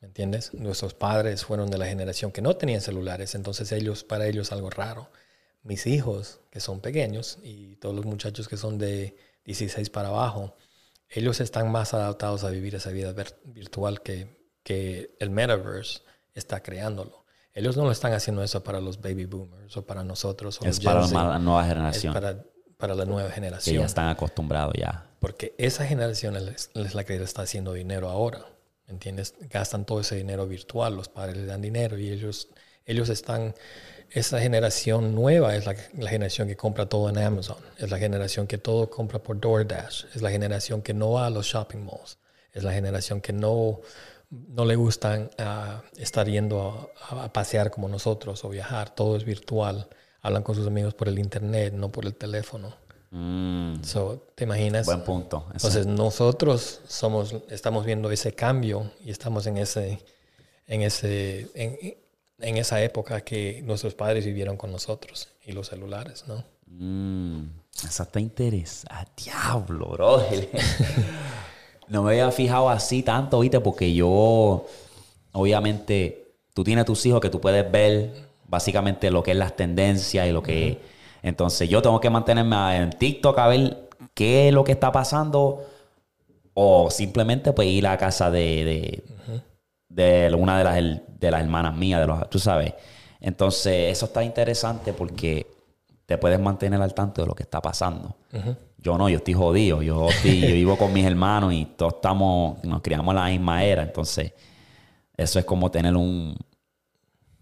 ¿Me 0.00 0.06
entiendes? 0.06 0.54
Nuestros 0.54 0.94
padres 0.94 1.44
fueron 1.44 1.68
de 1.68 1.78
la 1.78 1.86
generación 1.86 2.30
que 2.30 2.40
no 2.40 2.54
tenían 2.54 2.80
celulares, 2.80 3.34
entonces 3.34 3.72
ellos, 3.72 4.04
para 4.04 4.28
ellos 4.28 4.52
algo 4.52 4.70
raro 4.70 5.08
mis 5.62 5.86
hijos, 5.86 6.40
que 6.50 6.60
son 6.60 6.80
pequeños, 6.80 7.38
y 7.42 7.76
todos 7.76 7.94
los 7.94 8.04
muchachos 8.04 8.48
que 8.48 8.56
son 8.56 8.78
de 8.78 9.16
16 9.44 9.90
para 9.90 10.08
abajo, 10.08 10.56
ellos 11.08 11.40
están 11.40 11.70
más 11.70 11.94
adaptados 11.94 12.44
a 12.44 12.50
vivir 12.50 12.74
esa 12.74 12.90
vida 12.90 13.14
virtual 13.44 14.02
que, 14.02 14.38
que 14.62 15.16
el 15.20 15.30
metaverse 15.30 16.02
está 16.34 16.62
creándolo. 16.62 17.24
Ellos 17.54 17.76
no 17.76 17.84
lo 17.84 17.90
están 17.90 18.12
haciendo 18.12 18.42
eso 18.42 18.62
para 18.62 18.80
los 18.80 19.00
baby 19.00 19.24
boomers 19.24 19.76
o 19.76 19.84
para 19.84 20.04
nosotros. 20.04 20.60
es 20.62 20.80
para 20.80 21.06
la 21.06 21.38
nueva 21.38 21.64
generación. 21.64 22.14
Es 22.14 22.20
para, 22.20 22.44
para, 22.76 22.94
la 22.94 23.04
nueva 23.04 23.30
generación. 23.30 23.74
Que 23.74 23.80
ya 23.80 23.86
están 23.86 24.08
acostumbrados 24.08 24.74
ya. 24.78 25.10
Porque 25.18 25.54
esa 25.58 25.84
generación 25.84 26.36
es, 26.36 26.70
es 26.74 26.94
la 26.94 27.04
que 27.04 27.16
está 27.16 27.42
haciendo 27.42 27.72
dinero 27.72 28.10
ahora. 28.10 28.46
¿Entiendes? 28.86 29.34
Gastan 29.50 29.84
todo 29.84 30.00
ese 30.00 30.14
dinero 30.16 30.46
virtual. 30.46 30.94
Los 30.94 31.08
padres 31.08 31.36
les 31.36 31.46
dan 31.46 31.60
dinero 31.60 31.98
y 31.98 32.10
ellos, 32.10 32.48
ellos 32.86 33.08
están 33.08 33.54
esa 34.10 34.40
generación 34.40 35.14
nueva 35.14 35.54
es 35.54 35.66
la, 35.66 35.74
generación 35.74 36.48
que 36.48 36.56
compra 36.56 36.88
todo 36.88 37.08
en 37.08 37.18
Amazon, 37.18 37.58
es 37.78 37.90
la 37.90 37.98
generación 37.98 38.46
que 38.46 38.58
todo 38.58 38.88
compra 38.88 39.18
por 39.18 39.38
DoorDash, 39.38 40.06
es 40.14 40.22
la 40.22 40.30
generación 40.30 40.82
que 40.82 40.94
no 40.94 41.12
va 41.12 41.26
a 41.26 41.30
los 41.30 41.46
shopping 41.46 41.84
malls, 41.84 42.18
es 42.52 42.64
la 42.64 42.72
generación 42.72 43.20
que 43.20 43.32
no, 43.32 43.80
no 44.30 44.64
le 44.64 44.76
gustan 44.76 45.30
ah, 45.38 45.82
estar 45.96 46.26
yendo 46.26 46.90
a, 47.10 47.32
pasear 47.32 47.70
como 47.70 47.88
nosotros 47.88 48.44
o 48.44 48.48
viajar, 48.48 48.94
todo 48.94 49.16
es 49.16 49.24
virtual, 49.24 49.88
hablan 50.22 50.42
con 50.42 50.54
sus 50.54 50.66
amigos 50.66 50.94
por 50.94 51.08
el 51.08 51.18
internet, 51.18 51.74
no 51.74 51.90
por 51.90 52.06
el 52.06 52.14
teléfono. 52.14 52.74
Mm. 53.10 53.76
¿Te 54.34 54.44
imaginas? 54.44 54.84
Buen 54.86 55.02
punto. 55.02 55.46
Entonces 55.52 55.86
nosotros 55.86 56.80
somos, 56.86 57.34
estamos 57.48 57.86
viendo 57.86 58.10
ese 58.10 58.32
cambio 58.32 58.90
y 59.02 59.10
estamos 59.10 59.46
en 59.46 59.56
ese, 59.56 60.02
en 60.66 60.82
ese, 60.82 61.50
en 61.54 61.78
esa 62.38 62.82
época 62.82 63.20
que 63.20 63.62
nuestros 63.64 63.94
padres 63.94 64.24
vivieron 64.24 64.56
con 64.56 64.70
nosotros 64.70 65.28
y 65.44 65.52
los 65.52 65.68
celulares, 65.68 66.24
¿no? 66.26 66.44
Mm, 66.66 67.48
esa 67.84 68.04
está 68.04 68.20
interesante. 68.20 69.10
Diablo, 69.16 69.90
bro. 69.90 70.22
no 71.88 72.02
me 72.02 72.10
había 72.12 72.30
fijado 72.30 72.68
así 72.68 73.02
tanto, 73.02 73.40
¿viste? 73.40 73.60
Porque 73.60 73.92
yo, 73.92 74.66
obviamente, 75.32 76.32
tú 76.54 76.64
tienes 76.64 76.84
tus 76.84 77.04
hijos 77.06 77.20
que 77.20 77.30
tú 77.30 77.40
puedes 77.40 77.70
ver 77.70 78.28
básicamente 78.46 79.10
lo 79.10 79.22
que 79.22 79.32
es 79.32 79.36
las 79.36 79.56
tendencias 79.56 80.26
y 80.26 80.32
lo 80.32 80.42
que... 80.42 80.80
Entonces 81.22 81.68
yo 81.68 81.82
tengo 81.82 82.00
que 82.00 82.10
mantenerme 82.10 82.76
en 82.76 82.90
TikTok 82.90 83.38
a 83.38 83.48
ver 83.48 83.88
qué 84.14 84.48
es 84.48 84.54
lo 84.54 84.62
que 84.62 84.72
está 84.72 84.92
pasando 84.92 85.66
o 86.54 86.90
simplemente 86.90 87.52
pues 87.52 87.68
ir 87.68 87.86
a 87.86 87.98
casa 87.98 88.30
de, 88.30 88.64
de 88.64 89.04
una 89.90 90.58
de 90.58 90.64
las, 90.64 91.20
de 91.20 91.30
las 91.30 91.40
hermanas 91.40 91.76
mías, 91.76 92.00
de 92.00 92.06
los, 92.06 92.28
tú 92.30 92.38
sabes. 92.38 92.74
Entonces, 93.20 93.92
eso 93.92 94.06
está 94.06 94.22
interesante 94.22 94.92
porque 94.92 95.46
te 96.06 96.16
puedes 96.16 96.40
mantener 96.40 96.80
al 96.80 96.94
tanto 96.94 97.22
de 97.22 97.28
lo 97.28 97.34
que 97.34 97.42
está 97.42 97.60
pasando. 97.60 98.16
Yo 98.78 98.96
no, 98.96 99.08
yo 99.08 99.18
estoy 99.18 99.34
jodido. 99.34 99.82
Yo, 99.82 100.08
vivo 100.24 100.78
con 100.78 100.92
mis 100.92 101.04
hermanos 101.04 101.52
y 101.52 101.66
todos 101.66 101.96
estamos, 101.96 102.62
nos 102.64 102.80
criamos 102.80 103.12
en 103.12 103.16
la 103.16 103.26
misma 103.26 103.64
era. 103.64 103.82
Entonces, 103.82 104.32
eso 105.16 105.38
es 105.38 105.44
como 105.44 105.70
tener 105.70 105.96
un, 105.96 106.36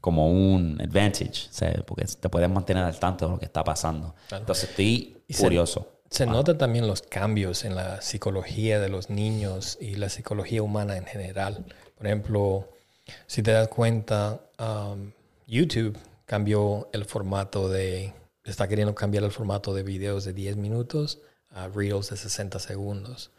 como 0.01 0.29
un 0.29 0.81
advantage, 0.81 1.49
porque 1.87 2.07
te 2.07 2.29
puedes 2.29 2.49
mantener 2.49 2.83
al 2.83 2.99
tanto 2.99 3.27
de 3.27 3.33
lo 3.33 3.39
que 3.39 3.45
está 3.45 3.63
pasando. 3.63 4.15
Entonces, 4.33 4.71
estoy 4.71 5.23
curioso. 5.39 6.01
Se, 6.11 6.25
se 6.25 6.27
nota 6.27 6.57
también 6.57 6.87
los 6.87 7.03
cambios 7.03 7.65
en 7.65 7.75
la 7.75 8.01
psicología 8.01 8.81
de 8.81 8.89
los 8.89 9.11
niños 9.11 9.77
y 9.81 9.97
la 9.97 10.09
psicología 10.09 10.63
humana 10.63 10.97
en 10.97 11.05
general. 11.05 11.67
Por 11.97 12.07
ejemplo, 12.07 12.69
si 13.27 13.43
te 13.43 13.53
das 13.53 13.69
cuenta, 13.69 14.41
um, 14.59 15.13
YouTube 15.47 15.99
cambió 16.27 16.89
el 16.93 17.05
formato 17.05 17.69
de, 17.69 18.13
está 18.45 18.69
queriendo 18.69 18.95
cambiar 18.95 19.25
el 19.25 19.33
formato 19.33 19.73
de 19.75 19.83
videos 19.83 20.25
de 20.25 20.33
10 20.33 20.57
minutos 20.57 21.21
a 21.51 21.69
Reels 21.69 22.11
de 22.11 22.17
60 22.17 22.59
segundos. 22.59 23.31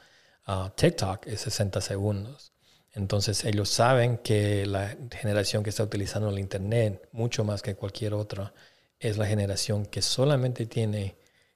Uh, 0.48 0.70
TikTok 0.76 1.28
es 1.28 1.42
60 1.42 1.82
segundos. 1.82 2.52
Entonces 2.94 3.46
ellos 3.46 3.70
saben 3.70 4.18
que 4.18 4.66
la 4.66 4.96
generación 5.12 5.62
que 5.62 5.70
está 5.70 5.84
utilizando 5.84 6.30
el 6.30 6.40
Internet, 6.40 7.08
mucho 7.12 7.44
más 7.44 7.62
que 7.62 7.76
cualquier 7.76 8.16
otra, 8.16 8.54
es 9.00 9.18
la 9.18 9.28
generación 9.28 9.86
que 9.86 10.02
solamente 10.02 10.66
tiene 10.66 11.16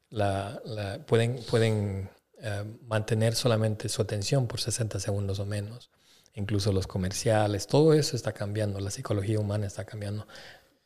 la, 0.10 0.62
pueden, 1.08 1.42
pueden 1.50 2.10
uh, 2.44 2.86
mantener 2.86 3.34
solamente 3.34 3.90
su 3.90 4.04
atención 4.04 4.46
por 4.46 4.60
60 4.60 5.00
segundos 5.00 5.40
o 5.40 5.46
menos 5.46 5.91
incluso 6.34 6.72
los 6.72 6.88
comerciales, 6.88 7.68
todo 7.68 7.94
eso 7.94 8.16
está 8.16 8.34
cambiando, 8.34 8.80
la 8.80 8.92
psicología 8.92 9.40
humana 9.40 9.68
está 9.68 9.86
cambiando. 9.86 10.28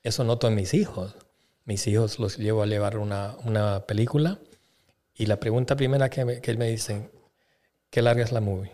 Eso 0.04 0.24
noto 0.24 0.48
en 0.48 0.56
mis 0.56 0.74
hijos. 0.74 1.16
Mis 1.66 1.88
hijos 1.88 2.20
los 2.20 2.38
llevo 2.38 2.62
a 2.62 2.68
llevar 2.68 2.98
una, 2.98 3.36
una 3.44 3.86
película 3.88 4.40
y 5.16 5.26
la 5.26 5.40
pregunta 5.40 5.76
primera 5.76 6.10
que, 6.10 6.26
me, 6.26 6.42
que 6.42 6.56
me 6.56 6.70
dicen, 6.70 7.12
¿qué 7.90 8.02
larga 8.02 8.24
es 8.24 8.32
la 8.32 8.42
movie? 8.42 8.72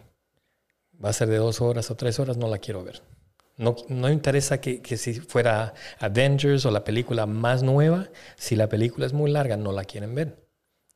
¿Va 1.04 1.10
a 1.10 1.14
ser 1.14 1.30
de 1.30 1.38
dos 1.38 1.62
horas 1.62 1.90
o 1.90 1.96
tres 1.96 2.20
horas? 2.20 2.38
No 2.38 2.48
la 2.48 2.58
quiero 2.58 2.84
ver. 2.84 3.02
No, 3.58 3.76
no 3.88 4.10
interesa 4.10 4.60
que, 4.60 4.82
que, 4.82 4.98
si 4.98 5.14
fuera 5.14 5.74
Avengers 6.00 6.66
o 6.66 6.72
la 6.72 6.84
película 6.84 7.26
más 7.26 7.64
nueva, 7.64 8.10
si 8.36 8.56
la 8.56 8.68
película 8.68 9.06
es 9.06 9.14
muy 9.14 9.30
larga, 9.32 9.56
no 9.56 9.72
la 9.72 9.86
quieren 9.86 10.16
ver 10.16 10.41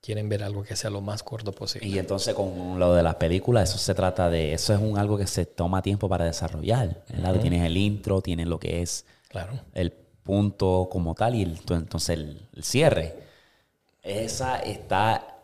quieren 0.05 0.29
ver 0.29 0.43
algo 0.43 0.63
que 0.63 0.75
sea 0.75 0.91
lo 0.91 1.01
más 1.01 1.23
corto 1.23 1.51
posible. 1.51 1.87
Y 1.87 1.97
entonces 1.97 2.35
con 2.35 2.77
lo 2.77 2.93
de 2.93 3.01
las 3.01 3.15
películas, 3.15 3.69
eso 3.69 3.79
se 3.79 3.95
trata 3.95 4.29
de, 4.29 4.53
eso 4.53 4.73
es 4.73 4.79
un 4.79 4.99
algo 4.99 5.17
que 5.17 5.25
se 5.25 5.45
toma 5.45 5.81
tiempo 5.81 6.07
para 6.07 6.25
desarrollar. 6.25 7.03
Tienes 7.41 7.63
el 7.63 7.75
intro, 7.75 8.21
tienes 8.21 8.45
lo 8.45 8.59
que 8.59 8.83
es 8.83 9.05
claro. 9.29 9.59
el 9.73 9.91
punto 9.91 10.89
como 10.91 11.15
tal 11.15 11.33
y 11.33 11.41
entonces 11.41 12.09
el, 12.09 12.47
cierre. 12.61 13.15
Esa 14.03 14.59
está, 14.59 15.39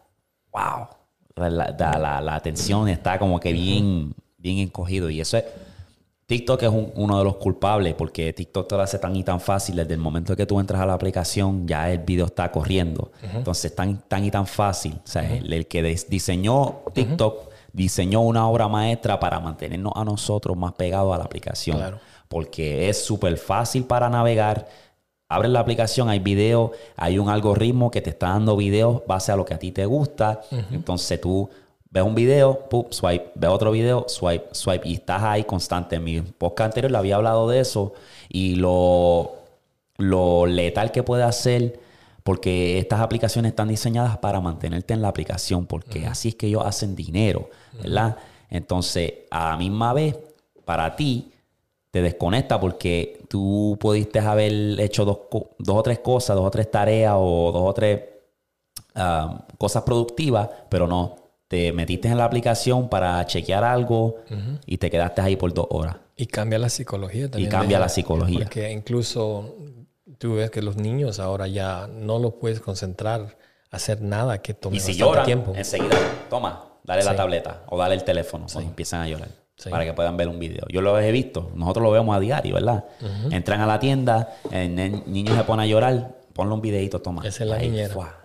wow, 0.51 0.87
la, 1.35 1.49
la, 1.49 2.21
la, 2.21 2.35
atención 2.35 2.87
está 2.87 3.17
como 3.17 3.39
que 3.39 3.53
bien, 3.53 4.13
bien 4.37 4.59
encogido 4.59 5.09
y 5.09 5.21
eso 5.21 5.37
es 5.37 5.45
TikTok 6.31 6.63
es 6.63 6.71
uno 6.95 7.17
de 7.17 7.25
los 7.25 7.35
culpables 7.35 7.93
porque 7.93 8.31
TikTok 8.31 8.65
te 8.65 8.77
lo 8.77 8.81
hace 8.81 8.97
tan 8.99 9.13
y 9.17 9.21
tan 9.21 9.41
fácil. 9.41 9.75
Desde 9.75 9.95
el 9.95 9.99
momento 9.99 10.33
que 10.33 10.45
tú 10.45 10.61
entras 10.61 10.79
a 10.79 10.85
la 10.85 10.93
aplicación, 10.93 11.67
ya 11.67 11.91
el 11.91 11.99
video 11.99 12.27
está 12.27 12.49
corriendo. 12.49 13.11
Entonces, 13.33 13.75
tan, 13.75 13.97
tan 14.07 14.23
y 14.23 14.31
tan 14.31 14.47
fácil. 14.47 14.93
O 14.93 15.07
sea, 15.07 15.29
el, 15.29 15.67
que 15.67 15.83
diseñó 16.07 16.83
TikTok 16.93 17.51
diseñó 17.73 18.21
una 18.21 18.47
obra 18.47 18.69
maestra 18.69 19.19
para 19.19 19.41
mantenernos 19.41 19.91
a 19.93 20.05
nosotros 20.05 20.55
más 20.55 20.71
pegados 20.71 21.13
a 21.13 21.17
la 21.17 21.25
aplicación. 21.25 21.99
Porque 22.29 22.87
es 22.87 23.03
súper 23.03 23.35
fácil 23.35 23.83
para 23.83 24.09
navegar. 24.09 24.69
Abres 25.27 25.51
la 25.51 25.59
aplicación, 25.59 26.07
hay 26.07 26.19
videos, 26.19 26.71
hay 26.95 27.19
un 27.19 27.27
algoritmo 27.27 27.91
que 27.91 27.99
te 27.99 28.11
está 28.11 28.29
dando 28.29 28.55
videos 28.55 29.01
base 29.05 29.33
a 29.33 29.35
lo 29.35 29.43
que 29.43 29.53
a 29.53 29.59
ti 29.59 29.73
te 29.73 29.85
gusta. 29.85 30.39
Entonces 30.71 31.19
tú 31.19 31.49
ves 31.91 32.03
un 32.03 32.15
video, 32.15 32.67
pup, 32.69 32.91
swipe, 32.93 33.31
ves 33.35 33.49
otro 33.49 33.71
video, 33.71 34.05
swipe, 34.07 34.47
swipe, 34.53 34.87
y 34.87 34.93
estás 34.95 35.21
ahí 35.23 35.43
constante. 35.43 35.97
En 35.97 36.03
mi 36.03 36.21
podcast 36.21 36.67
anterior 36.67 36.91
le 36.91 36.97
había 36.97 37.17
hablado 37.17 37.47
de 37.49 37.59
eso 37.59 37.93
y 38.29 38.55
lo, 38.55 39.35
lo 39.97 40.45
letal 40.45 40.91
que 40.91 41.03
puede 41.03 41.23
hacer, 41.23 41.79
porque 42.23 42.79
estas 42.79 43.01
aplicaciones 43.01 43.51
están 43.51 43.67
diseñadas 43.67 44.17
para 44.17 44.39
mantenerte 44.39 44.93
en 44.93 45.01
la 45.01 45.09
aplicación, 45.09 45.65
porque 45.65 46.07
así 46.07 46.29
es 46.29 46.35
que 46.35 46.47
ellos 46.47 46.63
hacen 46.65 46.95
dinero, 46.95 47.49
¿verdad? 47.83 48.17
Entonces, 48.49 49.13
a 49.29 49.49
la 49.49 49.57
misma 49.57 49.93
vez, 49.93 50.17
para 50.65 50.95
ti, 50.95 51.31
te 51.91 52.01
desconecta 52.01 52.57
porque 52.59 53.25
tú 53.27 53.77
pudiste 53.79 54.19
haber 54.19 54.79
hecho 54.79 55.03
dos, 55.03 55.19
dos 55.57 55.77
o 55.77 55.83
tres 55.83 55.99
cosas, 55.99 56.37
dos 56.37 56.45
o 56.45 56.51
tres 56.51 56.71
tareas 56.71 57.15
o 57.17 57.51
dos 57.51 57.63
o 57.63 57.73
tres 57.73 58.01
ah, 58.95 59.45
cosas 59.57 59.83
productivas, 59.83 60.49
pero 60.69 60.87
no. 60.87 61.20
Te 61.51 61.73
metiste 61.73 62.07
en 62.07 62.17
la 62.17 62.23
aplicación 62.23 62.87
para 62.87 63.25
chequear 63.25 63.65
algo 63.65 64.15
y 64.65 64.77
te 64.77 64.89
quedaste 64.89 65.19
ahí 65.19 65.35
por 65.35 65.53
dos 65.53 65.67
horas. 65.69 65.97
Y 66.15 66.27
cambia 66.27 66.57
la 66.57 66.69
psicología 66.69 67.29
también. 67.29 67.51
cambia 67.51 67.75
de- 67.77 67.81
la 67.83 67.89
psicología. 67.89 68.39
Porque 68.39 68.71
incluso 68.71 69.57
tú 70.17 70.35
ves 70.35 70.49
que 70.49 70.61
los 70.61 70.77
niños 70.77 71.19
ahora 71.19 71.47
ya 71.49 71.89
no 71.91 72.19
los 72.19 72.35
puedes 72.35 72.61
concentrar 72.61 73.35
hacer 73.69 74.01
nada 74.01 74.41
que 74.41 74.53
tome 74.53 74.77
Y 74.77 74.79
si 74.79 74.93
lloran, 74.93 75.25
tiempo. 75.25 75.51
enseguida, 75.53 75.97
toma, 76.29 76.63
dale 76.85 77.03
la 77.03 77.11
Sí. 77.11 77.17
tableta 77.17 77.63
o 77.67 77.77
dale 77.77 77.95
el 77.95 78.05
teléfono 78.05 78.45
cuando 78.49 78.69
empiezan 78.69 79.01
a 79.01 79.07
llorar. 79.09 79.27
Sí. 79.57 79.69
Para 79.69 79.83
que 79.83 79.91
puedan 79.93 80.15
ver 80.15 80.29
un 80.29 80.39
video. 80.39 80.63
Yo 80.69 80.81
lo 80.81 80.97
he 80.97 81.11
visto, 81.11 81.51
nosotros 81.53 81.83
lo 81.83 81.91
vemos 81.91 82.15
a 82.15 82.21
diario, 82.21 82.53
¿verdad? 82.55 82.85
Entran 83.29 83.59
a 83.59 83.67
la 83.67 83.77
tienda, 83.77 84.35
el 84.51 84.73
niño 85.11 85.35
se 85.35 85.43
pone 85.43 85.63
a 85.63 85.65
llorar, 85.65 86.15
ponle 86.33 86.53
un 86.53 86.61
videito, 86.61 87.01
toma. 87.01 87.27
Esa 87.27 87.43
es 87.43 87.49
la 87.49 87.57
Ahí, 87.57 87.67
niñera. 87.69 87.93
fuá. 87.93 88.20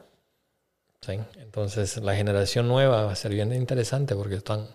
Entonces 1.08 1.96
la 1.98 2.14
generación 2.14 2.68
nueva 2.68 3.04
va 3.04 3.12
a 3.12 3.16
ser 3.16 3.32
bien 3.32 3.52
interesante 3.52 4.14
porque 4.14 4.36
están, 4.36 4.66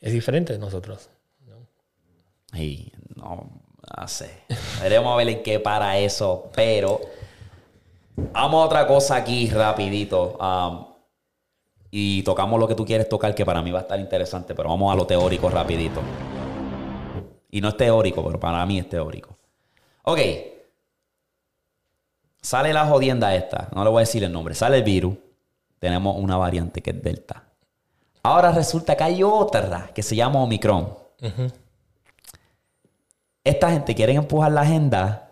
es 0.00 0.12
diferente 0.12 0.52
de 0.52 0.58
nosotros. 0.58 1.08
Y 2.54 2.92
no, 3.14 3.50
no 3.96 4.08
sé. 4.08 4.30
Veremos 4.82 5.12
a 5.12 5.16
ver 5.16 5.28
en 5.28 5.42
qué 5.42 5.60
para 5.60 5.98
eso. 5.98 6.50
Pero 6.54 7.00
vamos 8.32 8.62
a 8.62 8.66
otra 8.66 8.86
cosa 8.86 9.16
aquí 9.16 9.48
rapidito. 9.50 10.38
y 11.90 12.22
tocamos 12.22 12.58
lo 12.60 12.68
que 12.68 12.74
tú 12.74 12.84
quieres 12.84 13.08
tocar, 13.08 13.34
que 13.34 13.44
para 13.44 13.62
mí 13.62 13.70
va 13.70 13.80
a 13.80 13.82
estar 13.82 13.98
interesante. 13.98 14.54
Pero 14.54 14.68
vamos 14.70 14.92
a 14.92 14.96
lo 14.96 15.06
teórico 15.06 15.48
rapidito. 15.50 16.00
Y 17.50 17.60
no 17.60 17.68
es 17.68 17.76
teórico, 17.76 18.24
pero 18.24 18.40
para 18.40 18.64
mí 18.66 18.78
es 18.78 18.88
teórico. 18.88 19.36
Ok. 20.02 20.20
Sale 22.40 22.72
la 22.72 22.86
jodienda 22.86 23.34
esta. 23.34 23.68
No 23.74 23.82
le 23.82 23.90
voy 23.90 23.98
a 23.98 24.00
decir 24.00 24.22
el 24.22 24.32
nombre. 24.32 24.54
Sale 24.54 24.78
el 24.78 24.82
virus. 24.84 25.16
Tenemos 25.78 26.16
una 26.18 26.36
variante 26.36 26.82
que 26.82 26.90
es 26.90 27.02
Delta. 27.02 27.44
Ahora 28.22 28.50
resulta 28.50 28.96
que 28.96 29.04
hay 29.04 29.22
otra 29.22 29.90
que 29.94 30.02
se 30.02 30.16
llama 30.16 30.42
Omicron 30.42 31.06
esta 33.46 33.70
gente 33.70 33.94
quiere 33.94 34.12
empujar 34.12 34.50
la 34.50 34.62
agenda 34.62 35.30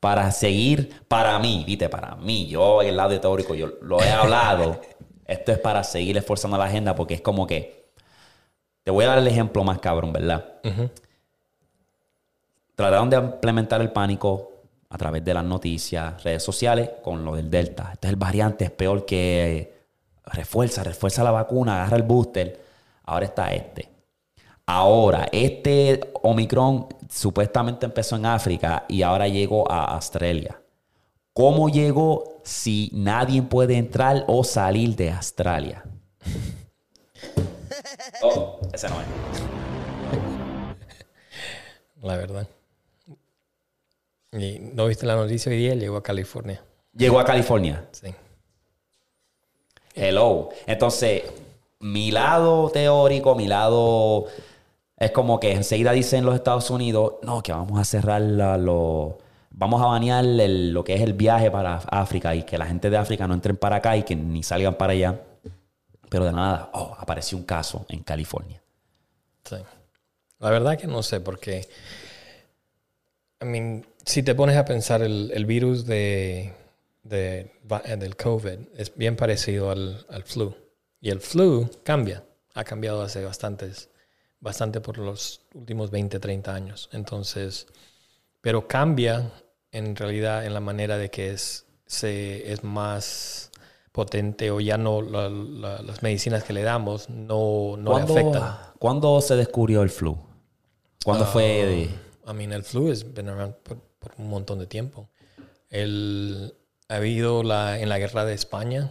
para 0.00 0.32
seguir, 0.32 1.04
para 1.06 1.38
mí, 1.38 1.62
viste, 1.64 1.88
para 1.88 2.16
mí, 2.16 2.48
yo 2.48 2.82
en 2.82 2.88
el 2.88 2.96
lado 2.96 3.18
teórico, 3.20 3.54
yo 3.54 3.68
lo 3.82 4.02
he 4.02 4.10
hablado. 4.10 4.80
Esto 5.26 5.52
es 5.52 5.58
para 5.58 5.84
seguir 5.84 6.16
esforzando 6.16 6.58
la 6.58 6.64
agenda 6.64 6.96
porque 6.96 7.14
es 7.14 7.20
como 7.20 7.46
que, 7.46 7.92
te 8.82 8.90
voy 8.90 9.04
a 9.04 9.08
dar 9.08 9.18
el 9.18 9.28
ejemplo 9.28 9.62
más 9.62 9.78
cabrón, 9.78 10.12
¿verdad? 10.12 10.44
Trataron 12.74 13.08
de 13.08 13.16
implementar 13.16 13.80
el 13.80 13.92
pánico 13.92 14.50
a 14.90 14.98
través 14.98 15.24
de 15.24 15.32
las 15.32 15.44
noticias, 15.44 16.20
redes 16.24 16.42
sociales, 16.42 16.90
con 17.00 17.24
lo 17.24 17.36
del 17.36 17.48
Delta. 17.48 17.90
Este 17.92 18.08
es 18.08 18.12
el 18.12 18.18
variante, 18.18 18.64
es 18.64 18.72
peor 18.72 19.06
que 19.06 19.81
refuerza, 20.24 20.82
refuerza 20.82 21.24
la 21.24 21.30
vacuna, 21.30 21.76
agarra 21.76 21.96
el 21.96 22.02
booster. 22.02 22.60
Ahora 23.04 23.26
está 23.26 23.52
este. 23.52 23.88
Ahora, 24.66 25.28
este 25.32 26.12
Omicron 26.22 26.88
supuestamente 27.10 27.86
empezó 27.86 28.16
en 28.16 28.26
África 28.26 28.84
y 28.88 29.02
ahora 29.02 29.28
llegó 29.28 29.70
a 29.70 29.84
Australia. 29.94 30.60
¿Cómo 31.32 31.68
llegó 31.68 32.40
si 32.44 32.90
nadie 32.92 33.42
puede 33.42 33.76
entrar 33.76 34.24
o 34.28 34.44
salir 34.44 34.96
de 34.96 35.10
Australia? 35.12 35.84
Oh, 38.22 38.60
ese 38.72 38.88
no 38.88 39.00
es. 39.00 39.06
La 42.02 42.16
verdad. 42.16 42.46
Y 44.32 44.58
no 44.58 44.86
viste 44.86 45.06
la 45.06 45.16
noticia 45.16 45.50
hoy 45.50 45.58
día, 45.58 45.74
llegó 45.74 45.96
a 45.96 46.02
California. 46.02 46.62
Llegó 46.94 47.18
a 47.20 47.24
California. 47.24 47.88
Sí. 47.92 48.14
Hello. 49.94 50.50
Entonces, 50.66 51.22
mi 51.80 52.10
lado 52.10 52.70
teórico, 52.70 53.34
mi 53.34 53.46
lado 53.46 54.26
es 54.96 55.10
como 55.10 55.38
que 55.40 55.52
enseguida 55.52 55.92
dicen 55.92 56.24
los 56.24 56.34
Estados 56.34 56.70
Unidos, 56.70 57.14
no, 57.22 57.42
que 57.42 57.52
vamos 57.52 57.78
a 57.78 57.84
cerrar 57.84 58.20
la- 58.22 58.56
vamos 59.50 59.82
a 59.82 59.86
banear 59.86 60.24
lo 60.24 60.82
que 60.84 60.94
es 60.94 61.00
el 61.02 61.12
viaje 61.12 61.50
para 61.50 61.76
África 61.76 62.34
y 62.34 62.42
que 62.44 62.56
la 62.56 62.66
gente 62.66 62.88
de 62.88 62.96
África 62.96 63.26
no 63.26 63.34
entren 63.34 63.56
para 63.56 63.76
acá 63.76 63.96
y 63.96 64.02
que 64.02 64.16
ni 64.16 64.42
salgan 64.42 64.74
para 64.74 64.92
allá. 64.92 65.20
Pero 66.08 66.24
de 66.24 66.32
nada, 66.32 66.70
oh, 66.74 66.94
apareció 66.98 67.38
un 67.38 67.44
caso 67.44 67.84
en 67.88 68.00
California. 68.02 68.60
Sí. 69.44 69.56
La 70.38 70.50
verdad 70.50 70.76
que 70.78 70.86
no 70.86 71.02
sé, 71.02 71.20
porque. 71.20 71.66
I 73.40 73.44
mean, 73.44 73.86
si 74.04 74.22
te 74.22 74.34
pones 74.34 74.56
a 74.56 74.64
pensar, 74.64 75.02
el, 75.02 75.30
el 75.34 75.46
virus 75.46 75.84
de, 75.86 76.52
de 77.02 77.50
del 77.62 78.16
COVID 78.16 78.58
es 78.76 78.94
bien 78.96 79.16
parecido 79.16 79.70
al, 79.70 80.04
al 80.08 80.22
flu. 80.24 80.54
Y 81.00 81.10
el 81.10 81.20
flu 81.20 81.68
cambia. 81.84 82.24
Ha 82.54 82.64
cambiado 82.64 83.02
hace 83.02 83.24
bastantes, 83.24 83.88
bastante 84.40 84.80
por 84.80 84.98
los 84.98 85.42
últimos 85.54 85.90
20, 85.90 86.18
30 86.20 86.54
años. 86.54 86.88
Entonces, 86.92 87.66
pero 88.40 88.66
cambia 88.68 89.32
en 89.70 89.96
realidad 89.96 90.44
en 90.44 90.52
la 90.54 90.60
manera 90.60 90.98
de 90.98 91.10
que 91.10 91.30
es, 91.30 91.66
se, 91.86 92.52
es 92.52 92.62
más 92.62 93.50
potente 93.90 94.50
o 94.50 94.60
ya 94.60 94.76
no 94.78 95.00
la- 95.02 95.28
la- 95.28 95.82
las 95.82 96.02
medicinas 96.02 96.44
que 96.44 96.52
le 96.52 96.62
damos 96.62 97.08
no, 97.10 97.76
no 97.78 97.98
le 97.98 98.04
¿Cuándo, 98.06 98.12
afectan. 98.14 98.56
¿Cuándo 98.78 99.20
se 99.20 99.36
descubrió 99.36 99.82
el 99.82 99.90
flu? 99.90 100.16
¿Cuándo 101.04 101.24
fue 101.26 101.42
de- 101.44 101.90
I 102.30 102.34
mean, 102.34 102.52
el 102.52 102.62
flu 102.64 102.90
has 102.90 103.12
been 103.14 103.28
around 103.28 103.54
por, 103.62 103.78
por 103.98 104.12
un 104.18 104.28
montón 104.28 104.58
de 104.58 104.66
tiempo. 104.66 105.08
El, 105.70 106.54
ha 106.92 106.96
habido 106.96 107.42
la, 107.42 107.80
en 107.80 107.88
la 107.88 107.98
guerra 107.98 108.26
de 108.26 108.34
España, 108.34 108.90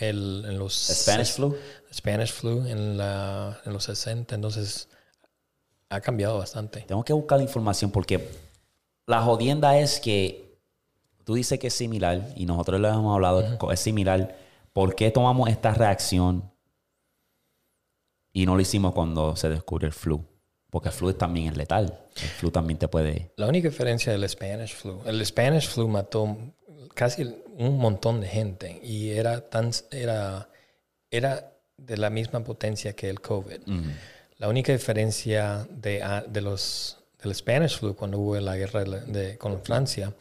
el, 0.00 0.42
en 0.48 0.58
los... 0.58 0.74
Spanish 0.74 1.34
flu? 1.34 1.54
Spanish 1.92 2.32
flu 2.32 2.66
en, 2.66 2.96
la, 2.96 3.60
en 3.66 3.74
los 3.74 3.84
60, 3.84 4.34
entonces 4.34 4.88
ha 5.90 6.00
cambiado 6.00 6.38
bastante. 6.38 6.80
Tengo 6.80 7.04
que 7.04 7.12
buscar 7.12 7.36
la 7.36 7.44
información 7.44 7.90
porque 7.90 8.26
la 9.06 9.20
jodienda 9.20 9.78
es 9.78 10.00
que 10.00 10.58
tú 11.24 11.34
dices 11.34 11.58
que 11.58 11.66
es 11.66 11.74
similar 11.74 12.26
y 12.36 12.46
nosotros 12.46 12.80
lo 12.80 12.88
hemos 12.88 13.14
hablado, 13.14 13.70
es 13.70 13.80
similar. 13.80 14.38
¿Por 14.72 14.94
qué 14.94 15.10
tomamos 15.10 15.50
esta 15.50 15.74
reacción 15.74 16.50
y 18.32 18.46
no 18.46 18.54
lo 18.54 18.62
hicimos 18.62 18.94
cuando 18.94 19.36
se 19.36 19.50
descubrió 19.50 19.88
el 19.88 19.92
flu? 19.92 20.24
Porque 20.70 20.88
el 20.88 20.94
flu 20.94 21.12
también 21.12 21.48
es 21.48 21.56
letal. 21.58 22.06
El 22.16 22.28
flu 22.28 22.50
también 22.50 22.78
te 22.78 22.88
puede... 22.88 23.34
La 23.36 23.46
única 23.46 23.68
diferencia 23.68 24.10
del 24.10 24.26
Spanish 24.26 24.74
flu, 24.74 25.02
el 25.04 25.26
Spanish 25.26 25.68
flu 25.68 25.86
mató 25.86 26.38
casi 27.00 27.22
un 27.56 27.78
montón 27.78 28.20
de 28.20 28.28
gente 28.28 28.78
y 28.82 29.10
era 29.12 29.48
tan 29.48 29.70
era 29.90 30.50
era 31.10 31.30
de 31.78 31.96
la 31.96 32.10
misma 32.10 32.44
potencia 32.44 32.92
que 32.94 33.08
el 33.08 33.20
COVID. 33.22 33.60
La 34.36 34.48
única 34.48 34.70
diferencia 34.72 35.66
de, 35.70 36.02
a- 36.02 36.20
de 36.34 36.40
los 36.42 36.98
del 37.22 37.34
Spanish 37.34 37.78
flu 37.78 37.94
cuando 37.96 38.18
hubo 38.18 38.36
la 38.38 38.54
guerra 38.56 38.84
de- 38.84 39.38
con 39.38 39.62
Francia 39.62 40.12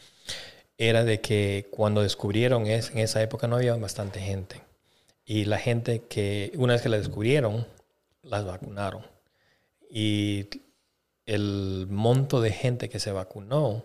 era 0.77 1.03
de 1.03 1.19
que 1.19 1.67
cuando 1.69 2.01
descubrieron 2.01 2.65
es, 2.65 2.91
en 2.91 2.99
esa 2.99 3.21
época 3.21 3.47
no 3.47 3.57
había 3.57 3.75
bastante 3.75 4.21
gente 4.21 4.61
y 5.25 5.43
la 5.45 5.57
gente 5.57 6.03
que 6.13 6.51
una 6.55 6.73
vez 6.73 6.81
que 6.81 6.89
la 6.89 6.97
descubrieron 6.97 7.67
las 8.23 8.45
vacunaron 8.45 9.03
y 9.91 10.47
el 11.25 11.87
monto 11.89 12.39
de 12.39 12.51
gente 12.51 12.87
que 12.87 12.99
se 12.99 13.11
vacunó 13.11 13.83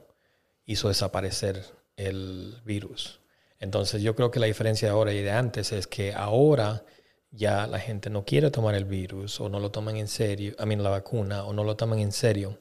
hizo 0.65 0.87
desaparecer 0.89 1.57
el 1.97 2.61
virus. 2.65 3.21
Entonces 3.61 4.03
yo 4.03 4.15
creo 4.15 4.31
que 4.31 4.41
la 4.41 4.47
diferencia 4.47 4.89
de 4.89 4.93
ahora 4.95 5.13
y 5.13 5.23
de 5.23 5.31
antes 5.31 5.73
es 5.73 5.87
que 5.87 6.13
ahora 6.13 6.85
ya 7.31 7.67
la 7.67 7.79
gente 7.81 8.11
no 8.11 8.25
quiere 8.25 8.51
tomar 8.51 8.75
el 8.75 8.85
virus 8.85 9.41
o 9.41 9.49
no 9.49 9.59
lo 9.59 9.71
toman 9.71 9.97
en 9.97 10.09
serio, 10.09 10.55
a 10.59 10.67
mí 10.67 10.77
la 10.77 10.91
vacuna 10.91 11.45
o 11.45 11.53
no 11.53 11.65
lo 11.65 11.77
toman 11.77 11.99
en 11.99 12.13
serio. 12.13 12.59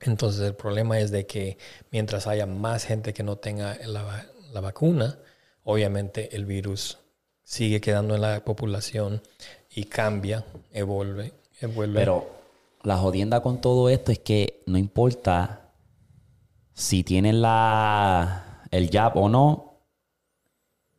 Entonces 0.00 0.42
el 0.42 0.54
problema 0.54 0.98
es 0.98 1.10
de 1.10 1.26
que 1.26 1.56
mientras 1.90 2.26
haya 2.26 2.46
más 2.46 2.84
gente 2.84 3.14
que 3.14 3.22
no 3.22 3.36
tenga 3.36 3.76
la, 3.86 4.02
va- 4.02 4.26
la 4.52 4.60
vacuna, 4.60 5.18
obviamente 5.62 6.36
el 6.36 6.44
virus 6.44 6.98
sigue 7.42 7.80
quedando 7.80 8.14
en 8.14 8.20
la 8.20 8.44
población 8.44 9.22
y 9.70 9.84
cambia, 9.84 10.44
evuelve, 10.72 11.32
evuelve. 11.60 11.98
Pero 12.00 12.28
la 12.82 12.98
jodienda 12.98 13.40
con 13.40 13.60
todo 13.60 13.88
esto 13.88 14.12
es 14.12 14.18
que 14.18 14.62
no 14.66 14.78
importa 14.78 15.72
si 16.74 17.02
tienen 17.02 17.40
la, 17.40 18.43
el 18.76 18.90
jab 18.90 19.16
o 19.16 19.28
no, 19.28 19.80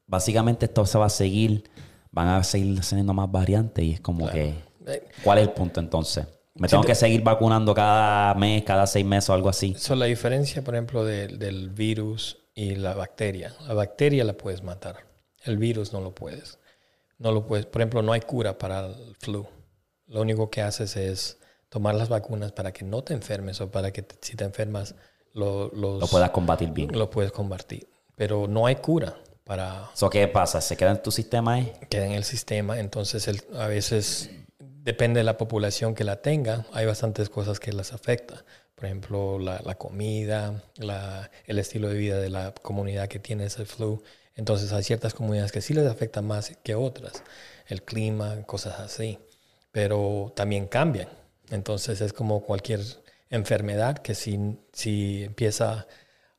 básicamente 0.08 0.66
esto 0.66 0.86
se 0.86 0.98
va 0.98 1.06
a 1.08 1.10
seguir, 1.10 1.70
van 2.12 2.28
a 2.28 2.44
seguir 2.44 2.82
saliendo 2.84 3.14
más 3.14 3.32
variantes 3.32 3.84
y 3.84 3.92
es 3.94 4.02
como 4.02 4.30
que, 4.30 4.54
Eh, 4.88 5.04
¿cuál 5.24 5.40
es 5.40 5.48
el 5.48 5.54
punto 5.54 5.80
entonces? 5.80 6.28
¿Me 6.54 6.68
tengo 6.68 6.84
que 6.84 6.96
seguir 6.96 7.22
vacunando 7.22 7.74
cada 7.74 8.34
mes, 8.36 8.64
cada 8.64 8.86
seis 8.88 9.06
meses 9.06 9.30
o 9.30 9.34
algo 9.34 9.50
así? 9.50 9.74
Eso 9.76 9.94
es 9.94 10.00
la 10.00 10.06
diferencia, 10.06 10.64
por 10.64 10.76
ejemplo, 10.76 11.04
de- 11.04 11.28
del 11.28 11.70
virus 11.70 12.38
y 12.54 12.76
la 12.76 12.94
bacteria. 12.94 13.54
La 13.68 13.74
bacteria 13.74 14.24
la 14.24 14.34
puedes 14.34 14.64
matar. 14.64 15.06
El 15.44 15.58
virus 15.58 15.92
no 15.92 16.00
lo 16.02 16.14
puedes. 16.16 16.60
No 17.18 17.32
lo 17.32 17.46
puedes. 17.46 17.66
Por 17.66 17.82
ejemplo, 17.82 18.02
no 18.04 18.14
hay 18.14 18.22
cura 18.22 18.58
para 18.58 18.86
el 18.86 19.16
flu. 19.20 19.46
Lo 20.08 20.22
único 20.22 20.50
que 20.50 20.62
haces 20.62 20.96
es 20.96 21.40
tomar 21.68 21.96
las 21.96 22.08
vacunas 22.08 22.52
para 22.54 22.72
que 22.72 22.86
no 22.86 23.04
te 23.04 23.14
enfermes 23.14 23.60
o 23.60 23.70
para 23.72 23.92
que 23.92 24.04
te- 24.04 24.16
si 24.22 24.38
te 24.38 24.46
enfermas 24.46 24.96
lo, 25.36 25.68
los- 25.70 26.00
Lo 26.02 26.08
puedas 26.08 26.32
combatir 26.32 26.70
bien. 26.72 26.90
lo 26.98 27.10
puedes 27.12 27.32
combatir. 27.32 27.88
Pero 28.16 28.48
no 28.48 28.66
hay 28.66 28.78
cura 28.78 29.16
para 29.44 29.92
¿Eso 29.94 30.10
qué 30.10 30.28
pasa? 30.28 30.60
¿Se 30.62 30.76
queda 30.76 30.92
en 30.92 31.04
tu 31.04 31.12
sistema 31.12 31.54
ahí? 31.56 31.72
queda 31.90 32.06
en 32.08 32.14
el 32.14 32.24
sistema. 32.24 32.80
Entonces, 32.80 33.28
el- 33.28 33.44
a 33.60 33.68
veces 33.68 34.32
depende 34.60 35.20
de 35.20 35.24
la 35.26 35.38
población 35.38 35.94
que 35.94 36.04
la 36.04 36.22
tenga. 36.22 36.66
Hay 36.74 36.86
bastantes 36.88 37.30
cosas 37.30 37.60
que 37.60 37.72
las 37.74 37.94
afecta. 37.94 38.44
Por 38.76 38.86
ejemplo, 38.86 39.38
la, 39.40 39.62
la 39.64 39.76
comida, 39.76 40.64
la- 40.78 41.30
el 41.46 41.60
estilo 41.60 41.90
de 41.90 41.96
vida 41.96 42.18
de 42.20 42.30
la 42.30 42.54
comunidad 42.62 43.08
que 43.08 43.20
tiene 43.20 43.46
ese 43.46 43.66
flu. 43.66 44.02
Entonces, 44.36 44.72
hay 44.74 44.84
ciertas 44.84 45.14
comunidades 45.14 45.52
que 45.52 45.62
sí 45.62 45.74
les 45.74 45.88
afecta 45.88 46.22
más 46.22 46.52
que 46.64 46.76
otras. 46.76 47.24
El 47.68 47.84
clima, 47.84 48.42
cosas 48.46 48.80
así. 48.80 49.20
Pero 49.72 50.34
también 50.36 50.68
cambian. 50.68 51.10
Entonces, 51.52 52.02
es 52.02 52.14
como 52.14 52.42
cualquier 52.42 52.82
enfermedad 53.30 53.98
que 54.00 54.16
si, 54.16 54.58
si 54.74 55.24
empieza 55.24 55.88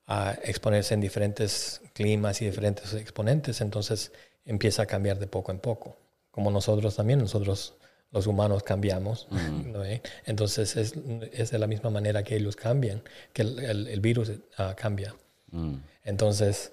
a 0.06 0.38
exponerse 0.44 0.94
en 0.94 1.00
diferentes 1.00 1.80
climas 1.92 2.40
y 2.42 2.44
diferentes 2.46 2.92
exponentes, 2.94 3.60
entonces 3.60 4.12
empieza 4.44 4.82
a 4.82 4.86
cambiar 4.86 5.18
de 5.18 5.26
poco 5.26 5.50
en 5.52 5.58
poco. 5.58 5.96
Como 6.30 6.50
nosotros 6.50 6.94
también, 6.96 7.18
nosotros 7.18 7.74
los 8.12 8.26
humanos 8.26 8.62
cambiamos. 8.62 9.26
¿no 9.30 9.80
ve? 9.80 10.00
Entonces 10.26 10.76
es, 10.76 10.94
es 11.32 11.50
de 11.50 11.58
la 11.58 11.66
misma 11.66 11.90
manera 11.90 12.22
que 12.22 12.36
ellos 12.36 12.54
cambian, 12.54 13.02
que 13.32 13.42
el, 13.42 13.58
el- 13.58 13.88
el 13.88 14.00
virus 14.00 14.30
ah, 14.58 14.74
cambia. 14.76 15.14
Mm. 15.50 15.74
Entonces, 16.04 16.72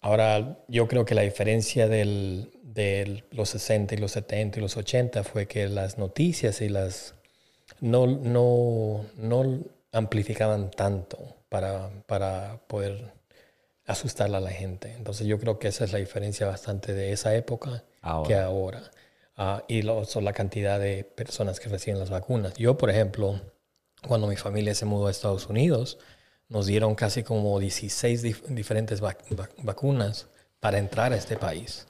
ahora 0.00 0.58
yo 0.68 0.88
creo 0.88 1.04
que 1.04 1.14
la 1.14 1.22
diferencia 1.22 1.88
del- 1.88 2.50
de 2.62 3.24
los 3.32 3.50
60 3.50 3.94
y 3.94 3.98
los 3.98 4.12
70 4.12 4.58
y 4.58 4.62
los 4.62 4.76
80 4.76 5.24
fue 5.24 5.46
que 5.46 5.68
las 5.68 5.98
noticias 5.98 6.60
y 6.60 6.68
las 6.68 7.14
no, 7.80 8.06
no, 8.06 9.04
no 9.16 9.60
amplificaban 9.92 10.70
tanto 10.70 11.18
para, 11.48 11.90
para 12.06 12.60
poder 12.66 13.12
asustar 13.86 14.34
a 14.34 14.40
la 14.40 14.50
gente. 14.50 14.92
Entonces 14.92 15.26
yo 15.26 15.38
creo 15.38 15.58
que 15.58 15.68
esa 15.68 15.84
es 15.84 15.92
la 15.92 15.98
diferencia 15.98 16.46
bastante 16.46 16.92
de 16.92 17.12
esa 17.12 17.34
época 17.34 17.84
Ahora. 18.02 18.28
que 18.28 18.34
ahora. 18.34 18.82
Ah, 19.36 19.62
y 19.68 19.82
lo, 19.82 20.04
son 20.04 20.24
la 20.24 20.32
cantidad 20.32 20.80
de 20.80 21.04
personas 21.04 21.60
que 21.60 21.68
reciben 21.68 21.98
las 22.00 22.10
vacunas. 22.10 22.54
Yo, 22.54 22.76
por 22.78 22.90
ejemplo, 22.90 23.40
cuando 24.06 24.26
mi 24.26 24.36
familia 24.36 24.74
se 24.74 24.86
mudó 24.86 25.06
a 25.08 25.10
Estados 25.10 25.46
Unidos, 25.46 25.98
nos 26.48 26.66
dieron 26.66 26.94
casi 26.94 27.22
como 27.22 27.58
16 27.58 28.24
dif- 28.24 28.42
diferentes 28.46 29.02
vac- 29.02 29.18
vac- 29.30 29.50
vacunas 29.62 30.26
para 30.60 30.78
entrar 30.78 31.12
a 31.12 31.16
este 31.16 31.36
país. 31.36 31.86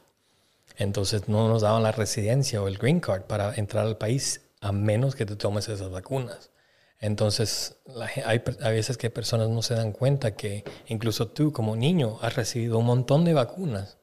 Entonces 0.76 1.28
no 1.28 1.48
nos 1.48 1.62
daban 1.62 1.82
la 1.82 1.92
residencia 1.92 2.60
o 2.62 2.68
el 2.68 2.78
green 2.78 3.00
card 3.00 3.22
para 3.22 3.54
entrar 3.54 3.86
al 3.86 3.96
país 3.96 4.42
a 4.60 4.72
menos 4.72 5.14
que 5.14 5.26
te 5.26 5.36
tomes 5.36 5.68
esas 5.68 5.90
vacunas. 5.90 6.50
Entonces 6.98 7.76
la 7.84 8.06
hay, 8.06 8.42
hay 8.62 8.74
veces 8.74 8.96
que 8.96 9.10
personas 9.10 9.48
no 9.48 9.62
se 9.62 9.74
dan 9.74 9.92
cuenta 9.92 10.34
que 10.34 10.64
incluso 10.86 11.28
tú 11.28 11.52
como 11.52 11.76
niño 11.76 12.18
has 12.22 12.36
recibido 12.36 12.78
un 12.78 12.86
montón 12.86 13.24
de 13.24 13.34
vacunas 13.34 13.98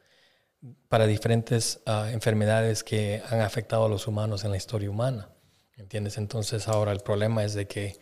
para 0.89 1.07
diferentes 1.07 1.81
ah, 1.85 2.09
enfermedades 2.11 2.83
que 2.83 3.21
han 3.29 3.41
afectado 3.41 3.85
a 3.85 3.89
los 3.89 4.07
humanos 4.07 4.43
en 4.43 4.51
la 4.51 4.57
historia 4.57 4.89
humana. 4.89 5.29
¿Entiendes? 5.75 6.17
Entonces 6.17 6.67
ahora 6.67 6.91
el 6.91 6.99
problema 6.99 7.43
es 7.43 7.55
de 7.55 7.67
que 7.67 7.99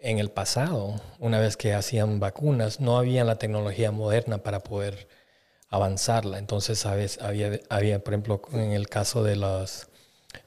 en 0.00 0.18
el 0.18 0.30
pasado, 0.30 1.00
una 1.18 1.38
vez 1.38 1.56
que 1.56 1.74
hacían 1.74 2.20
vacunas, 2.20 2.80
no 2.80 2.98
había 2.98 3.24
la 3.24 3.36
tecnología 3.36 3.90
moderna 3.90 4.38
para 4.38 4.60
poder 4.60 5.08
avanzarla. 5.68 6.38
Entonces, 6.38 6.78
¿sabes? 6.78 7.20
Había, 7.20 7.60
había, 7.68 8.02
por 8.02 8.14
ejemplo, 8.14 8.42
en 8.52 8.72
el 8.72 8.88
caso 8.88 9.22
de 9.22 9.36
las, 9.36 9.88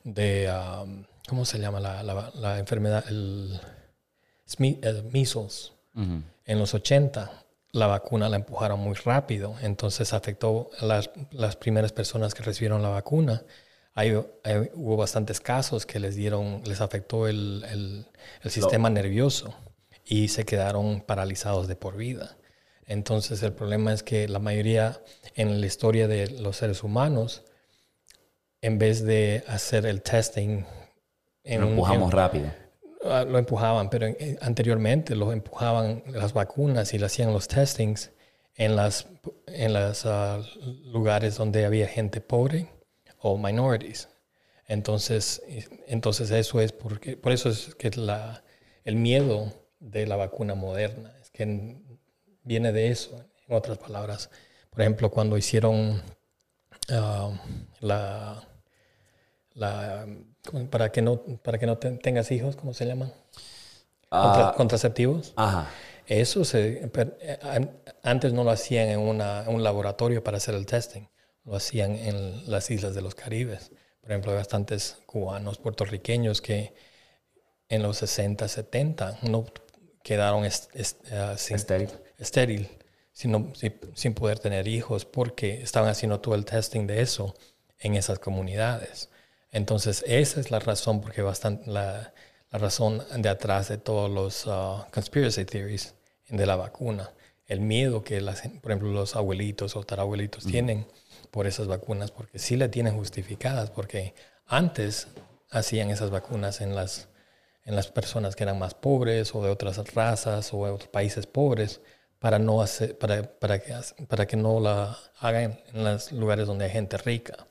de, 0.03 0.51
um, 0.83 1.05
¿cómo 1.27 1.45
se 1.45 1.59
llama 1.59 1.79
la, 1.79 2.03
la- 2.03 2.31
la 2.35 2.59
enfermedad? 2.59 3.03
El, 3.07 3.59
el 4.59 5.03
measles. 5.11 5.71
Ujú. 5.95 6.21
En 6.45 6.59
los 6.59 6.73
80, 6.73 7.31
la 7.71 7.87
vacuna 7.87 8.29
la 8.29 8.35
empujaron 8.37 8.79
muy 8.79 8.93
rápido, 8.95 9.55
entonces 9.61 10.13
afectó 10.13 10.69
a 10.79 10.85
las, 10.85 11.09
las 11.31 11.55
primeras 11.55 11.91
personas 11.91 12.33
que 12.33 12.43
recibieron 12.43 12.81
la 12.81 12.89
vacuna. 12.89 13.43
Hay, 13.95 14.09
hay- 14.43 14.69
hubo 14.73 14.97
bastantes 14.97 15.39
casos 15.39 15.85
que 15.85 15.99
les 15.99 16.15
dieron, 16.15 16.61
les 16.65 16.81
afectó 16.81 17.27
el, 17.27 17.63
el- 17.69 18.05
el 18.41 18.51
sistema 18.51 18.89
nervioso 18.89 19.53
y 20.05 20.27
se 20.27 20.45
quedaron 20.45 21.01
paralizados 21.01 21.67
de 21.67 21.75
por 21.75 21.95
vida. 21.95 22.37
Entonces 22.85 23.41
el 23.43 23.53
problema 23.53 23.93
es 23.93 24.03
que 24.03 24.27
la 24.27 24.39
mayoría 24.39 25.01
en 25.35 25.61
la 25.61 25.65
historia 25.67 26.07
de 26.07 26.29
los 26.29 26.57
seres 26.57 26.83
humanos, 26.83 27.43
en 28.61 28.77
vez 28.77 29.03
de 29.03 29.43
hacer 29.47 29.85
el 29.85 30.01
testing, 30.01 30.63
en 31.43 31.61
Lo 31.61 31.67
un- 31.67 31.73
empujamos 31.73 32.11
en- 32.11 32.17
rápido. 32.17 32.51
Ah, 33.05 33.25
lo 33.27 33.37
empujaban, 33.37 33.89
pero 33.89 34.07
eh, 34.07 34.37
anteriormente 34.41 35.15
lo 35.15 35.33
empujaban 35.33 36.03
las 36.07 36.31
vacunas 36.33 36.93
y 36.93 36.99
le 36.99 37.05
hacían 37.05 37.33
los 37.33 37.47
testings 37.49 38.11
en 38.55 38.75
las 38.77 39.07
en 39.47 39.73
los 39.73 40.05
lugares 40.85 41.35
donde 41.37 41.65
había 41.65 41.87
gente 41.87 42.21
pobre 42.21 42.69
o 43.19 43.37
minorities. 43.37 44.07
Entonces, 44.67 45.41
entonces 45.87 46.31
eso 46.31 46.61
es 46.61 46.71
porque 46.71 47.17
por 47.17 47.33
eso 47.33 47.49
es 47.49 47.75
que 47.75 47.89
la, 47.91 48.43
el 48.85 48.95
miedo 48.95 49.51
de 49.81 50.07
la 50.07 50.15
vacuna 50.15 50.55
moderna 50.55 51.13
es 51.21 51.29
que 51.29 51.77
viene 52.43 52.71
de 52.71 52.87
eso. 52.89 53.21
En 53.49 53.55
otras 53.57 53.77
palabras, 53.79 54.29
por 54.69 54.79
ejemplo, 54.81 55.11
cuando 55.11 55.37
hicieron 55.37 56.01
ah, 56.89 57.31
la 57.81 58.47
la. 59.55 60.07
Para 60.69 60.91
que 60.91 61.01
no 61.01 61.21
para 61.41 61.57
que 61.57 61.65
no 61.65 61.77
te- 61.77 61.91
tengas 61.91 62.31
hijos 62.31 62.55
cómo 62.55 62.73
se 62.73 62.85
llaman 62.85 63.13
Contra- 64.09 64.49
Ah, 64.49 64.53
contraceptivos 64.55 65.33
ajá. 65.35 65.69
eso 66.05 66.43
se 66.45 66.83
eh, 66.93 67.39
an- 67.41 67.71
antes 68.03 68.33
no 68.33 68.43
lo 68.43 68.51
hacían 68.51 68.89
en 68.89 68.99
una- 68.99 69.45
un 69.47 69.63
laboratorio 69.63 70.23
para 70.23 70.37
hacer 70.37 70.53
el 70.55 70.65
testing 70.65 71.07
lo 71.45 71.55
hacían 71.55 71.95
en 71.95 72.49
las 72.51 72.69
islas 72.71 72.93
de 72.93 73.01
los 73.01 73.15
Caribes 73.15 73.71
por 74.01 74.11
ejemplo 74.11 74.31
hay 74.31 74.37
bastantes 74.37 74.97
cubanos 75.05 75.57
puertorriqueños 75.57 76.41
que 76.41 76.73
en 77.69 77.81
los 77.81 77.97
60 77.97 78.47
70 78.47 79.17
no 79.23 79.45
quedaron 80.03 80.43
est- 80.45 80.75
est- 80.75 81.05
sin, 81.37 81.55
Estéril. 81.55 81.89
estéril, 82.19 82.67
sino- 83.13 83.53
sin, 83.55 83.73
sin 83.95 84.13
poder 84.13 84.37
tener 84.37 84.67
hijos, 84.67 85.05
porque 85.05 85.61
estaban 85.63 85.89
haciendo 85.89 86.19
todo 86.19 86.35
el 86.35 86.43
testing 86.43 86.85
de 86.87 87.01
eso 87.01 87.33
en 87.79 87.95
esas 87.95 88.19
comunidades. 88.19 89.09
Entonces, 89.53 90.03
esa 90.07 90.41
es 90.41 90.51
la 90.51 90.59
razón, 90.59 90.99
porque 90.99 91.21
bastante, 91.21 91.69
la, 91.71 92.13
la 92.51 92.59
razón 92.59 93.01
de 93.15 93.29
atrás 93.29 93.69
de 93.69 93.77
todos 93.77 94.11
los 94.11 94.43
ah, 94.47 94.87
conspiracy 94.91 95.45
theories 95.45 95.95
de 96.27 96.45
la 96.45 96.57
vacuna. 96.57 97.11
El 97.45 97.61
miedo 97.61 98.03
que, 98.03 98.19
las, 98.19 98.41
por 98.61 98.71
ejemplo, 98.71 98.89
los 98.89 99.15
abuelitos 99.15 99.75
o 99.75 99.83
tarabuelitos 99.83 100.45
tienen 100.45 100.87
por 101.31 101.47
esas 101.47 101.67
vacunas, 101.67 102.11
porque 102.11 102.39
sí 102.39 102.57
la 102.57 102.69
tienen 102.69 102.97
justificadas, 102.97 103.69
porque 103.69 104.15
antes 104.47 105.07
hacían 105.51 105.89
esas 105.89 106.09
vacunas 106.09 106.59
en 106.59 106.75
las 106.75 107.07
en 107.65 107.75
las 107.75 107.87
personas 107.87 108.35
que 108.35 108.43
eran 108.43 108.59
más 108.59 108.73
pobres 108.73 109.33
o 109.35 109.41
de 109.41 109.49
otras 109.49 109.77
razas 109.93 110.53
o 110.53 110.65
de 110.65 110.71
otros 110.71 110.89
países 110.89 111.27
pobres 111.27 111.79
para 112.19 112.39
no 112.39 112.61
hacer 112.61 112.97
para, 112.97 113.23
para 113.23 113.59
que 113.59 113.73
para 114.07 114.25
que 114.25 114.35
no 114.35 114.59
la 114.59 114.97
hagan 115.19 115.59
en 115.73 115.83
los 115.83 116.11
lugares 116.11 116.47
donde 116.47 116.65
hay 116.65 116.71
gente 116.71 116.97
rica. 116.97 117.47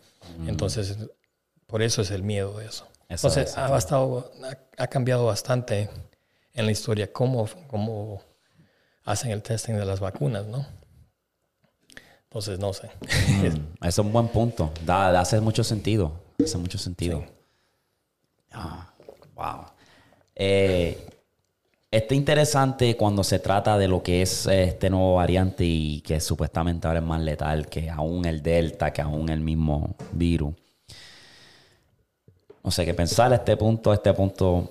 Entonces 0.47 0.99
por 1.73 1.83
eso 1.83 2.03
es 2.03 2.11
el 2.13 2.23
miedo 2.23 2.57
de 2.59 2.67
eso 2.67 2.87
Eso 3.09 3.27
entonces 3.29 3.51
es. 3.51 3.59
ha, 3.59 3.69
bastado- 3.69 4.31
ha, 4.45 4.83
ha 4.85 4.87
cambiado 4.87 5.25
bastante 5.27 5.89
en 6.55 6.67
la 6.67 6.71
historia 6.73 7.13
cómo, 7.13 7.49
cómo 7.67 8.23
hacen 9.05 9.31
el 9.33 9.43
testing 9.43 9.75
de 9.75 9.85
las 9.85 9.99
vacunas 9.99 10.47
no 10.47 10.65
entonces 12.25 12.59
no 12.59 12.73
sé 12.73 12.91
Mm, 13.29 13.47
Eso 13.47 13.59
es 13.83 13.99
un 13.99 14.13
buen 14.13 14.29
punto. 14.29 14.71
Da, 14.87 15.11
da- 15.13 15.21
hace 15.21 15.41
mucho 15.41 15.65
sentido. 15.65 16.13
Hace 16.43 16.57
mucho 16.59 16.79
sentido. 16.79 17.25
Ah, 18.53 18.91
wow. 19.35 19.67
Eh, 20.35 21.07
está 21.91 22.15
interesante 22.15 22.97
cuando 22.97 23.23
se 23.25 23.39
trata 23.39 23.77
de 23.79 23.87
lo 23.89 24.03
que 24.03 24.23
es 24.23 24.47
eh, 24.47 24.65
este 24.65 24.89
nuevo 24.91 25.17
variante 25.17 25.65
y 25.65 26.01
que 26.01 26.21
supuestamente 26.21 26.87
ahora 26.87 27.01
es 27.01 27.05
más 27.07 27.21
letal 27.21 27.67
que 27.69 27.91
aún 27.91 28.25
el 28.25 28.43
Delta, 28.43 28.93
que 28.93 29.03
aún 29.03 29.29
el 29.29 29.41
mismo 29.41 29.95
virus. 30.13 30.55
No 32.65 32.71
sé 32.71 32.85
qué 32.85 32.95
pensar 32.95 33.33
a 33.33 33.37
este 33.37 33.57
punto, 33.57 33.91
a 33.91 33.95
este 33.95 34.13
punto. 34.15 34.71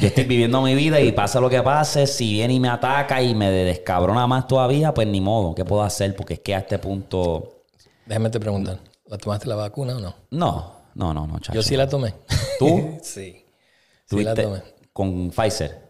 Yo 0.00 0.08
estoy 0.08 0.24
viviendo 0.24 0.62
mi 0.62 0.74
vida 0.74 1.00
y 1.00 1.10
pasa 1.12 1.40
lo 1.40 1.50
que 1.50 1.62
pase. 1.62 2.06
Si 2.06 2.32
viene 2.32 2.54
y 2.54 2.60
me 2.60 2.68
ataca 2.68 3.20
y 3.20 3.34
me 3.34 3.50
descabrona 3.50 4.26
más 4.26 4.46
todavía, 4.46 4.94
pues 4.94 5.08
ni 5.08 5.20
modo. 5.20 5.54
¿Qué 5.54 5.64
puedo 5.64 5.82
hacer? 5.82 6.14
Porque 6.14 6.34
es 6.34 6.40
que 6.40 6.54
a 6.54 6.58
este 6.58 6.78
punto. 6.78 7.64
déjame 8.06 8.30
te 8.30 8.38
preguntar 8.38 8.78
¿La 9.06 9.18
tomaste 9.18 9.48
la 9.48 9.56
vacuna 9.56 9.96
o 9.96 10.00
no? 10.00 10.14
No, 10.30 10.72
no, 10.94 11.12
no, 11.12 11.26
no, 11.26 11.38
chacho. 11.40 11.54
Yo 11.54 11.62
sí 11.62 11.76
la 11.76 11.88
tomé. 11.88 12.14
¿Tú? 12.58 12.98
sí. 13.02 13.44
Sí 14.06 14.22
la 14.22 14.34
¿Tuviste 14.34 14.42
tomé. 14.42 14.62
con 14.92 15.30
Pfizer? 15.30 15.82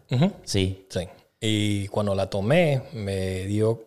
Sí. 0.44 0.86
Sí. 0.88 1.08
Y 1.40 1.88
cuando 1.88 2.14
la 2.14 2.30
tomé, 2.30 2.82
me 2.92 3.44
dio, 3.46 3.82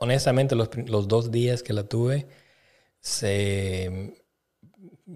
honestamente, 0.00 0.54
los, 0.54 0.68
los 0.86 1.08
dos 1.08 1.30
días 1.30 1.62
que 1.62 1.72
la 1.72 1.84
tuve, 1.84 2.26
se 3.00 4.14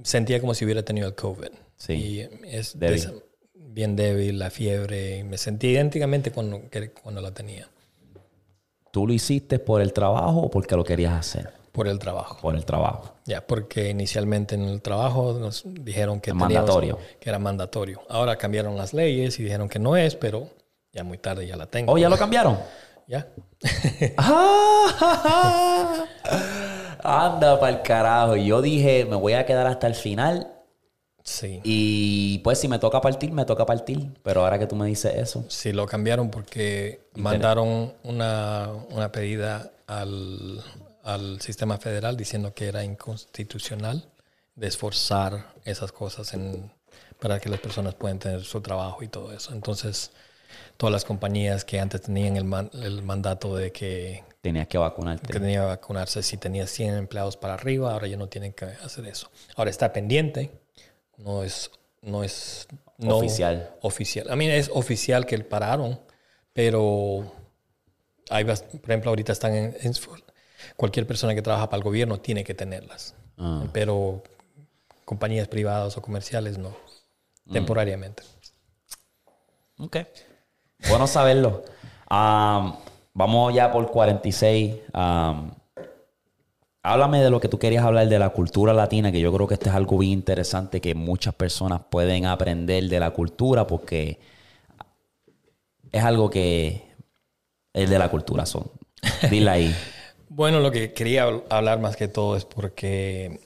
sentía 0.02 0.40
como 0.40 0.54
si 0.54 0.64
hubiera 0.64 0.82
tenido 0.82 1.06
el 1.06 1.14
COVID. 1.14 1.48
Sí. 1.76 1.92
Y 1.94 2.20
es 2.46 2.78
Débil. 2.78 3.22
bien 3.54 3.96
débil, 3.96 4.38
la 4.38 4.50
fiebre. 4.50 5.22
Me 5.24 5.38
sentí 5.38 5.68
idénticamente 5.68 6.30
cuando, 6.32 6.68
que- 6.70 6.90
cuando 6.90 7.20
la 7.20 7.32
tenía, 7.32 7.68
¿Tú 8.92 9.06
lo 9.06 9.12
hiciste 9.12 9.58
por 9.58 9.82
el 9.82 9.92
trabajo 9.92 10.40
o 10.40 10.50
porque 10.50 10.74
lo 10.74 10.82
querías 10.84 11.12
hacer? 11.14 11.50
por 11.72 11.86
el 11.88 11.98
trabajo. 11.98 12.38
Por 12.40 12.54
el 12.56 12.64
trabajo. 12.64 13.12
Ya, 13.26 13.46
porque 13.46 13.90
inicialmente 13.90 14.54
en 14.54 14.62
el 14.62 14.80
trabajo 14.80 15.34
nos 15.38 15.62
dijeron 15.66 16.22
que, 16.22 16.32
mandatorio. 16.32 16.98
que 17.20 17.28
era 17.28 17.38
mandatorio. 17.38 18.00
Ahora 18.08 18.36
cambiaron 18.38 18.78
las 18.78 18.94
leyes 18.94 19.38
y 19.38 19.42
dijeron 19.42 19.68
que 19.68 19.78
no 19.78 19.94
es, 19.98 20.14
pero 20.16 20.48
ya 20.94 21.04
muy 21.04 21.18
tarde 21.18 21.46
ya 21.46 21.54
la 21.56 21.66
tengo. 21.66 21.92
Oh, 21.92 21.98
¿ya 21.98 22.08
lo 22.08 22.16
cambiaron? 22.16 22.58
Ya. 23.08 23.28
Ah, 24.16 26.04
Anda 27.04 27.60
para 27.60 27.76
el 27.76 27.82
carajo. 27.82 28.36
Yo 28.36 28.62
dije, 28.62 29.04
me 29.04 29.16
voy 29.16 29.34
a 29.34 29.44
quedar 29.46 29.66
hasta 29.66 29.86
el 29.86 29.94
final. 29.94 30.52
Sí. 31.26 31.60
Y 31.64 32.38
pues 32.38 32.58
si 32.60 32.68
me 32.68 32.78
toca 32.78 33.00
partir, 33.00 33.32
me 33.32 33.44
toca 33.44 33.66
partir. 33.66 34.12
Pero 34.22 34.42
ahora 34.44 34.58
que 34.60 34.66
tú 34.68 34.76
me 34.76 34.86
dices 34.86 35.12
eso. 35.16 35.44
Sí, 35.48 35.72
lo 35.72 35.84
cambiaron 35.84 36.30
porque 36.30 37.00
mandaron 37.16 37.92
una, 38.04 38.70
una 38.90 39.10
pedida 39.10 39.72
al, 39.88 40.62
al 41.02 41.40
sistema 41.40 41.78
federal 41.78 42.16
diciendo 42.16 42.54
que 42.54 42.68
era 42.68 42.84
inconstitucional 42.84 44.08
de 44.54 44.68
esforzar 44.68 45.52
esas 45.64 45.90
cosas 45.90 46.32
en, 46.32 46.72
para 47.18 47.40
que 47.40 47.48
las 47.48 47.58
personas 47.60 47.94
puedan 47.96 48.20
tener 48.20 48.44
su 48.44 48.60
trabajo 48.60 49.02
y 49.02 49.08
todo 49.08 49.32
eso. 49.32 49.52
Entonces, 49.52 50.12
todas 50.76 50.92
las 50.92 51.04
compañías 51.04 51.64
que 51.64 51.80
antes 51.80 52.02
tenían 52.02 52.36
el, 52.36 52.44
man- 52.44 52.70
el 52.72 53.02
mandato 53.02 53.56
de 53.56 53.72
que, 53.72 54.22
Tenías 54.42 54.68
que 54.68 54.78
vacunarte. 54.78 55.26
que 55.32 55.40
tenía 55.40 55.60
que 55.62 55.66
vacunarse 55.66 56.22
si 56.22 56.36
tenía 56.36 56.68
100 56.68 56.94
empleados 56.94 57.36
para 57.36 57.54
arriba, 57.54 57.92
ahora 57.92 58.06
ya 58.06 58.16
no 58.16 58.28
tienen 58.28 58.52
que 58.52 58.66
hacer 58.66 59.06
eso. 59.06 59.28
Ahora 59.56 59.70
está 59.70 59.92
pendiente, 59.92 60.52
no 61.18 61.42
es, 61.42 61.70
no 62.02 62.22
es 62.24 62.66
no 62.98 63.18
Oficial. 63.18 63.70
Oficial. 63.82 64.30
A 64.30 64.36
mí 64.36 64.48
es 64.48 64.70
oficial 64.72 65.26
que 65.26 65.38
pararon, 65.40 66.00
pero 66.52 67.30
hay, 68.30 68.44
por 68.44 68.54
ejemplo, 68.90 69.10
ahorita 69.10 69.32
están 69.32 69.54
en, 69.54 69.76
en- 69.82 69.92
cualquier 70.76 71.06
persona 71.06 71.34
que 71.34 71.42
trabaja 71.42 71.68
para 71.68 71.78
el 71.78 71.84
gobierno 71.84 72.18
tiene 72.20 72.42
que 72.44 72.54
tenerlas, 72.54 73.14
Ah. 73.38 73.64
pero 73.72 74.22
compañías 75.04 75.46
privadas 75.48 75.96
o 75.96 76.02
comerciales 76.02 76.58
no, 76.58 76.70
Mm. 77.44 77.52
temporariamente. 77.52 78.22
Ok. 79.78 79.98
Bueno 80.88 81.06
saberlo. 81.06 81.64
Am, 82.08 82.76
vamos 83.14 83.54
ya 83.54 83.70
por 83.70 83.90
46. 83.90 84.76
Am, 84.92 85.52
háblame 86.92 87.20
de 87.22 87.30
lo 87.30 87.40
que 87.40 87.48
tú 87.48 87.58
querías 87.58 87.84
hablar 87.84 88.08
de 88.08 88.18
la 88.18 88.30
cultura 88.30 88.72
latina, 88.72 89.10
que 89.12 89.20
yo 89.20 89.32
creo 89.32 89.46
que 89.46 89.54
este 89.54 89.68
es 89.68 89.74
algo 89.74 89.98
bien 89.98 90.12
interesante 90.12 90.80
que 90.80 90.94
muchas 90.94 91.34
personas 91.34 91.80
pueden 91.90 92.26
aprender 92.26 92.84
de 92.84 93.00
la 93.00 93.10
cultura 93.10 93.66
porque 93.66 94.18
es 95.92 96.02
algo 96.02 96.30
que 96.30 96.82
es 97.72 97.90
de 97.90 97.98
la 97.98 98.08
cultura. 98.10 98.46
Son. 98.46 98.70
Dile 99.30 99.50
ahí. 99.50 99.76
Bueno, 100.28 100.60
lo 100.60 100.70
que 100.70 100.92
quería 100.92 101.26
habl- 101.26 101.44
hablar 101.48 101.78
más 101.80 101.96
que 101.96 102.08
todo 102.08 102.36
es 102.36 102.44
porque 102.44 103.40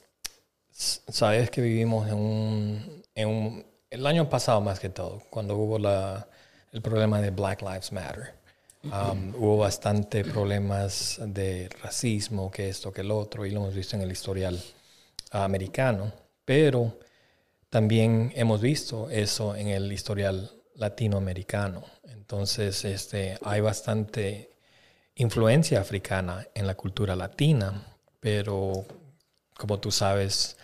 sabes 0.72 1.50
que 1.50 1.60
vivimos 1.60 2.08
en 2.08 2.14
un, 2.14 3.02
en 3.14 3.28
un- 3.28 3.66
el 3.90 4.06
año 4.06 4.28
pasado 4.28 4.60
más 4.60 4.80
que 4.80 4.88
todo, 4.88 5.22
cuando 5.30 5.56
hubo 5.56 5.78
la, 5.78 6.26
el 6.72 6.82
problema 6.82 7.20
de 7.20 7.30
Black 7.30 7.62
Lives 7.62 7.92
Matter. 7.92 8.34
Hubo 8.82 9.58
bastante 9.58 10.24
problemas 10.24 11.20
de 11.24 11.68
racismo, 11.82 12.50
que 12.50 12.68
esto, 12.68 12.92
que 12.92 13.02
el 13.02 13.10
otro, 13.10 13.44
y 13.44 13.50
lo 13.50 13.60
hemos 13.60 13.74
visto 13.74 13.96
en 13.96 14.02
el 14.02 14.12
historial 14.12 14.62
americano, 15.30 16.12
pero 16.44 16.98
también 17.68 18.32
hemos 18.34 18.60
visto 18.60 19.10
eso 19.10 19.54
en 19.54 19.68
el 19.68 19.92
historial 19.92 20.50
latinoamericano. 20.76 21.84
Entonces, 22.04 22.84
este, 22.84 23.38
hay 23.42 23.60
bastante 23.60 24.50
influencia 25.14 25.80
africana 25.80 26.46
en 26.54 26.66
la 26.66 26.74
cultura 26.74 27.14
latina, 27.14 27.86
pero 28.18 28.86
como 29.56 29.78
tú 29.78 29.90
sabes, 29.92 30.56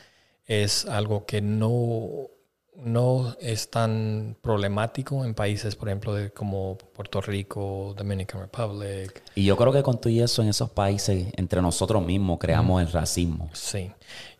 es 0.47 0.87
algo 0.87 1.27
que 1.27 1.43
no, 1.43 2.31
no 2.79 3.35
es 3.41 3.71
tan 3.71 4.37
problemático 4.43 5.25
en 5.25 5.35
países, 5.35 5.77
por 5.77 5.89
ejemplo, 5.89 6.15
de, 6.15 6.31
como 6.31 6.77
Puerto 6.77 7.21
Rico, 7.21 7.95
Dominican 7.97 8.41
Republic. 8.43 9.23
Y 9.35 9.45
yo 9.45 9.57
creo 9.57 9.73
que 9.73 9.83
con 9.83 10.01
tú 10.01 10.09
y 10.09 10.21
eso 10.21 10.43
en 10.43 10.49
esos 10.49 10.71
países, 10.71 11.29
entre 11.37 11.63
nosotros 11.63 12.05
mismos, 12.05 12.39
creamos 12.39 12.83
el 12.83 12.93
racismo. 12.93 13.49
Sí, 13.53 13.91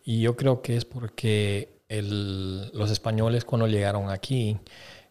y 0.03 0.21
yo 0.21 0.35
creo 0.35 0.61
que 0.61 0.77
es 0.77 0.85
porque 0.85 1.81
el- 1.89 2.69
los 2.73 2.91
españoles 2.91 3.43
cuando 3.45 3.67
llegaron 3.67 4.09
aquí, 4.09 4.57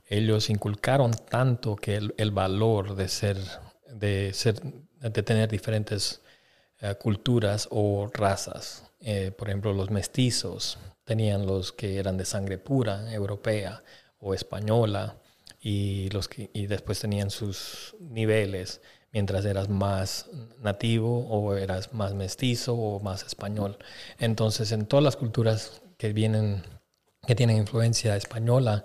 ellos 0.09 0.51
inculcaron 0.51 1.13
tanto 1.13 1.75
que 1.77 1.97
el, 1.97 2.15
el 2.19 2.31
valor 2.31 2.95
de 2.95 3.09
ser, 3.09 3.37
de 3.93 4.33
ser, 4.35 4.61
de 5.01 5.23
tener 5.23 5.49
diferentes 5.51 6.21
eh, 6.81 6.95
culturas 6.95 7.67
o 7.71 8.09
razas. 8.13 8.85
Eh, 9.01 9.33
por 9.37 9.49
ejemplo, 9.49 9.73
los 9.73 9.91
mestizos 9.91 10.79
tenían 11.07 11.47
los 11.47 11.73
que 11.73 11.99
eran 11.99 12.19
de 12.19 12.27
sangre 12.27 12.59
pura, 12.59 13.11
europea 13.15 13.83
o 14.19 14.35
española, 14.35 15.17
y, 15.61 16.11
los 16.11 16.29
que, 16.29 16.51
y 16.53 16.67
después 16.67 17.01
tenían 17.01 17.31
sus 17.31 17.97
niveles, 17.99 18.83
mientras 19.13 19.45
eras 19.45 19.69
más 19.69 20.29
nativo 20.61 21.27
o 21.29 21.57
eras 21.57 21.95
más 21.95 22.13
mestizo 22.15 22.75
o 22.75 23.01
más 23.01 23.23
español. 23.25 23.79
Entonces, 24.19 24.73
en 24.73 24.87
todas 24.87 25.03
las 25.03 25.17
culturas 25.17 25.81
que 25.97 26.13
vienen, 26.13 26.63
que 27.27 27.35
tienen 27.35 27.57
influencia 27.57 28.15
española, 28.17 28.85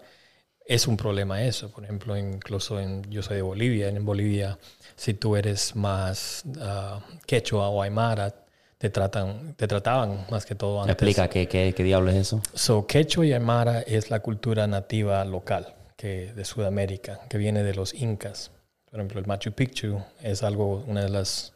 es 0.65 0.87
un 0.87 0.95
problema 0.95 1.43
eso. 1.43 1.69
Por 1.71 1.83
ejemplo, 1.83 2.15
incluso 2.17 2.79
en, 2.79 3.03
yo 3.11 3.21
soy 3.23 3.37
de 3.37 3.41
Bolivia, 3.41 3.89
en 3.89 4.05
Bolivia, 4.05 4.57
si 4.95 5.13
tú 5.13 5.35
eres 5.35 5.75
más 5.75 6.43
ah, 6.61 7.01
quechua 7.25 7.69
o 7.69 7.81
aymara, 7.81 8.33
te, 8.81 8.89
tratan, 8.89 9.53
te 9.55 9.67
trataban 9.67 10.25
más 10.31 10.43
que 10.43 10.55
todo 10.55 10.81
antes. 10.81 10.93
Explica 10.93 11.29
qué, 11.29 11.47
qué, 11.47 11.71
qué 11.75 11.83
diablo 11.83 12.09
es 12.09 12.15
eso. 12.17 12.41
So, 12.55 12.87
quechua 12.87 13.23
y 13.27 13.31
aymara 13.31 13.81
es 13.81 14.09
la 14.09 14.21
cultura 14.21 14.65
nativa 14.65 15.23
local 15.23 15.75
que, 15.95 16.33
de 16.33 16.43
Sudamérica, 16.45 17.19
que 17.29 17.37
viene 17.37 17.61
de 17.61 17.75
los 17.75 17.93
incas. 17.93 18.49
Por 18.89 18.99
ejemplo, 18.99 19.19
el 19.19 19.27
Machu 19.27 19.51
Picchu 19.51 20.01
es 20.19 20.41
algo, 20.41 20.83
una 20.87 21.03
de 21.03 21.09
las, 21.09 21.53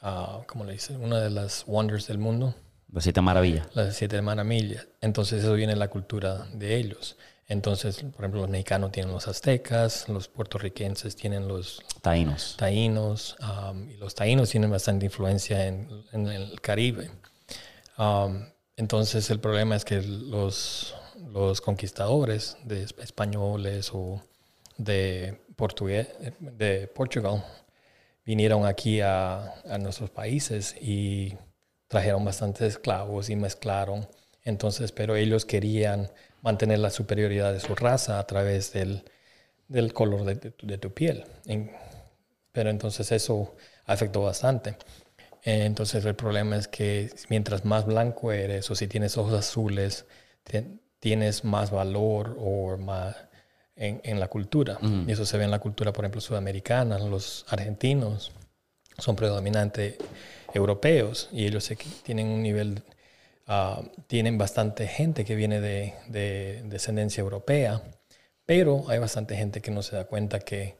ah, 0.00 0.40
¿cómo 0.46 0.64
le 0.64 0.72
dicen? 0.72 1.04
Una 1.04 1.20
de 1.20 1.28
las 1.28 1.64
wonders 1.66 2.06
del 2.06 2.16
mundo, 2.16 2.54
Las 2.90 3.04
siete 3.04 3.20
maravillas. 3.20 3.66
las 3.74 3.94
siete 3.94 4.22
maravillas. 4.22 4.88
Entonces 5.02 5.44
eso 5.44 5.52
viene 5.52 5.74
de 5.74 5.78
la 5.78 5.88
cultura 5.88 6.46
de 6.54 6.76
ellos. 6.76 7.18
Entonces, 7.52 7.96
por 7.96 8.22
ejemplo, 8.22 8.40
los 8.40 8.50
mexicanos 8.50 8.92
tienen 8.92 9.12
los 9.12 9.28
aztecas, 9.28 10.08
los 10.08 10.26
puertorriquenses 10.28 11.14
tienen 11.16 11.46
los 11.48 11.82
Taínos. 12.00 12.56
taínos, 12.56 13.36
um, 13.40 13.90
y 13.90 13.96
los 13.98 14.14
taínos 14.14 14.48
tienen 14.50 14.70
bastante 14.70 15.04
influencia 15.06 15.66
en, 15.66 15.88
en 16.12 16.26
el 16.28 16.60
Caribe. 16.60 17.10
Um, 17.98 18.46
entonces 18.76 19.28
el 19.30 19.38
problema 19.38 19.76
es 19.76 19.84
que 19.84 20.00
los, 20.02 20.94
los 21.30 21.60
conquistadores 21.60 22.56
de 22.64 22.84
es- 22.84 22.94
españoles 22.98 23.90
o 23.92 24.22
de, 24.78 25.40
portugués, 25.56 26.08
de 26.40 26.88
Portugal 26.88 27.44
vinieron 28.24 28.64
aquí 28.64 29.00
a, 29.02 29.54
a 29.68 29.78
nuestros 29.78 30.08
países 30.10 30.74
y 30.80 31.34
trajeron 31.88 32.24
bastantes 32.24 32.74
esclavos 32.76 33.28
y 33.28 33.36
mezclaron. 33.36 34.08
Entonces, 34.42 34.90
pero 34.90 35.14
ellos 35.16 35.44
querían 35.44 36.10
mantener 36.42 36.78
la 36.80 36.90
superioridad 36.90 37.52
de 37.52 37.60
su 37.60 37.74
raza 37.74 38.18
a 38.18 38.26
través 38.26 38.72
del, 38.72 39.04
del 39.68 39.92
color 39.94 40.24
de, 40.24 40.36
tu- 40.36 40.66
de 40.66 40.78
tu 40.78 40.92
piel. 40.92 41.24
Pero 42.52 42.70
entonces 42.70 43.10
eso 43.12 43.54
afectó 43.86 44.22
bastante. 44.22 44.76
Eh, 45.44 45.64
Entonces 45.64 46.04
el 46.04 46.14
problema 46.14 46.56
es 46.56 46.68
que 46.68 47.10
mientras 47.28 47.64
más 47.64 47.86
blanco 47.86 48.30
eres 48.32 48.70
o 48.70 48.74
si 48.74 48.86
tienes 48.88 49.16
ojos 49.16 49.32
azules, 49.34 50.04
te- 50.44 50.66
tienes 51.00 51.44
más 51.44 51.70
valor 51.70 52.36
o 52.38 52.76
más 52.76 53.16
en, 53.74 54.00
en 54.04 54.20
la 54.20 54.28
cultura. 54.28 54.78
Y 55.06 55.12
eso 55.12 55.24
se 55.24 55.38
ve 55.38 55.44
en 55.44 55.50
la 55.50 55.58
cultura, 55.58 55.92
por 55.92 56.04
ejemplo, 56.04 56.20
sudamericana. 56.20 56.98
Los 56.98 57.44
argentinos 57.48 58.32
son 58.98 59.16
predominantemente 59.16 59.98
europeos 60.54 61.28
y 61.32 61.46
ellos 61.46 61.68
tienen 62.04 62.26
un 62.28 62.42
nivel, 62.42 62.82
ah, 63.52 63.82
tienen 64.06 64.38
bastante 64.38 64.86
gente 64.86 65.24
que 65.24 65.34
viene 65.34 65.60
de, 65.60 65.94
de 66.08 66.62
descendencia 66.64 67.20
europea, 67.20 67.82
pero 68.46 68.84
hay 68.88 68.98
bastante 68.98 69.36
gente 69.36 69.60
que 69.60 69.70
no 69.70 69.82
se 69.82 69.96
da 69.96 70.04
cuenta 70.04 70.40
que, 70.40 70.76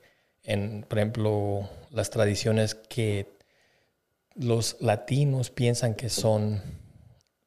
por 0.89 0.99
ejemplo, 0.99 1.69
las 1.91 2.11
tradiciones 2.11 2.75
que 2.75 3.37
los 4.35 4.77
latinos 4.81 5.51
piensan 5.51 5.95
que 5.95 6.09
son 6.09 6.61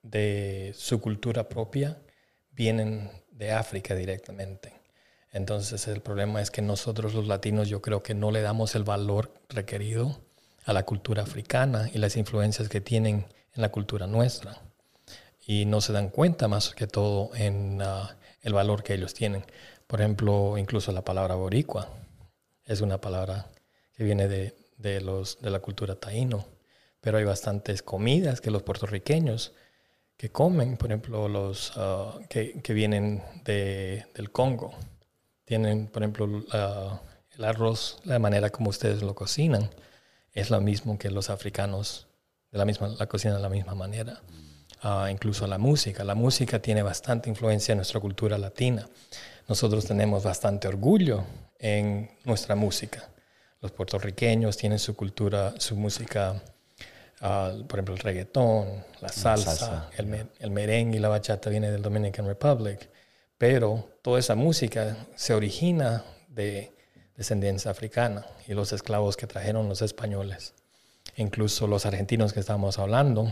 de 0.03 0.73
su 0.75 1.01
cultura 1.01 1.49
propia 1.49 1.97
vienen 2.51 3.09
de 3.31 3.51
África 3.51 3.95
directamente. 3.95 4.73
Entonces 5.31 5.87
el 5.87 6.01
problema 6.01 6.41
es 6.41 6.51
que 6.51 6.61
nosotros 6.61 7.13
los 7.13 7.27
latinos 7.27 7.67
yo 7.67 7.81
creo 7.81 8.01
que 8.01 8.13
no 8.13 8.31
le 8.31 8.41
damos 8.41 8.75
el 8.75 8.83
valor 8.83 9.33
requerido 9.49 10.21
a 10.63 10.73
la 10.73 10.83
cultura 10.83 11.23
africana 11.23 11.89
y 11.93 11.97
las 11.97 12.15
influencias 12.15 12.69
que 12.69 12.79
tienen 12.79 13.25
en 13.53 13.61
la 13.61 13.69
cultura 13.69 14.07
nuestra. 14.07 14.61
Y 15.45 15.65
no 15.65 15.81
se 15.81 15.93
dan 15.93 16.09
cuenta 16.09 16.47
más 16.47 16.73
que 16.73 16.87
todo 16.87 17.29
en 17.35 17.81
ah, 17.81 18.17
el 18.41 18.53
valor 18.53 18.83
que 18.83 18.93
ellos 18.93 19.13
tienen. 19.13 19.45
Por 19.87 20.01
ejemplo, 20.01 20.57
incluso 20.57 20.91
la 20.91 21.03
palabra 21.03 21.35
boricua 21.35 21.89
es 22.65 22.81
una 22.81 22.99
palabra 22.99 23.47
que 23.95 24.03
viene 24.03 24.27
de, 24.27 24.55
de 24.77 25.01
los, 25.01 25.39
de 25.41 25.49
la 25.51 25.59
cultura 25.59 25.95
taíno. 25.95 26.45
Pero 27.01 27.17
hay 27.19 27.23
bastantes 27.23 27.83
comidas 27.83 28.41
que 28.41 28.49
los 28.49 28.63
puertorriqueños 28.63 29.53
que 30.17 30.31
comen, 30.31 30.77
por 30.77 30.89
ejemplo, 30.89 31.27
los 31.27 31.73
ah, 31.75 32.17
que, 32.29 32.61
que, 32.61 32.73
vienen 32.73 33.21
de, 33.43 34.05
del 34.15 34.31
Congo. 34.31 34.73
Tienen, 35.43 35.87
por 35.87 36.01
ejemplo, 36.01 36.43
el 37.37 37.43
arroz, 37.43 37.99
la 38.03 38.17
manera 38.19 38.49
como 38.49 38.69
ustedes 38.69 39.01
lo 39.03 39.13
cocinan, 39.13 39.69
es 40.33 40.49
lo 40.49 40.59
mismo 40.61 40.97
que 40.97 41.09
los 41.11 41.29
africanos, 41.29 42.07
de 42.51 42.57
la 42.57 42.65
misma, 42.65 42.87
la 42.87 43.07
cocinan 43.07 43.37
de 43.37 43.43
la 43.43 43.49
misma 43.49 43.75
manera. 43.75 44.21
Uh, 44.83 45.07
incluso 45.07 45.47
la 45.47 45.57
música. 45.57 46.03
La 46.03 46.15
música 46.15 46.59
tiene 46.59 46.83
bastante 46.83 47.29
influencia 47.29 47.71
en 47.71 47.77
nuestra 47.77 47.99
cultura 47.99 48.37
latina. 48.37 48.87
Nosotros 49.47 49.85
tenemos 49.85 50.23
bastante 50.23 50.67
orgullo 50.67 51.23
en 51.57 52.11
nuestra 52.23 52.55
música. 52.55 53.09
Los 53.61 53.71
puertorriqueños 53.71 54.57
tienen 54.57 54.77
su 54.77 54.95
cultura, 54.95 55.53
su 55.57 55.75
música 55.75 56.41
por 57.19 57.79
ejemplo, 57.79 57.95
el 57.95 57.99
reggaetón, 57.99 58.83
la 59.01 59.09
salsa, 59.09 59.89
El, 59.97 60.51
merengue 60.51 60.97
y 60.97 60.99
la 60.99 61.09
bachata 61.09 61.49
viene 61.49 61.71
del 61.71 61.81
Dominican 61.81 62.27
Republic, 62.27 62.89
pero 63.37 63.89
toda 64.01 64.19
esa 64.19 64.35
música 64.35 64.95
se 65.15 65.33
origina 65.33 66.03
de 66.27 66.71
descendencia 67.15 67.71
africana 67.71 68.25
y 68.47 68.53
los 68.53 68.73
esclavos 68.73 69.17
que 69.17 69.27
trajeron 69.27 69.69
los 69.69 69.81
españoles, 69.81 70.53
incluso 71.15 71.67
los 71.67 71.85
argentinos 71.85 72.33
que 72.33 72.41
estamos 72.41 72.77
hablando. 72.77 73.31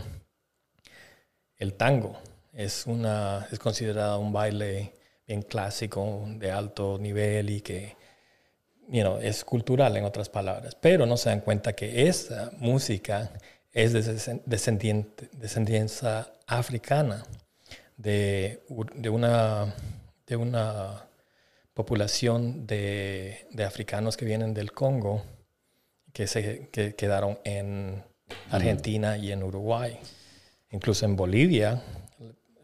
El 1.64 1.74
tango. 1.74 2.14
Es, 2.52 2.86
una, 2.86 3.48
es 3.50 3.58
considerado 3.58 4.20
un 4.20 4.32
baile 4.32 4.92
bien 5.26 5.40
clásico, 5.40 6.24
de 6.36 6.50
alto 6.52 6.98
nivel 6.98 7.48
y 7.48 7.60
que 7.62 7.96
es 9.22 9.44
cultural 9.44 9.96
en 9.96 10.04
otras 10.04 10.28
palabras, 10.28 10.76
pero 10.78 11.06
no 11.06 11.16
se 11.16 11.30
dan 11.30 11.40
cuenta 11.40 11.72
que 11.72 12.06
esa 12.06 12.50
música 12.58 13.32
es 13.72 13.94
descendiente, 14.44 15.30
descendencia 15.32 16.30
africana 16.46 17.24
de, 17.96 18.62
de, 18.94 19.08
una, 19.08 19.74
de 20.26 20.36
una 20.36 21.06
población 21.72 22.66
de, 22.66 23.46
de, 23.52 23.64
africanos 23.64 24.18
que 24.18 24.26
vienen 24.26 24.52
del 24.52 24.72
Congo 24.72 25.24
que, 26.12 26.26
se, 26.26 26.68
que 26.70 26.94
quedaron 26.94 27.38
en 27.44 28.04
Argentina 28.50 29.16
y 29.16 29.32
en 29.32 29.42
Uruguay. 29.42 29.98
Incluso 30.74 31.06
en 31.06 31.16
Bolivia, 31.16 31.82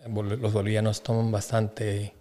los 0.06 0.52
bolivianos 0.52 1.02
toman 1.02 1.30
bastante 1.30 2.12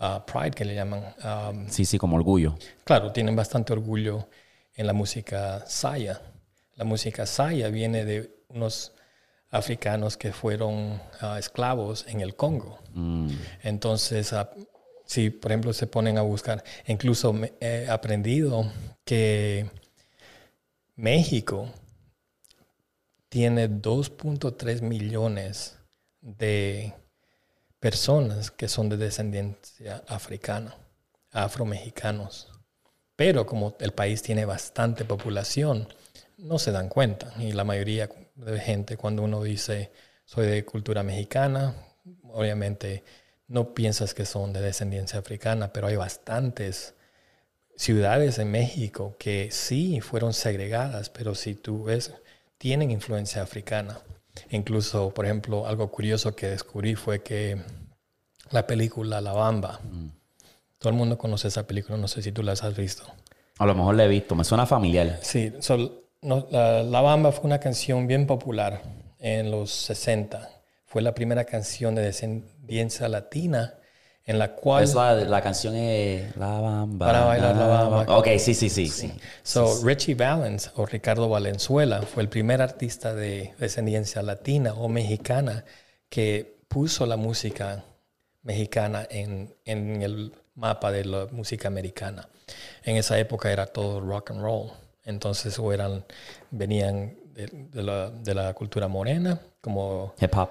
uh, 0.00 0.20
pride, 0.26 0.50
que 0.50 0.64
le 0.64 0.74
llaman. 0.74 1.14
Um, 1.24 1.68
sí, 1.68 1.84
sí, 1.84 1.96
como 1.96 2.16
orgullo. 2.16 2.58
Claro, 2.84 3.12
tienen 3.12 3.34
bastante 3.34 3.72
orgullo 3.72 4.28
en 4.74 4.86
la 4.86 4.92
música 4.92 5.64
saya 5.66 6.20
la 6.76 6.84
música 6.84 7.26
saya 7.26 7.68
viene 7.68 8.04
de 8.04 8.30
unos 8.48 8.92
africanos 9.50 10.16
que 10.16 10.32
fueron 10.32 11.00
ah, 11.20 11.38
esclavos 11.38 12.06
en 12.08 12.20
el 12.20 12.34
Congo. 12.34 12.78
Mm. 12.94 13.28
Entonces, 13.62 14.32
ah, 14.32 14.50
si 15.04 15.30
por 15.30 15.52
ejemplo 15.52 15.72
se 15.72 15.86
ponen 15.86 16.18
a 16.18 16.22
buscar, 16.22 16.64
incluso 16.86 17.34
he 17.60 17.88
aprendido 17.88 18.70
que 19.04 19.70
México 20.96 21.68
tiene 23.32 23.70
2.3 23.70 24.82
millones 24.82 25.78
de 26.20 26.92
personas 27.80 28.50
que 28.50 28.68
son 28.68 28.90
de 28.90 28.98
descendencia 28.98 30.04
africana, 30.06 30.76
afromexicanos. 31.30 32.52
Pero 33.16 33.46
como 33.46 33.74
el 33.80 33.92
país 33.92 34.20
tiene 34.20 34.44
bastante 34.44 35.06
población, 35.06 35.88
no 36.36 36.58
se 36.58 36.72
dan 36.72 36.90
cuenta. 36.90 37.32
Y 37.38 37.52
la 37.52 37.64
mayoría 37.64 38.10
de 38.34 38.60
gente, 38.60 38.98
cuando 38.98 39.22
uno 39.22 39.42
dice 39.42 39.92
soy 40.26 40.46
de 40.46 40.66
cultura 40.66 41.02
mexicana, 41.02 41.74
obviamente 42.24 43.02
no 43.48 43.72
piensas 43.72 44.12
que 44.12 44.26
son 44.26 44.52
de 44.52 44.60
descendencia 44.60 45.18
africana, 45.18 45.72
pero 45.72 45.86
hay 45.86 45.96
bastantes 45.96 46.96
ciudades 47.76 48.38
en 48.38 48.50
México 48.50 49.16
que 49.18 49.50
sí 49.52 50.02
fueron 50.02 50.34
segregadas, 50.34 51.08
pero 51.08 51.34
si 51.34 51.54
tú 51.54 51.84
ves, 51.84 52.12
tienen 52.62 52.92
influencia 52.92 53.42
africana. 53.42 53.98
Incluso, 54.50 55.12
por 55.12 55.24
ejemplo, 55.24 55.66
algo 55.66 55.90
curioso 55.90 56.36
que 56.36 56.46
descubrí 56.46 56.94
fue 56.94 57.20
que 57.20 57.60
la 58.52 58.68
película 58.68 59.20
La 59.20 59.32
Bamba, 59.32 59.80
mm. 59.82 60.06
todo 60.78 60.90
el 60.90 60.94
mundo 60.94 61.18
conoce 61.18 61.48
esa 61.48 61.66
película, 61.66 61.98
no 61.98 62.06
sé 62.06 62.22
si 62.22 62.30
tú 62.30 62.44
la 62.44 62.52
has 62.52 62.76
visto. 62.76 63.02
A 63.58 63.66
lo 63.66 63.74
mejor 63.74 63.96
la 63.96 64.04
he 64.04 64.08
visto, 64.08 64.36
me 64.36 64.44
suena 64.44 64.64
familiar. 64.64 65.18
Sí, 65.22 65.52
la, 66.20 67.00
Bamba 67.00 67.32
fue 67.32 67.46
una 67.46 67.58
canción 67.58 68.06
bien 68.06 68.28
popular 68.28 68.80
en 69.18 69.50
los 69.50 69.72
60. 69.72 70.48
Fue 70.84 71.02
la 71.02 71.16
primera 71.16 71.44
canción 71.44 71.96
de 71.96 72.02
descendencia 72.02 73.08
latina 73.08 73.74
en 74.24 74.38
la 74.38 74.54
cual... 74.54 74.84
Es 74.84 74.94
la, 74.94 75.42
canción 75.42 75.74
es 75.74 76.36
La 76.36 76.60
Bamba. 76.60 77.06
Para 77.06 77.24
bailar 77.24 77.56
La 77.56 77.66
Bamba. 77.66 78.16
Ok, 78.16 78.28
sí, 78.38 78.54
sí, 78.54 78.68
sí. 78.68 78.88
sí. 78.88 79.12
So, 79.42 79.80
Richie 79.84 80.14
Valens 80.14 80.70
o 80.76 80.86
Ricardo 80.86 81.28
Valenzuela 81.28 82.02
fue 82.02 82.22
el 82.22 82.28
primer 82.28 82.62
artista 82.62 83.14
de 83.14 83.54
descendencia 83.58 84.22
latina 84.22 84.74
o 84.74 84.88
mexicana 84.88 85.64
que 86.08 86.58
puso 86.68 87.06
la 87.06 87.16
música 87.16 87.84
mexicana 88.42 89.06
en, 89.10 89.54
en 89.64 90.02
el 90.02 90.34
mapa 90.54 90.90
de 90.92 91.04
la 91.04 91.26
música 91.30 91.68
americana. 91.68 92.28
En 92.84 92.96
esa 92.96 93.18
época 93.18 93.50
era 93.50 93.66
todo 93.66 94.00
rock 94.00 94.30
and 94.30 94.42
roll. 94.42 94.70
Entonces, 95.04 95.58
o 95.58 95.72
eran, 95.72 96.04
venían 96.50 97.16
de, 97.34 97.82
la, 97.82 98.10
de 98.10 98.34
la, 98.34 98.54
cultura 98.54 98.88
morena, 98.88 99.40
como... 99.60 100.14
Hip 100.20 100.36
hop. 100.36 100.50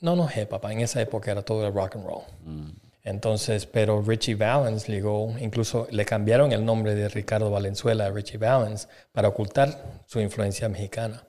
No, 0.00 0.14
no 0.14 0.28
hip 0.34 0.52
hop. 0.52 0.64
En 0.66 0.80
esa 0.80 1.00
época 1.00 1.30
era 1.30 1.42
todo 1.42 1.70
rock 1.70 1.96
and 1.96 2.06
roll. 2.06 2.22
Mm. 2.44 2.70
Entonces, 3.02 3.66
pero 3.66 4.02
Richie 4.02 4.34
Valens 4.34 4.86
llegó, 4.86 5.34
incluso 5.38 5.86
le 5.90 6.04
cambiaron 6.04 6.52
el 6.52 6.64
nombre 6.64 6.94
de 6.94 7.08
Ricardo 7.08 7.50
Valenzuela 7.50 8.06
a 8.06 8.10
Richie 8.10 8.38
Valens 8.38 8.88
para 9.12 9.28
ocultar 9.28 10.02
su 10.06 10.20
influencia 10.20 10.68
mexicana. 10.68 11.24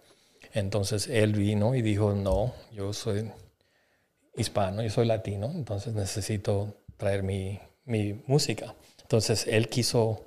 Entonces 0.54 1.08
él 1.08 1.34
vino 1.34 1.76
y 1.76 1.82
dijo, 1.82 2.14
no, 2.14 2.54
yo 2.74 2.92
soy 2.92 3.32
hispano, 4.36 4.82
yo 4.84 4.90
soy 4.90 5.06
latino, 5.06 5.50
entonces 5.54 5.94
necesito 5.94 6.76
traer 6.98 7.24
mi, 7.24 7.60
mi 7.86 8.22
música. 8.28 8.76
Entonces 9.02 9.48
él 9.48 9.70
quiso 9.70 10.26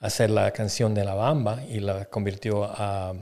hacer 0.00 0.30
la 0.30 0.50
canción 0.50 0.94
de 0.94 1.04
la 1.04 1.14
bamba 1.14 1.62
y 1.64 1.78
la 1.78 2.06
convirtió 2.06 2.64
a 2.64 3.14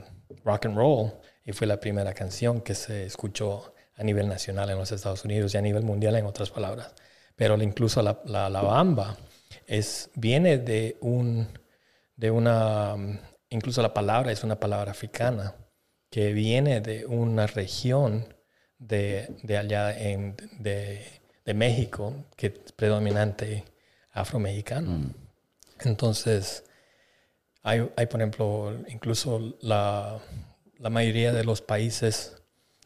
rock 0.43 0.65
and 0.65 0.75
roll 0.75 1.11
y 1.45 1.51
fue 1.51 1.67
la 1.67 1.79
primera 1.79 2.13
canción 2.13 2.61
que 2.61 2.73
se 2.73 3.05
escuchó 3.05 3.73
a 3.95 4.03
nivel 4.03 4.27
nacional 4.27 4.69
en 4.71 4.79
los 4.79 4.91
Estados 4.91 5.23
Unidos 5.25 5.53
y 5.53 5.57
a 5.57 5.61
nivel 5.61 5.83
mundial 5.83 6.15
en 6.15 6.25
otras 6.25 6.49
palabras. 6.49 6.91
Pero 7.41 7.59
incluso 7.59 8.03
la, 8.03 8.21
la, 8.23 8.61
bamba 8.61 9.17
es, 9.65 10.11
viene 10.13 10.59
de 10.59 10.95
un, 11.01 11.47
de 12.15 12.29
una, 12.29 12.95
incluso 13.49 13.81
la 13.81 13.95
palabra 13.95 14.31
es 14.31 14.43
una 14.43 14.59
palabra 14.59 14.91
africana 14.91 15.55
que 16.11 16.33
viene 16.33 16.81
de 16.81 17.03
una 17.07 17.47
región 17.47 18.31
de, 18.77 19.37
de 19.41 19.57
allá 19.57 19.91
en, 19.99 20.35
de, 20.59 21.03
de, 21.43 21.53
México 21.55 22.13
que 22.35 22.45
es 22.63 22.73
predominante 22.73 23.65
afromexicano. 24.11 24.91
Mm. 24.91 25.13
Entonces, 25.79 26.63
hay, 27.63 27.81
por 27.81 28.21
ejemplo, 28.21 28.77
incluso 28.87 29.57
la, 29.61 30.19
mayoría 30.77 31.33
de 31.33 31.43
los 31.43 31.63
países 31.63 32.37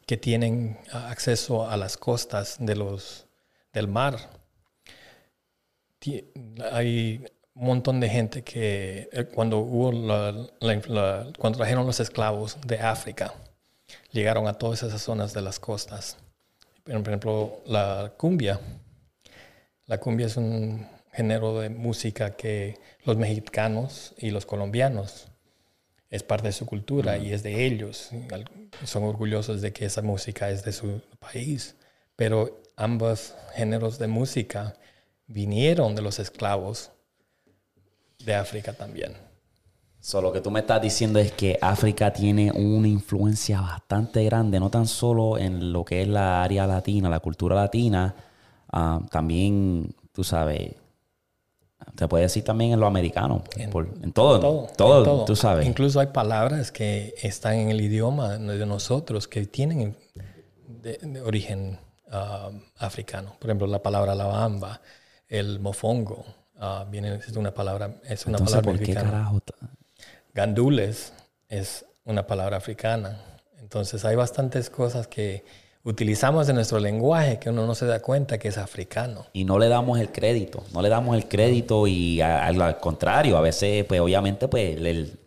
que 0.05 0.15
tienen 0.15 0.79
acceso 0.93 1.69
a 1.69 1.75
las 1.75 1.97
costas 1.97 2.55
de 2.57 2.77
los, 2.77 3.27
del 3.73 3.89
mar. 3.89 4.44
Hay 6.71 7.25
un 7.53 7.65
montón 7.67 7.99
de 7.99 8.09
gente 8.09 8.43
que 8.43 9.09
eh, 9.11 9.25
cuando 9.25 9.59
hubo 9.59 9.91
cuando 11.37 11.57
trajeron 11.57 11.85
los 11.85 11.99
esclavos 11.99 12.57
de 12.65 12.79
África, 12.79 13.33
llegaron 14.11 14.47
a 14.47 14.53
todas 14.53 14.83
esas 14.83 15.01
zonas 15.01 15.33
de 15.33 15.41
las 15.41 15.59
costas. 15.59 16.17
Por 16.83 16.95
ejemplo, 16.95 17.61
la 17.65 18.13
cumbia. 18.17 18.59
La 19.87 19.99
cumbia 19.99 20.27
es 20.27 20.37
un 20.37 20.87
género 21.11 21.59
de 21.59 21.69
música 21.69 22.35
que 22.35 22.79
los 23.05 23.17
mexicanos 23.17 24.13
y 24.17 24.31
los 24.31 24.45
colombianos 24.45 25.27
es 26.09 26.23
parte 26.23 26.47
de 26.47 26.53
su 26.53 26.65
cultura 26.65 27.17
y 27.17 27.33
es 27.33 27.43
de 27.43 27.65
ellos. 27.65 28.11
Son 28.83 29.03
orgullosos 29.03 29.61
de 29.61 29.73
que 29.73 29.85
esa 29.85 30.01
música 30.01 30.49
es 30.49 30.63
de 30.63 30.71
su 30.71 31.01
país. 31.19 31.75
Pero 32.15 32.61
ambos 32.75 33.35
géneros 33.53 33.97
de 33.99 34.07
música 34.07 34.75
vinieron 35.27 35.95
de 35.95 36.01
los 36.01 36.19
esclavos 36.19 36.91
de 38.19 38.35
África 38.35 38.73
también. 38.73 39.13
So, 39.99 40.21
lo 40.21 40.31
que 40.31 40.39
tú 40.39 40.51
me 40.51 40.59
estás 40.59 40.81
diciendo 40.81 41.17
es 41.17 41.31
que 41.31 41.57
África 41.59 42.13
tiene 42.13 42.51
una 42.51 42.87
influencia 42.87 43.59
bastante 43.59 44.23
grande, 44.23 44.59
no 44.59 44.69
tan 44.69 44.85
solo 44.85 45.39
en 45.39 45.73
lo 45.73 45.83
que 45.83 46.03
es 46.03 46.07
la 46.07 46.43
área 46.43 46.67
latina, 46.67 47.09
la 47.09 47.19
cultura 47.19 47.55
latina, 47.55 48.13
ah, 48.71 49.01
también, 49.09 49.95
tú 50.11 50.23
sabes, 50.23 50.75
se 51.97 52.07
puede 52.07 52.23
decir 52.23 52.43
también 52.43 52.73
en 52.73 52.79
lo 52.79 52.85
americano, 52.85 53.43
en, 53.55 54.13
todo, 54.13 54.67
todo, 54.77 55.25
tú 55.25 55.35
sabes. 55.35 55.65
Incluso 55.65 55.99
hay 55.99 56.07
palabras 56.07 56.71
que 56.71 57.15
están 57.21 57.55
en 57.55 57.69
el 57.69 57.81
idioma 57.81 58.37
de 58.37 58.65
nosotros 58.65 59.27
que 59.27 59.45
tienen 59.47 59.95
de, 60.67 61.21
origen 61.21 61.79
ah, 62.11 62.51
africano. 62.77 63.35
Por 63.39 63.49
ejemplo, 63.49 63.65
la 63.65 63.81
palabra 63.81 64.13
lavamba, 64.13 64.81
el 65.29 65.59
mofongo, 65.59 66.25
uh, 66.59 66.89
viene 66.89 67.17
de 67.17 67.39
una 67.39 67.53
palabra, 67.53 67.95
es 68.03 68.25
una 68.25 68.37
palabra 68.37 68.61
¿por 68.61 68.79
qué 68.79 68.93
carajo? 68.93 69.41
Gandules 70.33 71.13
es 71.49 71.85
una 72.03 72.27
palabra 72.27 72.57
africana. 72.57 73.19
Entonces 73.59 74.05
hay 74.05 74.15
bastantes 74.15 74.69
cosas 74.69 75.07
que 75.07 75.43
utilizamos 75.83 76.49
en 76.49 76.55
nuestro 76.55 76.79
lenguaje 76.79 77.39
que 77.39 77.49
uno 77.49 77.65
no 77.65 77.75
se 77.75 77.85
da 77.85 78.01
cuenta 78.01 78.37
que 78.37 78.49
es 78.49 78.57
africano. 78.57 79.25
Y 79.33 79.45
no 79.45 79.59
le 79.59 79.69
damos 79.69 79.99
el 79.99 80.11
crédito, 80.11 80.63
no 80.73 80.81
le 80.81 80.89
damos 80.89 81.15
el 81.15 81.27
crédito 81.27 81.87
y 81.87 82.21
al 82.21 82.77
contrario, 82.79 83.37
a 83.37 83.41
veces 83.41 83.85
pues 83.85 84.01
obviamente 84.01 84.47
pues 84.47 84.77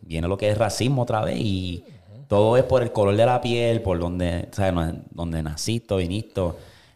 viene 0.03 0.29
lo 0.29 0.37
que 0.37 0.51
es 0.51 0.59
racismo 0.59 1.03
otra 1.03 1.25
vez 1.25 1.37
y 1.39 1.85
todo 2.29 2.57
es 2.57 2.65
por 2.65 2.83
el 2.83 2.93
color 2.93 3.17
de 3.17 3.25
la 3.25 3.41
piel, 3.41 3.81
por 3.81 3.99
donde, 3.99 4.49
¿sabes? 4.53 4.95
donde 5.11 5.43
naciste, 5.43 5.97
viniste. 5.97 6.43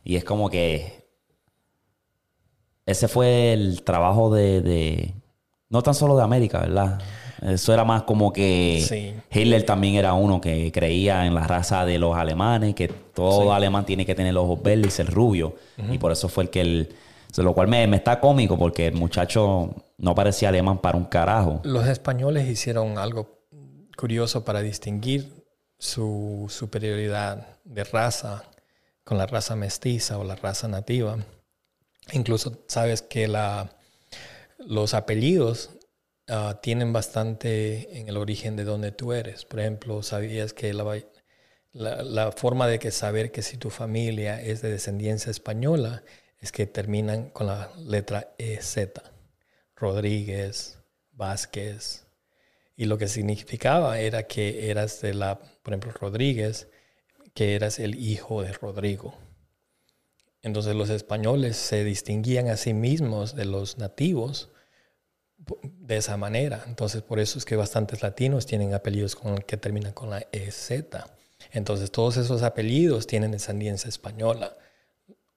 Y 0.04 0.16
es 0.16 0.24
como 0.24 0.50
que 0.50 1.01
ese 2.86 3.08
fue 3.08 3.52
el 3.52 3.82
trabajo 3.82 4.32
de 4.32 5.14
no 5.72 5.82
tan 5.82 5.94
solo 5.94 6.16
de 6.16 6.22
América, 6.22 6.60
¿verdad? 6.60 7.00
Eso 7.40 7.72
era 7.72 7.84
más 7.84 8.02
como 8.02 8.32
que 8.32 9.16
Hitler 9.32 9.64
también 9.64 9.94
era 9.96 10.12
uno 10.12 10.40
que 10.40 10.70
creía 10.70 11.26
en 11.26 11.34
la 11.34 11.46
raza 11.46 11.84
de 11.84 11.98
los 11.98 12.14
alemanes, 12.16 12.74
que 12.74 12.88
todo 12.88 13.52
alemán 13.52 13.84
tiene 13.84 14.06
que 14.06 14.14
tener 14.14 14.34
los 14.34 14.44
ojos 14.44 14.62
verdes 14.62 14.88
y 14.88 14.90
ser 14.90 15.06
rubio. 15.10 15.56
Y 15.90 15.98
por 15.98 16.12
eso 16.12 16.28
fue 16.28 16.44
el 16.44 16.50
que 16.50 16.60
él... 16.60 16.96
Lo 17.38 17.54
cual 17.54 17.66
me, 17.66 17.84
está 17.96 18.20
cómico 18.20 18.58
porque 18.58 18.88
el 18.88 18.94
muchacho 18.94 19.74
no 19.96 20.14
parecía 20.14 20.50
alemán 20.50 20.78
para 20.78 20.98
un 20.98 21.06
carajo. 21.06 21.62
Los 21.64 21.88
españoles 21.88 22.46
hicieron 22.46 22.98
algo 22.98 23.40
curioso 23.96 24.44
para 24.44 24.60
distinguir 24.60 25.32
su 25.78 26.46
superioridad 26.50 27.58
de 27.64 27.84
raza 27.84 28.44
con 29.02 29.16
la 29.16 29.26
raza 29.26 29.56
mestiza 29.56 30.18
o 30.18 30.24
la 30.24 30.36
raza 30.36 30.68
nativa. 30.68 31.16
Incluso 32.12 32.64
sabes 32.68 33.02
que 33.02 33.28
los 34.58 34.94
apellidos 34.94 35.70
Ah, 36.28 36.60
tienen 36.62 36.92
bastante 36.92 37.98
en 37.98 38.08
el 38.08 38.16
origen 38.16 38.56
de 38.56 38.64
donde 38.64 38.92
tú 38.92 39.12
eres. 39.12 39.44
Por 39.44 39.60
ejemplo, 39.60 40.02
sabías 40.02 40.52
que 40.54 40.72
la, 40.72 41.04
la, 41.74 42.32
forma 42.32 42.68
de 42.68 42.78
que 42.78 42.90
saber 42.90 43.32
que 43.32 43.42
si 43.42 43.56
tu 43.56 43.70
familia 43.70 44.40
es 44.40 44.62
de 44.62 44.70
descendencia 44.70 45.30
española 45.30 46.04
es 46.38 46.52
que 46.52 46.66
terminan 46.66 47.30
con 47.30 47.48
la 47.48 47.70
letra 47.76 48.34
EZ. 48.38 48.92
Rodríguez, 49.76 50.78
Vázquez. 51.12 52.06
Y 52.76 52.86
lo 52.86 52.98
que 52.98 53.08
significaba 53.08 53.98
era 54.00 54.26
que 54.26 54.70
eras 54.70 55.00
de 55.02 55.14
la, 55.14 55.38
por 55.38 55.74
ejemplo, 55.74 55.92
Rodríguez, 55.92 56.68
que 57.34 57.54
eras 57.54 57.78
el 57.78 57.96
hijo 57.96 58.42
de 58.42 58.52
Rodrigo. 58.52 59.18
Entonces 60.42 60.74
los 60.74 60.90
españoles 60.90 61.56
se 61.56 61.84
distinguían 61.84 62.48
a 62.48 62.56
sí 62.56 62.74
mismos 62.74 63.36
de 63.36 63.44
los 63.44 63.78
nativos 63.78 64.50
de 65.62 65.96
esa 65.96 66.16
manera. 66.16 66.64
Entonces, 66.66 67.02
por 67.02 67.18
eso 67.18 67.38
es 67.38 67.44
que 67.44 67.56
bastantes 67.56 68.02
latinos 68.02 68.46
tienen 68.46 68.74
apellidos 68.74 69.16
con, 69.16 69.38
que 69.38 69.56
terminan 69.56 69.92
con 69.92 70.10
la 70.10 70.26
EZ. 70.32 70.72
Entonces, 71.52 71.90
todos 71.90 72.16
esos 72.16 72.42
apellidos 72.42 73.06
tienen 73.06 73.32
descendencia 73.32 73.88
española. 73.88 74.56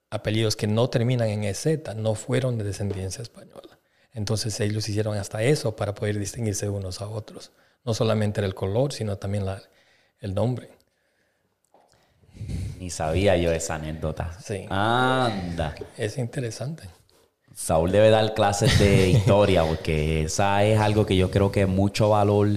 Apellidos 0.10 0.56
que 0.56 0.68
no 0.68 0.90
terminan 0.90 1.30
en 1.30 1.44
EZ 1.44 1.68
no 1.96 2.16
fueron 2.16 2.58
de 2.58 2.64
descendencia 2.64 3.22
española. 3.22 3.80
Entonces, 4.14 4.60
ellos 4.60 4.88
hicieron 4.88 5.18
hasta 5.18 5.44
eso 5.44 5.76
para 5.76 5.94
poder 5.94 6.18
distinguirse 6.20 6.70
unos 6.70 7.02
a 7.02 7.08
otros. 7.08 7.52
No 7.84 7.94
solamente 7.94 8.42
el 8.42 8.56
color, 8.56 8.94
sino 8.94 9.18
también 9.18 9.46
la, 9.46 9.62
el 10.20 10.34
nombre. 10.34 10.75
Ni 12.80 12.90
sabía 12.90 13.38
yo 13.38 13.52
esa 13.52 13.76
anécdota. 13.76 14.38
Sí. 14.44 14.66
Anda. 14.70 15.76
Es 15.98 16.18
interesante. 16.18 16.84
Saúl 17.56 17.92
debe 17.92 18.10
dar 18.10 18.34
clases 18.34 18.78
de 18.78 19.10
historia 19.12 19.64
porque 19.64 20.24
esa 20.24 20.64
es 20.64 20.80
algo 20.80 21.06
que 21.06 21.16
yo 21.16 21.32
creo 21.32 21.52
que 21.52 21.62
es 21.62 21.68
mucho 21.68 22.10
valor 22.10 22.50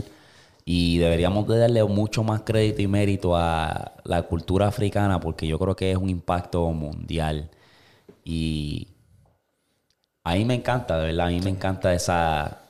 y 0.65 0.99
deberíamos 0.99 1.47
de 1.49 1.59
darle 1.59 1.85
mucho 1.85 2.25
más 2.25 2.43
crédito 2.43 2.83
y 2.83 2.89
mérito 2.89 3.37
a 3.37 3.93
la 4.05 4.23
cultura 4.25 4.67
africana 4.67 5.21
porque 5.21 5.47
yo 5.47 5.59
creo 5.59 5.75
que 5.77 5.93
es 5.93 5.97
un 5.97 6.11
impacto 6.11 6.71
mundial. 6.73 7.49
Y 8.25 8.89
a 10.25 10.35
mí 10.35 10.45
me 10.45 10.55
encanta, 10.55 10.99
de 10.99 11.07
verdad, 11.07 11.29
a 11.29 11.31
mí 11.31 11.41
me 11.41 11.51
encanta 11.51 11.95
esa... 11.95 12.65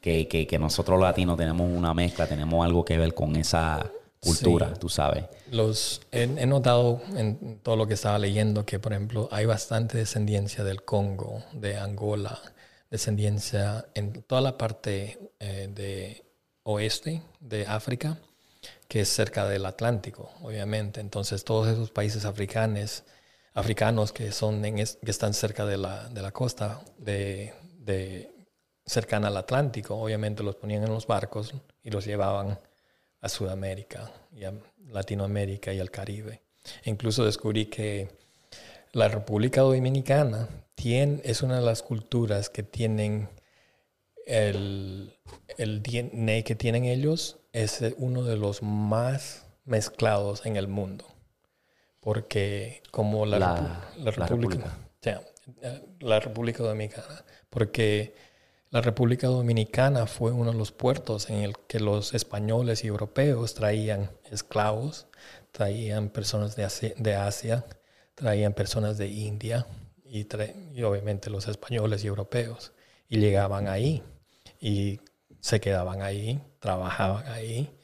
Que, 0.00 0.26
que, 0.28 0.46
que 0.46 0.58
nosotros 0.58 0.98
latinos 0.98 1.36
tenemos 1.36 1.68
una 1.70 1.92
mezcla, 1.92 2.26
tenemos 2.26 2.64
algo 2.64 2.86
que 2.86 2.96
ver 2.96 3.12
con 3.12 3.36
esa 3.36 3.84
cultura, 4.20 4.74
tú 4.74 4.88
sabes. 4.88 5.24
Los, 5.50 6.02
he, 6.12 6.26
notado 6.46 7.00
en 7.16 7.58
todo 7.62 7.76
lo 7.76 7.86
que 7.86 7.94
estaba 7.94 8.18
leyendo 8.18 8.66
que, 8.66 8.78
por 8.78 8.92
ejemplo, 8.92 9.28
hay 9.32 9.46
bastante 9.46 9.98
descendencia 9.98 10.62
del 10.62 10.82
Congo, 10.82 11.42
de 11.52 11.76
Angola, 11.76 12.38
descendencia 12.90 13.86
en 13.94 14.22
toda 14.22 14.40
la 14.40 14.58
parte 14.58 15.32
eh, 15.38 15.68
de 15.72 16.24
oeste 16.64 17.22
de 17.40 17.66
África, 17.66 18.18
que 18.88 19.00
es 19.00 19.08
cerca 19.08 19.48
del 19.48 19.64
Atlántico, 19.64 20.30
obviamente. 20.42 21.00
Entonces, 21.00 21.44
todos 21.44 21.68
esos 21.68 21.90
países 21.90 22.24
africanos, 22.24 23.04
africanos 23.54 24.12
que, 24.12 24.32
son 24.32 24.64
en 24.64 24.76
que 24.76 25.10
están 25.10 25.32
cerca 25.32 25.64
de 25.64 25.78
la, 25.78 26.08
de 26.08 26.20
la 26.20 26.32
costa, 26.32 26.82
de, 26.98 27.54
de, 27.78 28.34
cercana 28.84 29.28
al 29.28 29.36
Atlántico, 29.36 29.94
obviamente 29.94 30.42
los 30.42 30.56
ponían 30.56 30.82
en 30.82 30.90
los 30.90 31.06
barcos 31.06 31.54
y 31.82 31.90
los 31.90 32.04
llevaban 32.04 32.58
a 33.20 33.28
Sudamérica 33.28 34.10
y 34.34 34.44
a 34.44 34.52
Latinoamérica 34.88 35.72
y 35.72 35.80
al 35.80 35.90
Caribe. 35.90 36.42
incluso 36.84 37.24
descubrí 37.24 37.66
que 37.66 38.08
la 38.92 39.08
República 39.08 39.60
Dominicana 39.60 40.48
tiene, 40.74 41.20
es 41.24 41.42
una 41.42 41.56
de 41.56 41.64
las 41.64 41.82
culturas 41.82 42.50
que 42.50 42.62
tienen 42.62 43.28
el, 44.26 45.12
el 45.58 45.82
DNA 45.82 46.42
que 46.42 46.54
tienen 46.54 46.84
ellos 46.84 47.38
es 47.52 47.82
uno 47.98 48.24
de 48.24 48.36
los 48.36 48.62
más 48.62 49.46
mezclados 49.64 50.46
en 50.46 50.56
el 50.56 50.68
mundo. 50.68 51.04
Porque 52.00 52.82
como 52.90 53.26
la, 53.26 53.38
la, 53.98 54.10
República, 54.10 54.78
la 56.00 56.20
República 56.20 56.62
Dominicana, 56.62 57.24
porque 57.50 58.14
la 58.70 58.80
República 58.80 59.26
Dominicana 59.26 60.06
fue 60.06 60.30
uno 60.30 60.52
de 60.52 60.58
los 60.58 60.70
puertos 60.70 61.28
en 61.28 61.38
el 61.38 61.58
que 61.66 61.80
los 61.80 62.14
españoles 62.14 62.84
y 62.84 62.86
europeos 62.86 63.54
traían 63.54 64.10
esclavos, 64.30 65.08
traían 65.50 66.08
personas 66.08 66.54
de 66.54 67.14
Asia, 67.16 67.64
traían 68.14 68.52
personas 68.52 68.96
de 68.96 69.08
India 69.08 69.66
y, 70.04 70.24
obviamente 70.82 71.30
los 71.30 71.48
españoles 71.48 72.04
y 72.04 72.06
europeos. 72.06 72.72
Y 73.08 73.18
llegaban 73.18 73.66
ahí 73.66 74.04
y 74.60 75.00
se 75.40 75.60
quedaban 75.60 76.02
ahí, 76.02 76.40
trabajaban 76.60 77.26
ahí, 77.26 77.76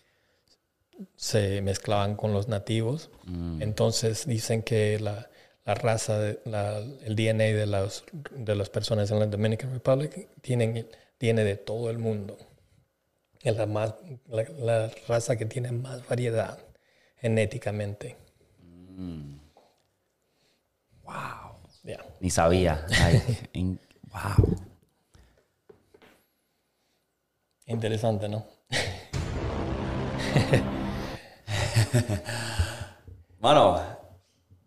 se 1.17 1.63
mezclaban 1.63 2.15
con 2.15 2.33
los 2.33 2.47
nativos. 2.47 3.11
Mm. 3.25 3.61
Entonces 3.61 4.25
dicen 4.27 4.63
que 4.63 5.01
la, 5.01 5.29
la 5.67 5.75
raza, 5.75 6.29
el 6.29 7.17
DNA 7.17 7.45
de, 7.45 7.67
las, 7.67 8.05
de 8.31 8.55
las 8.55 8.71
personas 8.71 9.11
en 9.11 9.19
la 9.19 9.27
Dominican 9.27 9.73
Republic 9.73 10.29
tienen, 10.41 10.89
tiene 11.19 11.43
de 11.43 11.57
todo 11.57 11.91
el 11.91 11.99
mundo. 11.99 12.39
Es 13.43 13.57
la, 13.57 13.67
más, 13.67 13.97
la, 14.29 14.89
raza 15.09 15.37
que 15.37 15.45
tiene 15.45 15.73
más 15.73 16.07
variedad 16.07 16.57
genéticamente. 17.17 18.17
Mm. 18.63 19.39
Wow. 21.03 21.59
Ni 22.21 22.31
sabía. 22.31 22.87
wow. 24.13 24.57
Interesante, 27.67 28.29
¿no? 28.29 28.47
Bueno, 33.39 33.81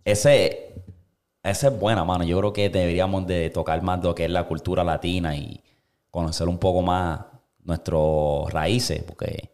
ese 0.05 0.69
esa 1.43 1.67
es 1.67 1.79
buena, 1.79 2.03
mano. 2.03 2.23
Yo 2.23 2.37
creo 2.39 2.53
que 2.53 2.69
deberíamos 2.69 3.25
de 3.27 3.49
tocar 3.49 3.81
más 3.81 4.03
lo 4.03 4.13
que 4.13 4.25
es 4.25 4.31
la 4.31 4.45
cultura 4.45 4.83
latina 4.83 5.35
y 5.35 5.63
conocer 6.11 6.47
un 6.47 6.57
poco 6.57 6.81
más 6.81 7.21
nuestros 7.63 8.51
raíces, 8.51 9.03
porque 9.03 9.49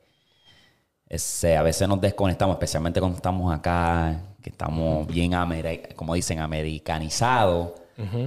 ese, 1.07 1.57
a 1.57 1.61
veces 1.61 1.87
nos 1.87 2.01
desconectamos, 2.01 2.55
especialmente 2.55 2.99
cuando 2.99 3.17
estamos 3.17 3.53
acá, 3.53 4.19
que 4.41 4.49
estamos 4.49 5.07
bien, 5.07 5.33
como 5.95 6.13
dicen, 6.15 6.39
americanizados. 6.39 7.73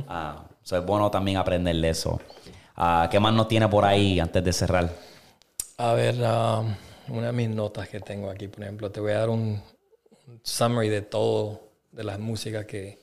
Ah, 0.06 0.44
es 0.64 0.84
bueno 0.84 1.10
también 1.10 1.36
aprenderle 1.38 1.90
eso. 1.90 2.20
Ah, 2.76 3.08
¿Qué 3.10 3.18
más 3.18 3.32
nos 3.32 3.48
tiene 3.48 3.68
por 3.68 3.84
ahí 3.84 4.20
antes 4.20 4.44
de 4.44 4.52
cerrar? 4.52 4.90
A 5.78 5.92
ver, 5.94 6.16
ah, 6.24 6.62
una 7.08 7.28
de 7.28 7.32
mis 7.32 7.48
notas 7.48 7.88
que 7.88 8.00
tengo 8.00 8.30
aquí, 8.30 8.48
por 8.48 8.62
ejemplo, 8.62 8.90
te 8.90 9.00
voy 9.00 9.12
a 9.12 9.18
dar 9.18 9.30
un, 9.30 9.60
summary 10.42 10.88
de 10.88 11.02
todo, 11.02 11.60
de 11.92 12.04
las 12.04 12.18
músicas 12.18 12.66
que, 12.66 12.98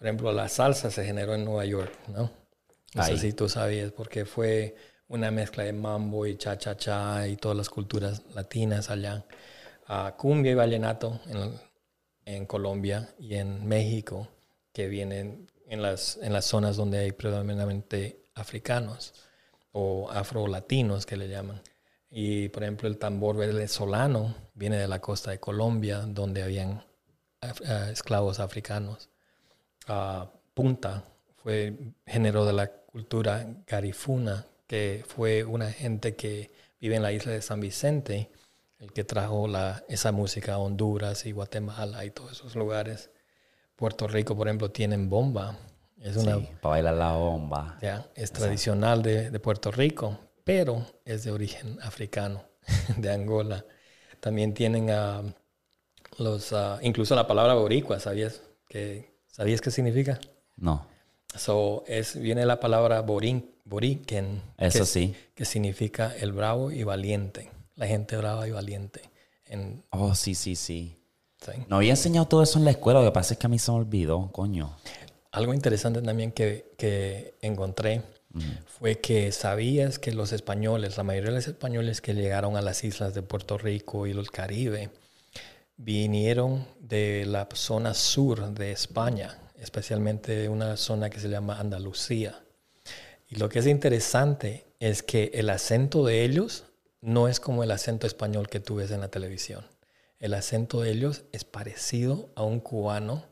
por 0.00 0.06
ejemplo, 0.06 0.32
la 0.32 0.48
salsa 0.48 0.90
se 0.90 1.04
generó 1.04 1.34
en 1.34 1.44
Nueva 1.44 1.66
York, 1.66 1.92
¿no? 2.08 2.30
No 2.94 3.04
sé 3.04 3.18
si 3.18 3.34
tú 3.34 3.50
sabías, 3.50 3.92
porque 3.92 4.24
fue 4.24 4.74
una 5.08 5.30
mezcla 5.30 5.62
de 5.64 5.74
mambo 5.74 6.24
y 6.24 6.38
cha-cha-cha 6.38 7.28
y 7.28 7.36
todas 7.36 7.54
las 7.54 7.68
culturas 7.68 8.22
latinas 8.34 8.88
allá. 8.88 9.26
Uh, 9.90 10.16
cumbia 10.16 10.52
y 10.52 10.54
vallenato 10.54 11.20
en, 11.26 11.52
en, 12.24 12.46
Colombia 12.46 13.14
y 13.18 13.34
en 13.34 13.68
México, 13.68 14.26
que 14.72 14.88
vienen 14.88 15.46
en 15.66 15.82
las, 15.82 16.18
en 16.22 16.32
las 16.32 16.46
zonas 16.46 16.78
donde 16.78 16.96
hay 17.00 17.12
predominantemente 17.12 18.24
africanos 18.34 19.12
o 19.72 20.10
afro-latinos 20.10 21.04
que 21.04 21.18
le 21.18 21.28
llaman. 21.28 21.60
Y 22.08 22.48
por 22.48 22.62
ejemplo 22.62 22.88
el 22.88 22.96
tambor 22.96 23.36
venezolano 23.36 24.34
viene 24.54 24.78
de 24.78 24.88
la 24.88 25.02
costa 25.02 25.30
de 25.30 25.40
Colombia, 25.40 25.98
donde 25.98 26.42
habían 26.42 26.82
eh, 27.42 27.90
esclavos 27.92 28.40
africanos. 28.40 29.09
Uh, 29.88 30.26
punta 30.54 31.04
fue 31.42 31.74
género 32.06 32.44
de 32.44 32.52
la 32.52 32.70
cultura 32.70 33.46
garifuna, 33.66 34.46
que 34.66 35.04
fue 35.06 35.44
una 35.44 35.72
gente 35.72 36.14
que 36.14 36.50
vive 36.80 36.96
en 36.96 37.02
la 37.02 37.12
isla 37.12 37.32
de 37.32 37.42
San 37.42 37.60
Vicente, 37.60 38.30
el 38.78 38.92
que 38.92 39.04
trajo 39.04 39.48
la, 39.48 39.84
esa 39.88 40.12
música 40.12 40.54
a 40.54 40.58
Honduras 40.58 41.26
y 41.26 41.32
Guatemala 41.32 42.04
y 42.04 42.10
todos 42.10 42.32
esos 42.32 42.56
lugares. 42.56 43.10
Puerto 43.76 44.06
Rico, 44.08 44.36
por 44.36 44.48
ejemplo, 44.48 44.70
tienen 44.70 45.08
bomba. 45.08 45.56
Es 45.98 46.16
una, 46.16 46.38
para 46.38 46.70
bailar 46.70 46.94
la 46.94 47.12
bomba. 47.12 47.78
Ya, 47.82 48.06
es 48.14 48.32
tradicional 48.32 49.02
de, 49.02 49.30
de, 49.30 49.40
Puerto 49.40 49.70
Rico, 49.70 50.18
pero 50.44 50.86
es 51.04 51.24
de 51.24 51.30
origen 51.30 51.78
africano, 51.82 52.44
de 52.96 53.10
Angola. 53.12 53.64
También 54.18 54.54
tienen 54.54 54.90
a 54.90 55.22
los, 56.18 56.54
incluso 56.82 57.14
la 57.14 57.26
palabra 57.26 57.54
boricua, 57.54 58.00
¿sabías? 58.00 58.42
Que, 58.68 59.09
¿Sabías 59.30 59.60
qué 59.60 59.70
significa? 59.70 60.18
No. 60.56 60.86
So, 61.36 61.84
es, 61.86 62.20
viene 62.20 62.44
la 62.44 62.60
palabra 62.60 63.00
borin, 63.02 63.50
boriken. 63.64 64.42
Eso 64.58 64.84
sí. 64.84 65.14
Que 65.34 65.44
significa 65.44 66.14
el 66.16 66.32
bravo 66.32 66.70
y 66.70 66.82
valiente. 66.82 67.50
La 67.76 67.86
gente 67.86 68.16
brava 68.16 68.46
y 68.48 68.50
valiente. 68.50 69.02
En, 69.46 69.82
oh, 69.90 70.14
sí, 70.14 70.34
sí, 70.34 70.54
sí, 70.54 70.96
No 71.68 71.76
había 71.76 71.90
enseñado 71.90 72.26
todo 72.26 72.42
eso 72.42 72.58
en 72.58 72.64
la 72.64 72.70
escuela, 72.70 73.00
lo 73.00 73.06
que 73.06 73.12
pasa 73.12 73.34
es 73.34 73.38
que 73.38 73.46
a 73.46 73.50
mí 73.50 73.58
se 73.58 73.72
me 73.72 73.78
olvidó, 73.78 74.30
coño. 74.30 74.76
Algo 75.32 75.54
interesante 75.54 76.02
también 76.02 76.32
que, 76.32 76.72
que 76.76 77.34
encontré 77.40 78.02
fue 78.78 79.00
que 79.00 79.32
sabías 79.32 79.98
que 79.98 80.12
los 80.12 80.32
españoles, 80.32 80.96
la 80.96 81.02
mayoría 81.02 81.30
de 81.30 81.36
los 81.36 81.48
españoles 81.48 82.00
que 82.00 82.14
llegaron 82.14 82.56
a 82.56 82.62
las 82.62 82.84
islas 82.84 83.12
de 83.14 83.22
Puerto 83.22 83.58
Rico 83.58 84.06
y 84.06 84.12
el 84.12 84.30
Caribe, 84.30 84.90
vinieron 85.82 86.66
de 86.78 87.24
la 87.26 87.48
zona 87.54 87.94
sur 87.94 88.52
de 88.52 88.70
España, 88.70 89.38
especialmente 89.58 90.48
una 90.50 90.76
zona 90.76 91.08
que 91.08 91.20
se 91.20 91.30
llama 91.30 91.58
Andalucía. 91.58 92.38
Y 93.28 93.36
lo 93.36 93.48
que 93.48 93.60
es 93.60 93.66
interesante 93.66 94.66
es 94.78 95.02
que 95.02 95.30
el 95.32 95.48
acento 95.48 96.04
de 96.04 96.22
ellos 96.22 96.64
no 97.00 97.28
es 97.28 97.40
como 97.40 97.64
el 97.64 97.70
acento 97.70 98.06
español 98.06 98.48
que 98.50 98.60
tú 98.60 98.74
ves 98.76 98.90
en 98.90 99.00
la 99.00 99.08
televisión. 99.08 99.64
El 100.18 100.34
acento 100.34 100.82
de 100.82 100.90
ellos 100.90 101.24
es 101.32 101.44
parecido 101.44 102.28
a 102.34 102.42
un 102.42 102.60
cubano 102.60 103.24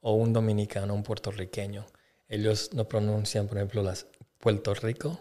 o 0.00 0.14
un 0.14 0.32
dominicano, 0.32 0.94
un 0.94 1.04
puertorriqueño. 1.04 1.86
Ellos 2.28 2.70
no 2.72 2.88
pronuncian, 2.88 3.46
por 3.46 3.58
ejemplo, 3.58 3.84
las 3.84 4.06
Puerto 4.38 4.74
Rico, 4.74 5.20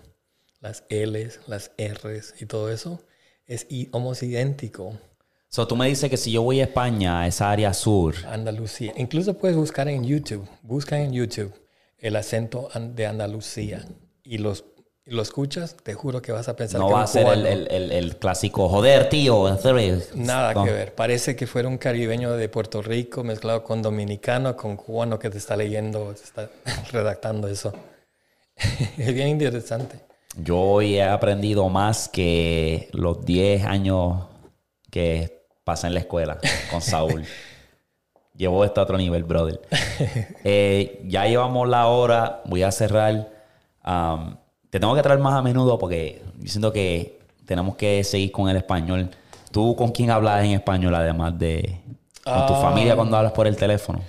las 0.62 0.84
L's, 0.90 1.42
las 1.46 1.72
R's 1.78 2.34
y 2.40 2.48
todo 2.48 2.72
eso. 2.72 3.04
Es 3.46 3.68
idéntico 3.70 4.98
So, 5.54 5.68
tú 5.68 5.76
me 5.76 5.86
dices 5.86 6.10
que 6.10 6.16
si 6.16 6.32
yo 6.32 6.44
voy 6.44 6.62
a 6.62 6.64
España, 6.64 7.20
a 7.20 7.28
esa 7.28 7.52
área 7.52 7.74
sur. 7.74 8.16
Andalucía. 8.26 8.94
Incluso 8.96 9.38
puedes 9.38 9.58
buscar 9.58 9.90
en 9.90 10.06
YouTube. 10.06 10.48
Busca 10.62 10.98
en 11.02 11.12
YouTube 11.12 11.54
el 11.98 12.16
acento 12.16 12.70
de 12.74 13.06
Andalucía 13.06 13.86
y 14.24 14.38
los 14.38 14.64
lo 15.06 15.22
escuchas, 15.22 15.76
te 15.84 15.94
juro 15.94 16.22
que 16.22 16.32
vas 16.32 16.48
a 16.48 16.56
pensar 16.56 16.80
no 16.80 16.90
va 16.90 17.04
a 17.04 17.08
ser 17.08 17.28
el, 17.28 17.68
el, 17.92 18.16
clásico 18.18 18.70
joder, 18.70 19.10
tío. 19.10 19.58
Nada 20.16 20.54
que 20.54 20.72
ver. 20.72 20.96
Parece 20.96 21.36
que 21.36 21.48
fuera 21.48 21.68
un 21.68 21.78
caribeño 21.78 22.32
de 22.38 22.48
Puerto 22.48 22.82
Rico 22.82 23.22
mezclado 23.24 23.62
con 23.64 23.82
dominicano, 23.82 24.56
con 24.56 24.78
cubano 24.78 25.20
que 25.20 25.30
te 25.30 25.38
está 25.38 25.58
leyendo, 25.58 26.14
te 26.14 26.24
está 26.24 26.50
redactando 26.94 27.50
eso. 27.50 27.74
es 28.98 29.14
bien 29.14 29.28
interesante. 29.28 30.00
Yo 30.38 30.58
hoy 30.58 30.96
he 30.96 31.04
aprendido 31.04 31.68
más 31.68 32.08
que 32.08 32.88
los 32.94 33.26
10 33.26 33.66
años 33.66 34.28
que 34.90 35.41
en 35.84 35.94
la 35.94 36.00
escuela 36.02 36.38
con 36.70 36.82
Saúl. 36.82 37.26
Llevo 38.36 38.64
esto 38.64 38.82
a 38.82 38.84
otro 38.86 38.98
nivel, 38.98 39.24
brother. 39.24 39.62
Eh, 40.44 41.04
ya 41.06 41.28
llevamos 41.28 41.68
la 41.70 41.88
hora, 41.88 42.42
voy 42.46 42.64
a 42.64 42.72
cerrar. 42.72 43.30
te 44.70 44.80
tengo 44.80 44.96
que 44.96 45.02
traer 45.02 45.20
más 45.20 45.34
a 45.34 45.42
menudo 45.42 45.78
porque 45.78 46.24
yo 46.40 46.48
siento 46.50 46.74
que 46.74 47.20
tenemos 47.46 47.76
que 47.76 48.04
seguir 48.04 48.32
con 48.32 48.50
el 48.50 48.58
español. 48.58 49.12
¿Tú 49.52 49.76
con 49.76 49.92
quién 49.92 50.10
hablas 50.10 50.44
en 50.44 50.52
español 50.52 50.96
además 50.96 51.38
de 51.38 51.82
con 52.24 52.48
tu 52.48 52.54
familia 52.56 52.96
cuando 52.96 53.18
hablas 53.18 53.34
por 53.34 53.48
el 53.48 53.56
teléfono? 53.56 54.02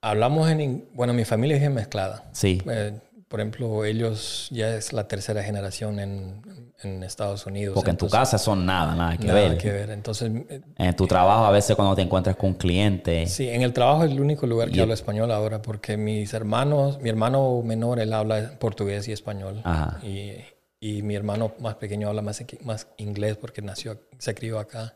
Hablamos 0.00 0.50
en... 0.50 0.88
Bueno, 0.92 1.12
mi 1.12 1.24
familia 1.24 1.56
es 1.56 1.70
mezclada. 1.70 2.24
Sí. 2.32 2.62
Eh, 2.68 2.92
por 3.32 3.40
ejemplo, 3.40 3.86
ellos 3.86 4.48
ya 4.50 4.76
es 4.76 4.92
la 4.92 5.08
tercera 5.08 5.42
generación 5.42 5.98
en, 6.00 6.42
en 6.82 7.02
Estados 7.02 7.46
Unidos. 7.46 7.72
Porque 7.72 7.88
en 7.88 7.96
tu 7.96 8.06
casa 8.10 8.36
son 8.36 8.66
nada, 8.66 8.94
nada 8.94 9.16
que 9.16 9.32
ver. 9.32 9.48
Nada 9.48 9.58
que 9.58 9.72
ver. 9.72 9.88
Entonces, 9.88 10.30
eh, 10.50 10.60
en 10.76 10.96
tu 10.96 11.06
trabajo 11.06 11.46
a 11.46 11.50
veces 11.50 11.74
cuando 11.74 11.94
te 11.94 12.02
encuentras 12.02 12.36
con 12.36 12.50
un 12.50 12.54
cliente. 12.56 13.26
Sí, 13.26 13.48
en 13.48 13.62
el 13.62 13.72
trabajo 13.72 14.04
es 14.04 14.10
el 14.10 14.20
único 14.20 14.46
lugar 14.46 14.70
que 14.70 14.82
hablo 14.82 14.92
español 14.92 15.32
ahora 15.32 15.62
porque 15.62 15.96
mis 15.96 16.34
hermanos, 16.34 17.00
mi 17.00 17.08
hermano 17.08 17.62
menor, 17.64 18.00
él 18.00 18.12
habla 18.12 18.58
portugués 18.58 19.08
y 19.08 19.12
español. 19.12 19.62
Ajá. 19.64 19.98
Y, 20.02 20.34
y 20.78 21.00
mi 21.00 21.14
hermano 21.14 21.54
más 21.58 21.76
pequeño 21.76 22.08
habla 22.08 22.20
más, 22.20 22.44
más 22.60 22.88
inglés 22.98 23.38
porque 23.38 23.62
nació, 23.62 23.98
se 24.18 24.34
crió 24.34 24.58
acá. 24.58 24.94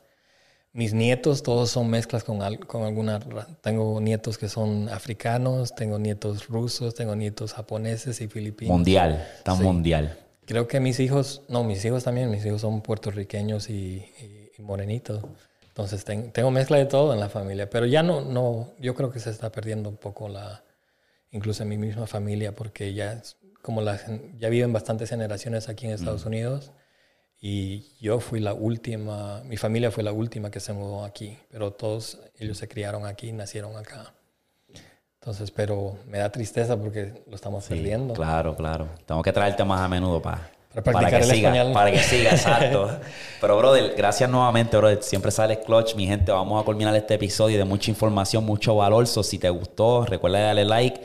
Mis 0.76 0.92
nietos 0.92 1.42
todos 1.42 1.70
son 1.70 1.88
mezclas 1.88 2.22
con, 2.22 2.38
con 2.66 2.82
alguna... 2.82 3.18
Tengo 3.62 3.98
nietos 3.98 4.36
que 4.36 4.50
son 4.50 4.90
africanos, 4.90 5.74
tengo 5.74 5.98
nietos 5.98 6.48
rusos, 6.48 6.94
tengo 6.94 7.16
nietos 7.16 7.54
japoneses 7.54 8.20
y 8.20 8.28
filipinos. 8.28 8.74
Mundial, 8.76 9.26
tan 9.42 9.62
mundial. 9.62 10.18
Creo 10.44 10.68
que 10.68 10.78
mis 10.78 11.00
hijos, 11.00 11.40
no, 11.48 11.64
mis 11.64 11.82
hijos 11.86 12.04
también, 12.04 12.30
mis 12.30 12.44
hijos 12.44 12.60
son 12.60 12.82
puertorriqueños 12.82 13.70
y, 13.70 14.04
morenitos. 14.58 15.24
Entonces 15.68 16.04
tengo 16.04 16.50
mezcla 16.50 16.76
de 16.76 16.84
todo 16.84 17.14
en 17.14 17.20
la 17.20 17.30
familia, 17.30 17.70
pero 17.70 17.86
ya 17.86 18.02
no, 18.02 18.20
no, 18.20 18.74
yo 18.78 18.94
creo 18.94 19.10
que 19.10 19.18
se 19.18 19.30
está 19.30 19.50
perdiendo 19.50 19.88
un 19.88 19.96
poco 19.96 20.28
la, 20.28 20.62
incluso 21.30 21.62
en 21.62 21.70
mi 21.70 21.78
misma 21.78 22.06
familia, 22.06 22.54
porque 22.54 22.92
ya 22.92 23.22
como 23.62 23.80
la, 23.80 23.98
ya 24.38 24.50
viven 24.50 24.74
bastantes 24.74 25.08
generaciones 25.08 25.70
aquí 25.70 25.86
en 25.86 25.92
Estados 25.92 26.26
mm. 26.26 26.28
Unidos 26.28 26.72
y 27.48 27.84
yo 28.00 28.18
fui 28.18 28.40
la 28.40 28.54
última, 28.54 29.40
mi 29.44 29.56
familia 29.56 29.92
fue 29.92 30.02
la 30.02 30.10
última 30.10 30.50
que 30.50 30.58
se 30.58 30.72
mudó 30.72 31.04
aquí, 31.04 31.38
pero 31.48 31.72
todos 31.72 32.18
ellos 32.40 32.58
se 32.58 32.66
criaron 32.66 33.06
aquí, 33.06 33.30
nacieron 33.30 33.76
acá. 33.76 34.12
Entonces, 35.20 35.52
pero 35.52 35.96
me 36.08 36.18
da 36.18 36.32
tristeza 36.32 36.76
porque 36.76 37.22
lo 37.28 37.36
estamos 37.36 37.64
perdiendo. 37.66 38.14
Claro, 38.14 38.56
claro. 38.56 38.88
Tengo 39.06 39.22
que 39.22 39.32
traerte 39.32 39.62
más 39.62 39.80
a 39.80 39.86
menudo 39.86 40.20
para, 40.20 40.50
para, 40.82 41.08
que 41.08 41.22
siga, 41.22 41.72
para 41.72 41.92
que 41.92 42.00
siga, 42.00 42.30
exacto. 42.32 42.90
Pero, 43.40 43.56
brother, 43.58 43.94
gracias 43.96 44.28
nuevamente, 44.28 44.76
brother. 44.76 45.00
Siempre 45.04 45.30
sale 45.30 45.60
clutch, 45.60 45.94
mi 45.94 46.04
gente. 46.04 46.32
Vamos 46.32 46.60
a 46.60 46.64
culminar 46.64 46.96
este 46.96 47.14
episodio 47.14 47.58
de 47.58 47.64
mucha 47.64 47.92
información, 47.92 48.44
mucho 48.44 48.74
valor. 48.74 49.06
So, 49.06 49.22
si 49.22 49.38
te 49.38 49.50
gustó, 49.50 50.04
recuerda 50.04 50.40
darle 50.40 50.64
like. 50.64 51.00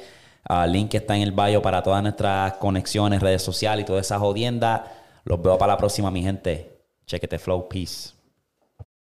El 0.50 0.72
link 0.72 0.92
está 0.96 1.16
en 1.16 1.22
el 1.22 1.34
bio 1.34 1.62
para 1.62 1.84
todas 1.84 2.02
nuestras 2.02 2.54
conexiones, 2.54 3.22
redes 3.22 3.44
sociales 3.44 3.84
y 3.84 3.86
todas 3.86 4.08
esas 4.08 4.18
jodiendas. 4.18 4.82
Los 5.24 5.42
veo 5.42 5.58
para 5.58 5.74
la 5.74 5.78
próxima, 5.78 6.12
mi 6.12 6.24
gente. 6.24 6.86
Chequete 7.06 7.40
flow. 7.40 7.68
Peace. 7.68 8.21